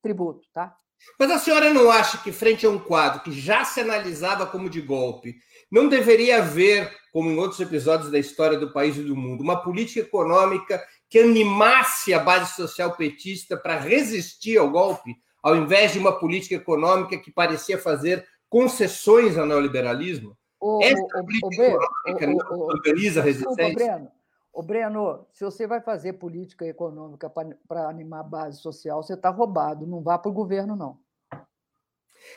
tributo, 0.01 0.47
tá? 0.53 0.75
Mas 1.19 1.31
a 1.31 1.39
senhora 1.39 1.73
não 1.73 1.89
acha 1.89 2.19
que, 2.19 2.31
frente 2.31 2.65
a 2.65 2.69
um 2.69 2.79
quadro 2.79 3.21
que 3.21 3.31
já 3.31 3.65
se 3.65 3.81
analisava 3.81 4.45
como 4.45 4.69
de 4.69 4.79
golpe, 4.81 5.35
não 5.71 5.89
deveria 5.89 6.37
haver, 6.37 6.95
como 7.11 7.29
em 7.29 7.37
outros 7.37 7.59
episódios 7.59 8.11
da 8.11 8.19
história 8.19 8.57
do 8.57 8.71
país 8.71 8.97
e 8.97 9.03
do 9.03 9.15
mundo, 9.15 9.41
uma 9.41 9.61
política 9.61 10.01
econômica 10.01 10.81
que 11.09 11.19
animasse 11.19 12.13
a 12.13 12.19
base 12.19 12.55
social 12.55 12.95
petista 12.95 13.57
para 13.57 13.79
resistir 13.79 14.57
ao 14.57 14.69
golpe, 14.69 15.15
ao 15.41 15.55
invés 15.55 15.93
de 15.93 15.99
uma 15.99 16.17
política 16.19 16.55
econômica 16.55 17.17
que 17.17 17.31
parecia 17.31 17.77
fazer 17.77 18.25
concessões 18.47 19.37
ao 19.37 19.45
neoliberalismo? 19.45 20.37
O, 20.61 20.79
Essa 20.83 21.01
o, 21.01 21.47
o, 21.47 22.11
econômica 22.11 22.53
o, 22.53 22.61
organiza 22.61 23.19
a 23.19 23.23
resistência? 23.23 23.73
Breno, 23.73 24.11
o 24.53 24.61
Breno, 24.61 25.25
se 25.33 25.43
você 25.43 25.65
vai 25.65 25.81
fazer 25.81 26.13
política 26.13 26.65
econômica 26.65 27.27
para 27.67 27.89
animar 27.89 28.19
a 28.19 28.23
base 28.23 28.61
social, 28.61 29.01
você 29.01 29.15
está 29.15 29.29
roubado. 29.29 29.87
Não 29.87 30.03
vá 30.03 30.19
para 30.19 30.29
o 30.29 30.33
governo, 30.33 30.75
não. 30.75 30.99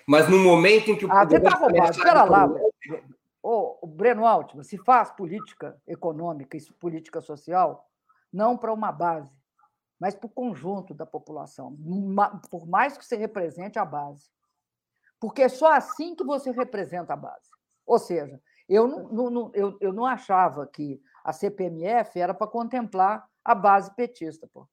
Mas 0.06 0.26
no 0.28 0.38
momento 0.38 0.90
em 0.90 0.96
que 0.96 1.04
o 1.04 1.12
ah, 1.12 1.26
você 1.26 1.36
está 1.36 1.50
roubado. 1.50 1.90
Espera 1.90 2.24
lá. 2.24 2.46
Ô, 3.42 3.78
oh, 3.82 3.86
Breno 3.86 4.26
Altman, 4.26 4.62
se 4.62 4.78
faz 4.78 5.10
política 5.10 5.76
econômica 5.86 6.56
e 6.56 6.72
política 6.80 7.20
social, 7.20 7.86
não 8.32 8.56
para 8.56 8.72
uma 8.72 8.90
base, 8.90 9.30
mas 10.00 10.14
para 10.14 10.26
o 10.26 10.30
conjunto 10.30 10.94
da 10.94 11.04
população, 11.04 11.76
por 12.50 12.66
mais 12.66 12.96
que 12.96 13.04
você 13.04 13.16
represente 13.16 13.78
a 13.78 13.84
base. 13.84 14.30
Porque 15.20 15.42
é 15.42 15.48
só 15.48 15.72
assim 15.72 16.14
que 16.14 16.24
você 16.24 16.50
representa 16.52 17.12
a 17.12 17.16
base. 17.16 17.53
Ou 17.86 17.98
seja, 17.98 18.40
eu 18.68 18.86
não, 18.86 19.30
não, 19.30 19.50
eu, 19.54 19.76
eu 19.80 19.92
não 19.92 20.06
achava 20.06 20.66
que 20.66 21.00
a 21.22 21.32
CPMF 21.32 22.18
era 22.18 22.34
para 22.34 22.46
contemplar 22.46 23.28
a 23.44 23.54
base 23.54 23.94
petista. 23.94 24.46
Pô. 24.46 24.66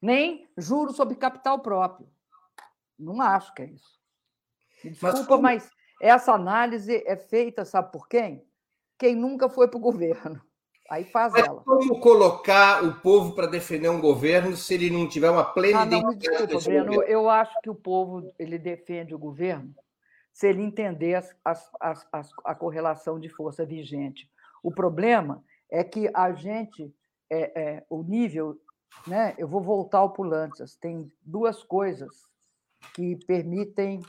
Nem 0.00 0.48
juro 0.56 0.92
sobre 0.92 1.16
capital 1.16 1.60
próprio. 1.60 2.08
Não 2.98 3.20
acho 3.20 3.52
que 3.54 3.62
é 3.62 3.66
isso. 3.66 4.00
desculpa, 4.82 5.12
mas, 5.12 5.26
como... 5.26 5.42
mas 5.42 5.70
essa 6.00 6.32
análise 6.32 7.02
é 7.06 7.16
feita, 7.16 7.64
sabe 7.64 7.90
por 7.92 8.08
quem? 8.08 8.46
Quem 8.98 9.14
nunca 9.14 9.48
foi 9.48 9.68
para 9.68 9.78
o 9.78 9.80
governo. 9.80 10.40
Aí 10.88 11.04
faz 11.04 11.32
Mas 11.32 11.46
ela. 11.46 11.62
Como 11.62 12.00
colocar 12.00 12.84
o 12.84 13.00
povo 13.00 13.34
para 13.34 13.46
defender 13.46 13.88
um 13.88 14.00
governo 14.00 14.56
se 14.56 14.74
ele 14.74 14.88
não 14.88 15.08
tiver 15.08 15.30
uma 15.30 15.44
plena 15.44 15.80
ah, 15.80 15.84
não, 15.86 15.98
identidade? 15.98 16.46
Desculpa, 16.46 16.64
Breno, 16.64 17.02
eu 17.02 17.28
acho 17.28 17.60
que 17.60 17.68
o 17.68 17.74
povo 17.74 18.32
ele 18.38 18.58
defende 18.58 19.14
o 19.14 19.18
governo 19.18 19.74
se 20.36 20.46
ele 20.46 20.60
entender 20.60 21.14
as, 21.14 21.34
as, 21.80 22.06
as, 22.12 22.30
a 22.44 22.54
correlação 22.54 23.18
de 23.18 23.26
força 23.26 23.64
vigente. 23.64 24.30
O 24.62 24.70
problema 24.70 25.42
é 25.70 25.82
que 25.82 26.10
a 26.14 26.30
gente, 26.34 26.94
é, 27.30 27.62
é, 27.62 27.86
o 27.88 28.02
nível, 28.02 28.60
né? 29.06 29.34
Eu 29.38 29.48
vou 29.48 29.62
voltar 29.62 30.00
ao 30.00 30.12
Pulantzas. 30.12 30.76
Tem 30.76 31.10
duas 31.22 31.62
coisas 31.62 32.28
que 32.94 33.16
permitem 33.24 34.02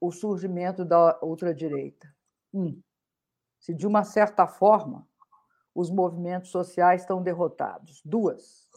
o 0.00 0.10
surgimento 0.10 0.84
da 0.84 1.16
ultradireita. 1.22 2.12
Um, 2.52 2.82
se 3.60 3.72
de 3.72 3.86
uma 3.86 4.02
certa 4.02 4.48
forma 4.48 5.08
os 5.72 5.92
movimentos 5.92 6.50
sociais 6.50 7.02
estão 7.02 7.22
derrotados. 7.22 8.02
Duas, 8.04 8.68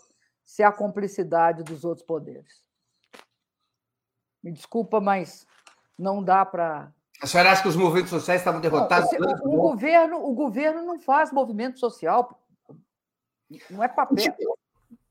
se 0.46 0.62
há 0.62 0.72
cumplicidade 0.72 1.64
dos 1.64 1.84
outros 1.84 2.06
poderes. 2.06 2.64
Me 4.44 4.52
desculpa, 4.52 5.02
mas 5.02 5.48
não 6.00 6.24
dá 6.24 6.46
para. 6.46 6.92
A 7.22 7.28
senhora 7.28 7.52
acha 7.52 7.62
que 7.62 7.68
os 7.68 7.76
movimentos 7.76 8.10
sociais 8.10 8.40
estavam 8.40 8.62
derrotados? 8.62 9.12
Não, 9.20 9.30
o, 9.44 9.56
o, 9.56 9.62
governo, 9.62 10.26
o 10.26 10.34
governo 10.34 10.86
não 10.86 11.00
faz 11.00 11.32
movimento 11.32 11.78
social. 11.78 12.42
Não 13.70 13.84
é 13.84 13.88
papel. 13.90 14.34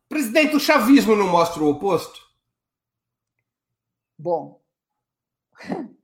Presidente, 0.09 0.57
o 0.57 0.61
chavismo 0.61 1.14
não 1.14 1.28
mostra 1.28 1.62
o 1.62 1.68
oposto? 1.68 2.26
Bom, 4.16 4.61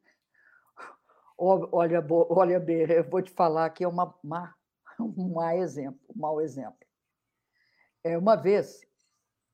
olha, 1.38 2.04
olha, 2.10 2.60
B, 2.60 2.86
eu 2.98 3.04
vou 3.04 3.22
te 3.22 3.30
falar 3.30 3.70
que 3.70 3.82
é 3.82 3.88
uma, 3.88 4.14
uma, 4.22 4.54
um 5.00 5.32
mau 5.32 5.56
exemplo, 5.56 6.00
um 6.14 6.20
mau 6.20 6.40
exemplo. 6.40 6.86
É, 8.04 8.18
uma 8.18 8.36
vez, 8.36 8.82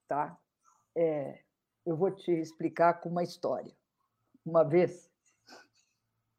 tá? 0.08 0.36
É, 0.94 1.40
eu 1.86 1.96
vou 1.96 2.10
te 2.10 2.32
explicar 2.32 2.94
com 2.94 3.08
uma 3.08 3.22
história. 3.22 3.74
Uma 4.44 4.64
vez, 4.64 5.09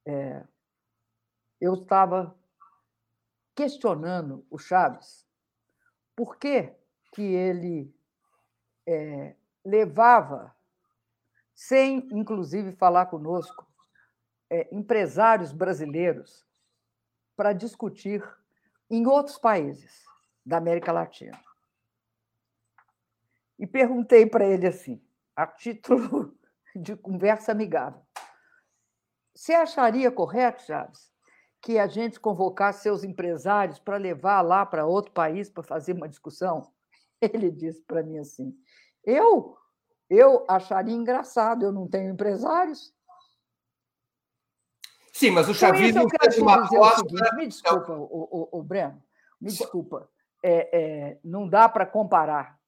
é, 0.06 0.44
eu 1.60 1.76
estava 1.76 2.36
questionando 3.56 4.46
o 4.50 4.58
Chaves 4.58 5.28
por 6.16 6.38
que, 6.38 6.74
que 7.14 7.22
ele 7.22 7.94
é, 8.88 9.36
levava, 9.64 10.56
sem 11.54 12.08
inclusive 12.12 12.72
falar 12.74 13.08
conosco, 13.08 13.68
é, 14.50 14.68
empresários 14.72 15.52
brasileiros 15.52 16.46
para 17.36 17.54
discutir 17.54 18.24
em 18.90 19.08
outros 19.08 19.38
países 19.38 20.04
da 20.46 20.58
América 20.58 20.92
Latina. 20.92 21.40
E 23.58 23.66
perguntei 23.66 24.26
para 24.26 24.46
ele 24.46 24.68
assim, 24.68 25.02
a 25.36 25.48
título 25.48 26.38
de 26.76 26.96
conversa 26.96 27.52
amigável: 27.52 28.02
Você 29.34 29.54
acharia 29.54 30.12
correto, 30.12 30.64
Chaves, 30.64 31.12
que 31.62 31.80
a 31.80 31.88
gente 31.88 32.20
convocasse 32.20 32.84
seus 32.84 33.04
empresários 33.04 33.80
para 33.80 33.98
levar 33.98 34.42
lá 34.42 34.66
para 34.66 34.86
outro 34.86 35.12
país 35.12 35.50
para 35.50 35.64
fazer 35.64 35.94
uma 35.94 36.10
discussão? 36.10 36.72
Ele 37.22 37.52
disse 37.52 37.82
para 37.84 38.04
mim 38.04 38.18
assim: 38.18 38.54
Eu 39.04 39.58
eu 40.12 40.46
acharia 40.46 40.94
engraçado, 40.94 41.64
eu 41.64 41.72
não 41.72 41.88
tenho 41.88 42.12
empresários. 42.12 42.94
Sim, 45.14 45.32
mas 45.32 45.48
o 45.48 45.54
chavismo 45.54 46.06
fez 46.10 46.38
uma 46.38 46.66
aposta... 46.66 47.36
me 47.36 47.48
desculpa, 47.48 47.94
o, 47.94 48.50
o, 48.52 48.60
o, 48.60 48.62
Breno, 48.62 49.02
me 49.40 49.50
desculpa. 49.50 50.10
É, 50.44 50.80
é, 51.14 51.20
não 51.24 51.48
dá 51.48 51.70
para 51.70 51.86
comparar. 51.86 52.60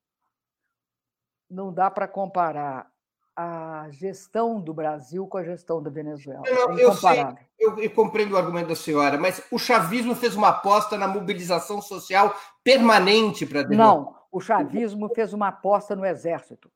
Não 1.49 1.73
dá 1.73 1.91
para 1.91 2.07
comparar 2.07 2.89
a 3.35 3.87
gestão 3.91 4.61
do 4.61 4.73
Brasil 4.73 5.25
com 5.27 5.37
a 5.37 5.43
gestão 5.43 5.81
da 5.81 5.89
Venezuela. 5.89 6.43
Não, 6.45 6.77
é 6.77 6.83
eu, 6.83 6.93
sei, 6.93 7.23
eu, 7.59 7.79
eu, 7.79 7.91
compreendo 7.91 8.33
o 8.33 8.37
argumento 8.37 8.69
da 8.69 8.75
senhora, 8.75 9.17
mas 9.17 9.41
o 9.51 9.57
chavismo 9.57 10.15
fez 10.15 10.35
uma 10.35 10.49
aposta 10.49 10.97
na 10.97 11.07
mobilização 11.07 11.81
social 11.81 12.35
permanente 12.63 13.45
para 13.45 13.67
Não, 13.67 14.15
o 14.31 14.39
chavismo 14.39 15.09
fez 15.09 15.33
uma 15.33 15.47
aposta 15.47 15.95
no 15.95 16.05
exército. 16.05 16.71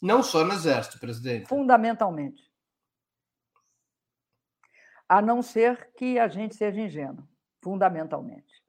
Não 0.00 0.22
só 0.22 0.44
no 0.44 0.52
exército, 0.52 0.98
presidente. 0.98 1.48
Fundamentalmente 1.48 2.52
a 5.12 5.20
não 5.20 5.42
ser 5.42 5.90
que 5.94 6.18
a 6.18 6.26
gente 6.26 6.56
seja 6.56 6.80
ingênuo, 6.80 7.28
fundamentalmente. 7.62 8.62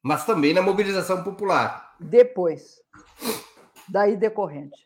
Mas 0.00 0.24
também 0.24 0.54
na 0.54 0.62
mobilização 0.62 1.24
popular. 1.24 1.96
Depois, 1.98 2.80
daí 3.88 4.16
decorrente. 4.16 4.85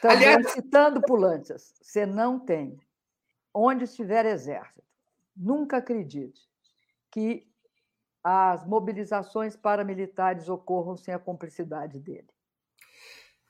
Também, 0.00 0.28
Aliás... 0.28 0.52
citando 0.52 1.02
Pulanças, 1.02 1.74
você 1.80 2.06
não 2.06 2.38
tem, 2.38 2.78
onde 3.52 3.84
estiver 3.84 4.24
exército, 4.24 4.82
nunca 5.36 5.76
acredite 5.76 6.40
que 7.10 7.46
as 8.22 8.66
mobilizações 8.66 9.56
paramilitares 9.56 10.48
ocorram 10.48 10.96
sem 10.96 11.12
a 11.12 11.18
cumplicidade 11.18 11.98
dele. 11.98 12.28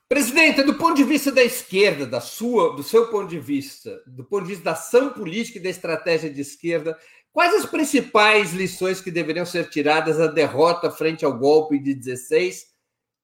Presidente, 0.07 0.63
do 0.63 0.75
ponto 0.75 0.95
de 0.95 1.05
vista 1.05 1.31
da 1.31 1.41
esquerda, 1.41 2.05
da 2.05 2.19
sua, 2.19 2.75
do 2.75 2.83
seu 2.83 3.09
ponto 3.09 3.29
de 3.29 3.39
vista, 3.39 4.01
do 4.05 4.25
ponto 4.25 4.43
de 4.43 4.49
vista 4.49 4.65
da 4.65 4.71
ação 4.71 5.13
política 5.13 5.57
e 5.57 5.63
da 5.63 5.69
estratégia 5.69 6.29
de 6.29 6.41
esquerda, 6.41 6.97
quais 7.31 7.53
as 7.53 7.65
principais 7.65 8.51
lições 8.51 8.99
que 8.99 9.09
deveriam 9.09 9.45
ser 9.45 9.69
tiradas 9.69 10.17
da 10.17 10.27
derrota 10.27 10.91
frente 10.91 11.23
ao 11.23 11.37
golpe 11.37 11.79
de 11.79 11.93
16 11.93 12.70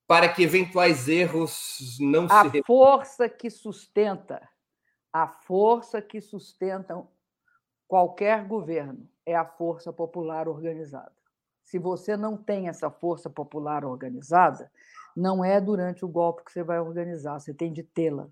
para 0.07 0.29
que 0.29 0.41
eventuais 0.41 1.07
erros 1.07 1.97
não 1.99 2.25
a 2.25 2.49
se 2.49 2.59
A 2.59 2.63
força 2.65 3.27
que 3.27 3.49
sustenta, 3.49 4.47
a 5.11 5.27
força 5.27 6.01
que 6.01 6.21
sustenta 6.21 7.05
qualquer 7.87 8.45
governo 8.45 9.07
é 9.25 9.35
a 9.35 9.45
força 9.45 9.91
popular 9.91 10.47
organizada. 10.47 11.11
Se 11.61 11.77
você 11.77 12.15
não 12.15 12.37
tem 12.37 12.69
essa 12.69 12.89
força 12.89 13.29
popular 13.29 13.83
organizada, 13.83 14.71
não 15.13 15.43
é 15.43 15.59
durante 15.59 16.05
o 16.05 16.07
golpe 16.07 16.45
que 16.45 16.51
você 16.51 16.63
vai 16.63 16.79
organizar, 16.79 17.39
você 17.39 17.53
tem 17.53 17.73
de 17.73 17.83
tê-la. 17.83 18.29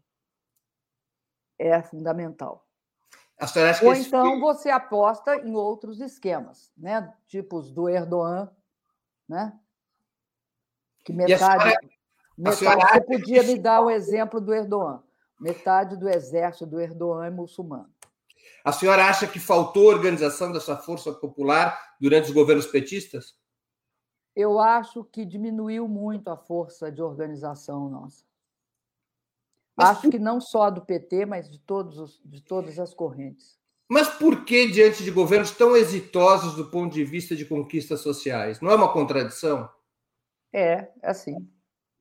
É 1.60 1.82
fundamental. 1.82 2.66
Ou 3.86 3.94
então 3.94 4.40
você 4.40 4.70
aposta 4.70 5.36
em 5.36 5.54
outros 5.56 6.00
esquemas, 6.00 6.72
né? 6.78 7.14
tipos 7.28 7.70
do 7.70 7.90
Erdogan, 7.90 8.50
né? 9.28 9.60
Que 11.06 11.14
metade. 11.14 11.40
Senhora, 11.40 11.80
metade 12.38 12.94
você 12.94 13.02
podia 13.02 13.44
me 13.44 13.58
dar 13.58 13.80
o 13.82 13.90
exemplo 13.92 14.42
do 14.42 14.54
Erdogan. 14.54 15.02
Metade 15.40 15.96
do 15.96 16.10
exército 16.10 16.66
do 16.66 16.82
Erdogan 16.82 17.26
é 17.26 17.30
muçulmano. 17.30 17.90
A 18.64 18.74
senhora 18.74 19.06
acha 19.06 19.28
que 19.28 19.40
faltou 19.40 19.86
organização 19.86 20.52
dessa 20.52 20.76
força 20.76 21.14
popular 21.14 21.80
durante 22.02 22.26
os 22.26 22.32
governos 22.32 22.66
petistas? 22.66 23.36
eu 24.36 24.60
acho 24.60 25.04
que 25.06 25.26
diminuiu 25.26 25.88
muito 25.88 26.30
a 26.30 26.36
força 26.36 26.92
de 26.92 27.02
organização 27.02 27.90
nossa. 27.90 28.26
Mas 29.76 29.90
acho 29.90 30.02
por... 30.02 30.12
que 30.12 30.20
não 30.20 30.42
só 30.42 30.70
do 30.70 30.82
PT, 30.82 31.26
mas 31.26 31.50
de, 31.50 31.60
todos 31.60 31.98
os, 31.98 32.22
de 32.24 32.42
todas 32.42 32.78
as 32.78 32.94
correntes. 32.94 33.58
Mas 33.88 34.10
por 34.10 34.44
que, 34.44 34.68
diante 34.68 35.04
de 35.04 35.12
governos 35.12 35.52
tão 35.52 35.76
exitosos 35.76 36.56
do 36.56 36.66
ponto 36.66 36.94
de 36.94 37.04
vista 37.04 37.36
de 37.36 37.46
conquistas 37.46 38.02
sociais? 38.02 38.60
Não 38.60 38.72
é 38.72 38.76
uma 38.76 38.92
contradição? 38.92 39.70
É, 40.56 40.90
é 41.04 41.10
assim. 41.10 41.36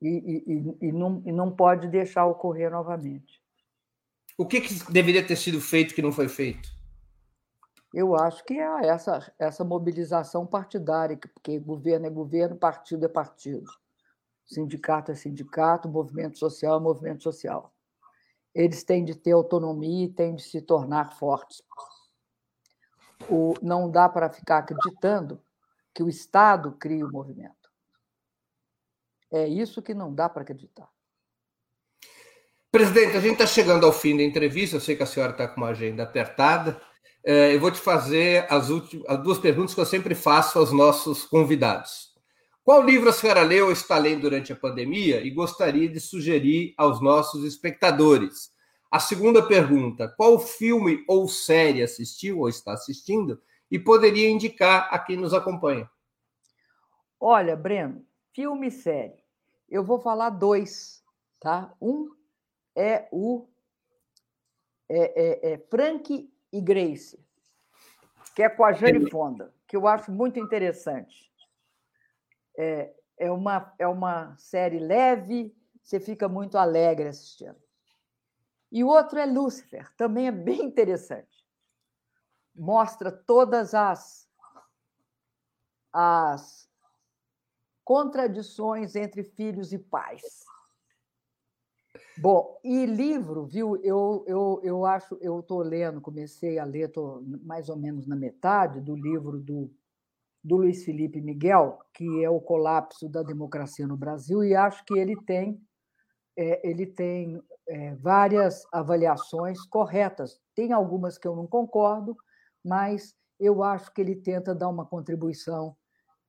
E, 0.01 0.07
e, 0.47 0.87
e, 0.87 0.91
não, 0.93 1.21
e 1.25 1.31
não 1.33 1.53
pode 1.53 1.89
deixar 1.89 2.25
ocorrer 2.25 2.71
novamente. 2.71 3.43
O 4.37 4.45
que, 4.45 4.61
que 4.61 4.91
deveria 4.93 5.25
ter 5.25 5.35
sido 5.35 5.59
feito 5.59 5.93
que 5.93 6.01
não 6.01 6.11
foi 6.11 6.29
feito? 6.29 6.69
Eu 7.93 8.15
acho 8.15 8.45
que 8.45 8.53
é 8.53 8.87
essa, 8.87 9.33
essa 9.37 9.63
mobilização 9.65 10.45
partidária, 10.45 11.17
porque 11.17 11.59
governo 11.59 12.05
é 12.05 12.09
governo, 12.09 12.55
partido 12.55 13.05
é 13.05 13.09
partido. 13.09 13.69
Sindicato 14.45 15.11
é 15.11 15.15
sindicato, 15.15 15.89
movimento 15.89 16.37
social 16.37 16.77
é 16.77 16.81
movimento 16.81 17.23
social. 17.23 17.73
Eles 18.53 18.85
têm 18.85 19.03
de 19.03 19.15
ter 19.15 19.33
autonomia 19.33 20.05
e 20.05 20.13
têm 20.13 20.35
de 20.35 20.43
se 20.43 20.61
tornar 20.61 21.17
fortes. 21.17 21.61
O, 23.29 23.53
não 23.61 23.91
dá 23.91 24.07
para 24.07 24.29
ficar 24.29 24.59
acreditando 24.59 25.41
que 25.93 26.03
o 26.03 26.07
Estado 26.07 26.71
cria 26.73 27.05
o 27.05 27.11
movimento. 27.11 27.64
É 29.31 29.47
isso 29.47 29.81
que 29.81 29.93
não 29.93 30.13
dá 30.13 30.29
para 30.29 30.43
acreditar. 30.43 30.89
Presidente, 32.71 33.15
a 33.15 33.21
gente 33.21 33.33
está 33.33 33.47
chegando 33.47 33.85
ao 33.85 33.93
fim 33.93 34.17
da 34.17 34.23
entrevista. 34.23 34.75
Eu 34.75 34.81
sei 34.81 34.95
que 34.95 35.03
a 35.03 35.05
senhora 35.05 35.31
está 35.31 35.47
com 35.47 35.61
uma 35.61 35.69
agenda 35.69 36.03
apertada. 36.03 36.81
É, 37.23 37.55
eu 37.55 37.59
vou 37.59 37.71
te 37.71 37.79
fazer 37.79 38.45
as, 38.49 38.69
últimas, 38.69 39.07
as 39.07 39.23
duas 39.23 39.39
perguntas 39.39 39.73
que 39.73 39.81
eu 39.81 39.85
sempre 39.85 40.13
faço 40.13 40.59
aos 40.59 40.71
nossos 40.71 41.23
convidados. 41.23 42.13
Qual 42.63 42.83
livro 42.83 43.09
a 43.09 43.13
senhora 43.13 43.43
leu 43.43 43.67
ou 43.67 43.71
está 43.71 43.97
lendo 43.97 44.21
durante 44.21 44.51
a 44.51 44.55
pandemia 44.55 45.21
e 45.21 45.29
gostaria 45.29 45.87
de 45.87 45.99
sugerir 45.99 46.73
aos 46.77 47.01
nossos 47.01 47.43
espectadores? 47.45 48.51
A 48.91 48.99
segunda 48.99 49.41
pergunta: 49.41 50.07
qual 50.17 50.39
filme 50.39 51.03
ou 51.07 51.27
série 51.27 51.81
assistiu 51.81 52.39
ou 52.39 52.49
está 52.49 52.73
assistindo 52.73 53.41
e 53.69 53.79
poderia 53.79 54.29
indicar 54.29 54.87
a 54.91 54.99
quem 54.99 55.17
nos 55.17 55.33
acompanha? 55.33 55.89
Olha, 57.19 57.55
Breno, 57.55 58.05
filme 58.35 58.67
e 58.67 58.71
série. 58.71 59.23
Eu 59.69 59.83
vou 59.83 59.99
falar 59.99 60.29
dois, 60.29 61.03
tá? 61.39 61.73
Um 61.81 62.13
é 62.75 63.07
o 63.11 63.47
é, 64.89 65.49
é, 65.49 65.53
é 65.53 65.57
Frank 65.57 66.31
e 66.51 66.61
Grace, 66.61 67.17
que 68.35 68.43
é 68.43 68.49
com 68.49 68.65
a 68.65 68.73
Jane 68.73 69.09
Fonda, 69.09 69.55
que 69.65 69.75
eu 69.75 69.87
acho 69.87 70.11
muito 70.11 70.37
interessante. 70.37 71.31
É, 72.57 72.93
é, 73.17 73.31
uma, 73.31 73.73
é 73.79 73.87
uma 73.87 74.37
série 74.37 74.79
leve, 74.79 75.55
você 75.81 75.99
fica 75.99 76.27
muito 76.27 76.57
alegre 76.57 77.07
assistindo. 77.07 77.61
E 78.71 78.83
o 78.83 78.87
outro 78.87 79.17
é 79.17 79.25
Lúcifer, 79.25 79.91
também 79.95 80.27
é 80.27 80.31
bem 80.31 80.61
interessante. 80.61 81.45
Mostra 82.53 83.11
todas 83.11 83.73
as, 83.73 84.29
as 85.91 86.69
contradições 87.85 88.95
entre 88.95 89.23
filhos 89.23 89.71
e 89.71 89.79
pais. 89.79 90.43
Bom, 92.17 92.59
e 92.63 92.85
livro, 92.85 93.45
viu? 93.45 93.77
Eu, 93.77 94.25
eu, 94.27 94.59
eu 94.63 94.85
acho, 94.85 95.17
eu 95.21 95.39
estou 95.39 95.59
lendo, 95.59 96.01
comecei 96.01 96.59
a 96.59 96.65
ler, 96.65 96.89
estou 96.89 97.23
mais 97.43 97.69
ou 97.69 97.77
menos 97.77 98.05
na 98.05 98.15
metade 98.15 98.81
do 98.81 98.95
livro 98.95 99.39
do 99.39 99.71
do 100.45 100.57
Luiz 100.57 100.85
Felipe 100.85 101.19
Miguel, 101.19 101.79
que 101.91 102.23
é 102.23 102.29
o 102.29 102.39
colapso 102.39 103.09
da 103.09 103.23
democracia 103.23 103.87
no 103.87 103.97
Brasil, 103.97 104.43
e 104.43 104.55
acho 104.55 104.85
que 104.85 104.93
ele 104.93 105.15
tem, 105.23 105.59
é, 106.37 106.69
ele 106.69 106.85
tem 106.85 107.41
é, 107.67 107.95
várias 107.95 108.63
avaliações 108.71 109.65
corretas. 109.65 110.39
Tem 110.53 110.71
algumas 110.71 111.17
que 111.17 111.27
eu 111.27 111.35
não 111.35 111.47
concordo, 111.47 112.15
mas 112.63 113.15
eu 113.39 113.63
acho 113.63 113.91
que 113.91 113.99
ele 113.99 114.15
tenta 114.15 114.53
dar 114.53 114.69
uma 114.69 114.85
contribuição 114.85 115.75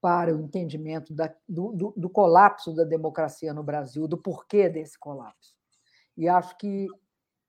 para 0.07 0.33
o 0.33 0.41
entendimento 0.41 1.13
da, 1.13 1.35
do, 1.49 1.73
do, 1.73 1.95
do, 1.97 2.09
colapso 2.09 2.73
da 2.73 2.85
democracia 2.85 3.53
no 3.53 3.65
Brasil, 3.65 4.07
do 4.07 4.17
porquê 4.17 4.69
desse 4.69 4.97
colapso. 4.97 5.57
E 6.17 6.29
acho 6.29 6.57
que 6.59 6.87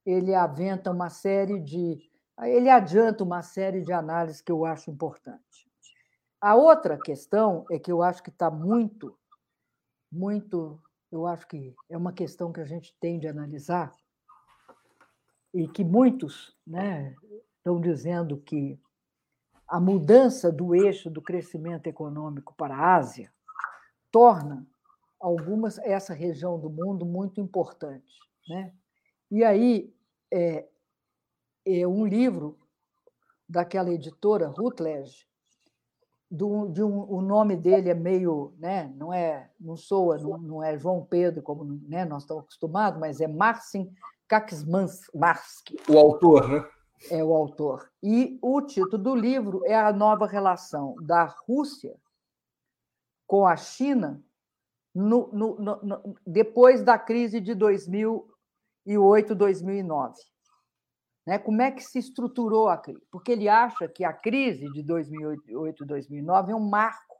ele 0.04 0.34
aventa 0.34 0.90
uma 0.90 1.08
série 1.12 1.60
de. 1.60 2.00
Ele 2.42 2.68
adianta 2.68 3.24
uma 3.24 3.44
série 3.44 3.84
de 3.84 3.94
análises 3.94 4.42
que 4.42 4.52
eu 4.52 4.66
acho 4.66 4.90
importante. 4.90 5.70
A 6.42 6.56
outra 6.56 6.98
questão 6.98 7.64
é 7.70 7.78
que 7.78 7.92
eu 7.92 8.02
acho 8.02 8.24
que 8.24 8.32
está 8.32 8.50
muito, 8.50 9.16
muito. 10.12 10.82
Eu 11.12 11.28
acho 11.28 11.48
que 11.48 11.76
é 11.88 11.96
uma 11.96 12.12
questão 12.12 12.52
que 12.52 12.60
a 12.60 12.66
gente 12.66 12.92
tem 13.00 13.20
de 13.20 13.28
analisar 13.28 13.94
e 15.54 15.68
que 15.68 15.84
muitos 15.84 16.58
né, 16.66 17.14
estão 17.60 17.80
dizendo 17.80 18.36
que 18.36 18.80
a 19.68 19.80
mudança 19.80 20.52
do 20.52 20.74
eixo 20.74 21.10
do 21.10 21.22
crescimento 21.22 21.88
econômico 21.88 22.54
para 22.56 22.76
a 22.76 22.96
Ásia 22.96 23.32
torna 24.12 24.66
algumas 25.20 25.78
essa 25.80 26.14
região 26.14 26.60
do 26.60 26.70
mundo 26.70 27.06
muito 27.06 27.42
importante, 27.42 28.18
né? 28.48 28.74
E 29.30 29.44
aí 29.44 29.94
é, 30.32 30.66
é 31.66 31.88
um 31.88 32.06
livro 32.06 32.58
daquela 33.48 33.92
editora 33.92 34.48
Routledge, 34.48 35.28
do, 36.30 36.68
de 36.68 36.84
um, 36.84 37.10
o 37.10 37.22
nome 37.22 37.56
dele 37.56 37.90
é 37.90 37.94
meio, 37.94 38.54
né, 38.58 38.94
não 38.98 39.14
é, 39.14 39.50
não 39.60 39.78
soa, 39.78 40.18
não, 40.18 40.38
não 40.38 40.64
é 40.64 40.78
João 40.78 41.06
Pedro 41.06 41.42
como 41.42 41.64
né, 41.88 42.04
nós 42.04 42.24
estamos 42.24 42.44
acostumados, 42.44 43.00
mas 43.00 43.22
é 43.22 43.28
Marcin 43.28 43.90
Kaczmarski. 44.28 45.78
O 45.90 45.98
autor, 45.98 46.50
né? 46.50 46.70
É 47.10 47.24
o 47.24 47.34
autor. 47.34 47.92
E 48.02 48.38
o 48.42 48.62
título 48.62 48.98
do 48.98 49.16
livro 49.16 49.62
é 49.66 49.76
a 49.76 49.94
nova 49.94 50.26
relação 50.26 50.96
da 51.02 51.26
Rússia 51.26 51.96
com 53.26 53.46
a 53.46 53.56
China 53.56 54.24
no, 54.94 55.28
no, 55.32 55.60
no, 55.60 56.16
depois 56.26 56.82
da 56.84 56.98
crise 56.98 57.40
de 57.40 57.54
2008, 57.54 59.36
2009. 59.36 60.16
Né? 61.26 61.38
Como 61.38 61.62
é 61.62 61.70
que 61.70 61.84
se 61.84 62.00
estruturou 62.00 62.70
a 62.70 62.78
crise? 62.78 63.06
Porque 63.12 63.34
ele 63.34 63.48
acha 63.50 63.88
que 63.88 64.04
a 64.04 64.14
crise 64.14 64.72
de 64.72 64.82
2008, 64.82 65.86
2009 65.86 66.52
é 66.52 66.56
um 66.56 66.68
marco 66.68 67.18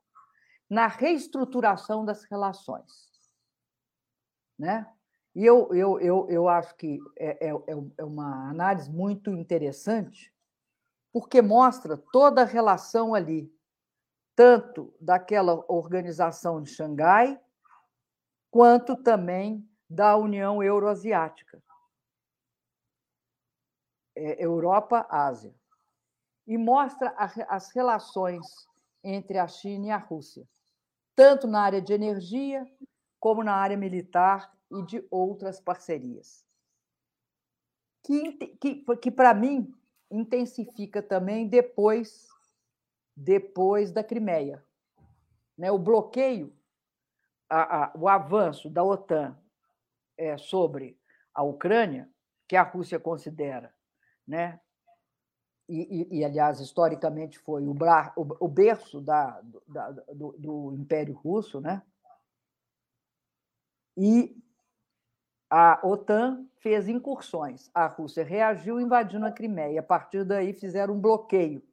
na 0.70 0.88
reestruturação 0.88 2.04
das 2.04 2.24
relações. 2.24 3.12
Né? 4.58 4.88
E 5.38 5.46
eu, 5.46 5.72
eu, 5.72 6.00
eu, 6.00 6.28
eu 6.32 6.50
acho 6.50 6.76
que 6.76 7.00
é, 7.16 7.50
é, 7.50 7.52
é, 7.52 7.74
é 8.00 8.04
uma 8.04 8.50
análise 8.50 8.90
muito 8.90 9.30
interessante, 9.30 10.34
porque 11.14 11.44
mostra 11.44 11.96
toda 11.96 12.42
a 12.42 12.44
relação 12.44 13.14
ali, 13.14 13.56
tanto 14.36 14.92
daquela 15.00 15.64
organização 15.68 16.60
de 16.60 16.72
Xangai, 16.72 17.40
quanto 18.50 18.96
também 18.96 19.64
da 19.88 20.18
União 20.18 20.64
Euroasiática. 20.64 21.62
É, 24.16 24.44
Europa, 24.44 25.06
Ásia. 25.08 25.54
E 26.48 26.58
mostra 26.58 27.14
as 27.48 27.72
relações 27.76 28.44
entre 29.04 29.38
a 29.38 29.48
China 29.48 29.86
e 29.86 29.92
a 29.92 29.98
Rússia, 29.98 30.50
tanto 31.16 31.46
na 31.46 31.62
área 31.62 31.80
de 31.80 31.94
energia, 31.94 32.66
como 33.20 33.44
na 33.44 33.54
área 33.54 33.78
militar 33.78 34.57
e 34.72 34.84
de 34.84 35.06
outras 35.10 35.60
parcerias. 35.60 36.46
Que, 38.04 38.34
que, 38.34 38.86
que 39.02 39.12
para 39.12 39.34
mim, 39.34 39.74
intensifica 40.10 41.02
também 41.02 41.48
depois, 41.48 42.28
depois 43.16 43.92
da 43.92 44.04
Crimeia. 44.04 44.66
Né? 45.58 45.72
O 45.72 45.78
bloqueio, 45.78 46.56
a, 47.50 47.86
a, 47.86 47.92
o 47.98 48.08
avanço 48.08 48.70
da 48.70 48.84
OTAN 48.84 49.38
é, 50.18 50.38
sobre 50.38 51.00
a 51.34 51.44
Ucrânia, 51.44 52.10
que 52.48 52.56
a 52.56 52.64
Rússia 52.64 53.00
considera, 53.00 53.74
né? 54.26 54.60
E, 55.70 56.16
e, 56.16 56.20
e 56.20 56.26
aliás, 56.26 56.62
historicamente 56.62 57.38
foi 57.40 57.68
o, 57.68 57.74
bra, 57.74 58.14
o, 58.16 58.46
o 58.46 58.48
berço 58.48 59.02
da, 59.02 59.42
da, 59.68 59.92
do, 59.92 60.32
do 60.40 60.74
Império 60.74 61.14
Russo, 61.14 61.60
né? 61.60 61.84
E 63.98 64.42
a 65.50 65.80
OTAN 65.84 66.46
fez 66.60 66.88
incursões. 66.88 67.70
A 67.74 67.88
Rússia 67.88 68.24
reagiu 68.24 68.80
invadindo 68.80 69.26
a 69.26 69.32
Crimeia. 69.32 69.80
A 69.80 69.84
partir 69.84 70.26
daí 70.26 70.54
fizeram 70.54 70.96
um 70.96 71.00
bloqueio. 71.00 71.64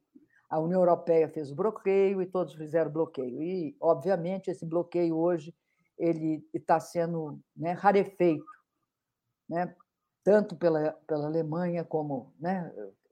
A 0.49 0.59
União 0.59 0.79
Europeia 0.79 1.27
fez 1.27 1.51
o 1.51 1.55
bloqueio 1.55 2.21
e 2.21 2.25
todos 2.25 2.53
fizeram 2.53 2.91
bloqueio. 2.91 3.41
E, 3.41 3.75
obviamente, 3.81 4.49
esse 4.49 4.65
bloqueio 4.65 5.17
hoje 5.17 5.53
ele 5.97 6.47
está 6.53 6.79
sendo 6.79 7.39
né, 7.55 7.71
rarefeito, 7.71 8.45
né, 9.49 9.73
tanto 10.23 10.55
pela, 10.55 10.91
pela 11.07 11.25
Alemanha 11.25 11.83
como 11.83 12.33
né, 12.39 12.71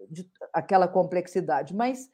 de, 0.10 0.30
aquela 0.54 0.88
complexidade. 0.88 1.76
Mas 1.76 2.10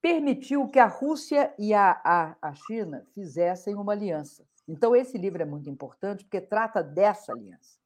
permitiu 0.00 0.68
que 0.68 0.78
a 0.78 0.86
Rússia 0.86 1.54
e 1.58 1.74
a, 1.74 2.00
a, 2.04 2.36
a 2.40 2.54
China 2.54 3.06
fizessem 3.14 3.74
uma 3.74 3.92
aliança. 3.92 4.46
Então, 4.70 4.94
esse 4.94 5.18
livro 5.18 5.42
é 5.42 5.44
muito 5.44 5.68
importante 5.68 6.24
porque 6.24 6.40
trata 6.40 6.82
dessa 6.82 7.32
aliança. 7.32 7.78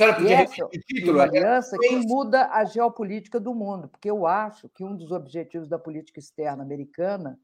A 0.00 0.14
podia 0.14 0.36
essa 0.38 0.68
título, 0.68 1.18
uma 1.18 1.22
aliança 1.22 1.78
que 1.78 1.96
muda 2.06 2.48
a 2.50 2.64
geopolítica 2.64 3.38
do 3.38 3.54
mundo, 3.54 3.88
porque 3.88 4.10
eu 4.10 4.26
acho 4.26 4.68
que 4.70 4.82
um 4.82 4.96
dos 4.96 5.12
objetivos 5.12 5.68
da 5.68 5.78
política 5.78 6.18
externa 6.18 6.64
americana 6.64 7.38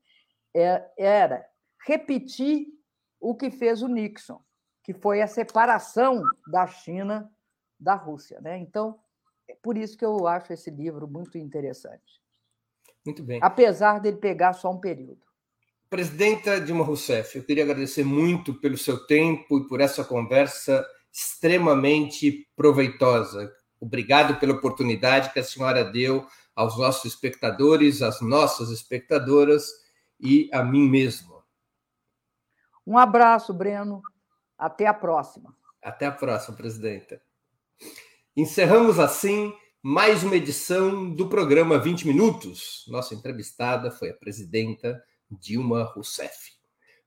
é, 0.55 0.91
era 0.99 1.47
repetir 1.87 2.67
o 3.21 3.37
que 3.37 3.51
fez 3.51 3.83
o 3.83 3.87
Nixon, 3.89 4.41
que 4.83 4.93
foi 4.93 5.23
a 5.23 5.29
separação 5.29 6.23
da 6.49 6.67
China 6.67 7.31
da 7.79 7.95
Rússia. 7.95 8.41
Né? 8.41 8.59
Então, 8.59 8.99
é 9.49 9.55
por 9.63 9.77
isso 9.77 9.97
que 9.97 10.05
eu 10.05 10.27
acho 10.27 10.53
esse 10.53 10.71
livro 10.71 11.07
muito 11.07 11.39
interessante. 11.39 12.21
Muito 13.07 13.23
bem. 13.23 13.39
Apesar 13.43 14.01
dele 14.01 14.17
pegar 14.17 14.55
só 14.55 14.71
um 14.71 14.81
período. 14.81 15.30
Presidenta 15.91 16.61
Dilma 16.61 16.85
Rousseff, 16.85 17.37
eu 17.37 17.43
queria 17.43 17.65
agradecer 17.65 18.05
muito 18.05 18.55
pelo 18.55 18.79
seu 18.79 19.09
tempo 19.09 19.59
e 19.59 19.67
por 19.67 19.81
essa 19.81 20.05
conversa 20.05 20.87
extremamente 21.13 22.49
proveitosa. 22.55 23.53
Obrigado 23.81 24.39
pela 24.39 24.53
oportunidade 24.53 25.33
que 25.33 25.41
a 25.41 25.43
senhora 25.43 25.83
deu 25.83 26.25
aos 26.55 26.79
nossos 26.79 27.13
espectadores, 27.13 28.03
às 28.03 28.21
nossas 28.21 28.71
espectadoras 28.71 29.69
e 30.21 30.49
a 30.53 30.63
mim 30.63 30.89
mesmo. 30.89 31.43
Um 32.87 32.97
abraço, 32.97 33.53
Breno. 33.53 34.01
Até 34.57 34.87
a 34.87 34.95
próxima. 34.95 35.57
Até 35.83 36.07
a 36.07 36.13
próxima, 36.13 36.57
presidenta. 36.57 37.21
Encerramos 38.37 39.01
assim 39.01 39.53
mais 39.83 40.23
uma 40.23 40.37
edição 40.37 41.11
do 41.11 41.29
programa 41.29 41.81
20 41.81 42.07
Minutos. 42.07 42.85
Nossa 42.87 43.13
entrevistada 43.13 43.91
foi 43.91 44.11
a 44.11 44.15
presidenta 44.15 45.03
Dilma 45.31 45.85
Rousseff. 45.85 46.53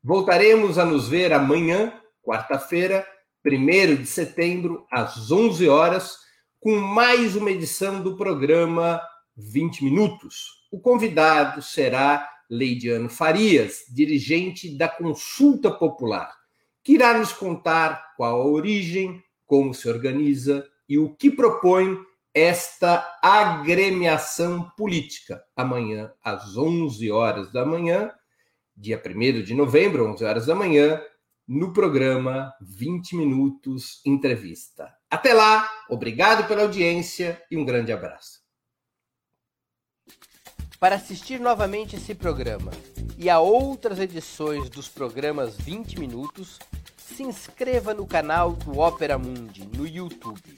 Voltaremos 0.04 0.78
a 0.78 0.86
nos 0.86 1.08
ver 1.08 1.34
amanhã, 1.34 1.94
quarta-feira, 2.22 3.08
1 3.46 3.96
de 3.96 4.06
setembro, 4.06 4.86
às 4.92 5.32
11 5.32 5.68
horas, 5.68 6.18
com 6.60 6.76
mais 6.78 7.36
uma 7.36 7.52
edição 7.52 8.02
do 8.02 8.16
programa 8.16 9.02
20 9.36 9.84
Minutos. 9.84 10.68
O 10.72 10.80
convidado 10.80 11.62
será 11.62 12.30
Leidiano 12.50 13.10
Farias, 13.10 13.84
dirigente 13.90 14.78
da 14.78 14.88
Consulta 14.88 15.72
Popular, 15.72 16.34
que 16.84 16.94
irá 16.94 17.18
nos 17.18 17.34
contar 17.34 18.14
qual 18.16 18.42
a 18.42 18.46
origem, 18.46 19.24
como 19.46 19.74
se 19.74 19.90
organiza 19.90 20.66
e 20.88 20.98
o 20.98 21.16
que 21.16 21.32
propõe 21.32 21.98
esta 22.34 23.18
agremiação 23.22 24.70
política. 24.78 25.44
Amanhã, 25.56 26.12
às 26.24 26.58
11 26.58 27.12
horas 27.12 27.52
da 27.52 27.66
manhã, 27.66 28.12
dia 28.76 29.02
1 29.04 29.44
de 29.44 29.54
novembro, 29.54 30.10
11 30.12 30.26
horas 30.26 30.46
da 30.48 30.56
manhã, 30.56 31.02
no 31.48 31.74
programa 31.74 32.54
20 32.62 33.16
Minutos 33.16 34.02
Entrevista. 34.06 34.92
Até 35.10 35.34
lá, 35.34 35.70
obrigado 35.90 36.48
pela 36.48 36.64
audiência 36.64 37.42
e 37.52 37.58
um 37.58 37.66
grande 37.66 37.92
abraço. 37.92 38.42
Para 40.80 40.96
assistir 40.96 41.40
novamente 41.40 41.96
esse 41.96 42.16
programa 42.16 42.72
e 43.18 43.30
a 43.30 43.40
outras 43.40 44.00
edições 44.00 44.70
dos 44.70 44.90
programas 44.90 45.56
20 45.56 46.00
Minutos, 46.00 46.60
se 46.98 47.24
inscreva 47.24 47.94
no 47.94 48.08
canal 48.08 48.54
do 48.54 48.80
Opera 48.80 49.18
Mundi 49.18 49.66
no 49.78 49.88
YouTube. 49.88 50.58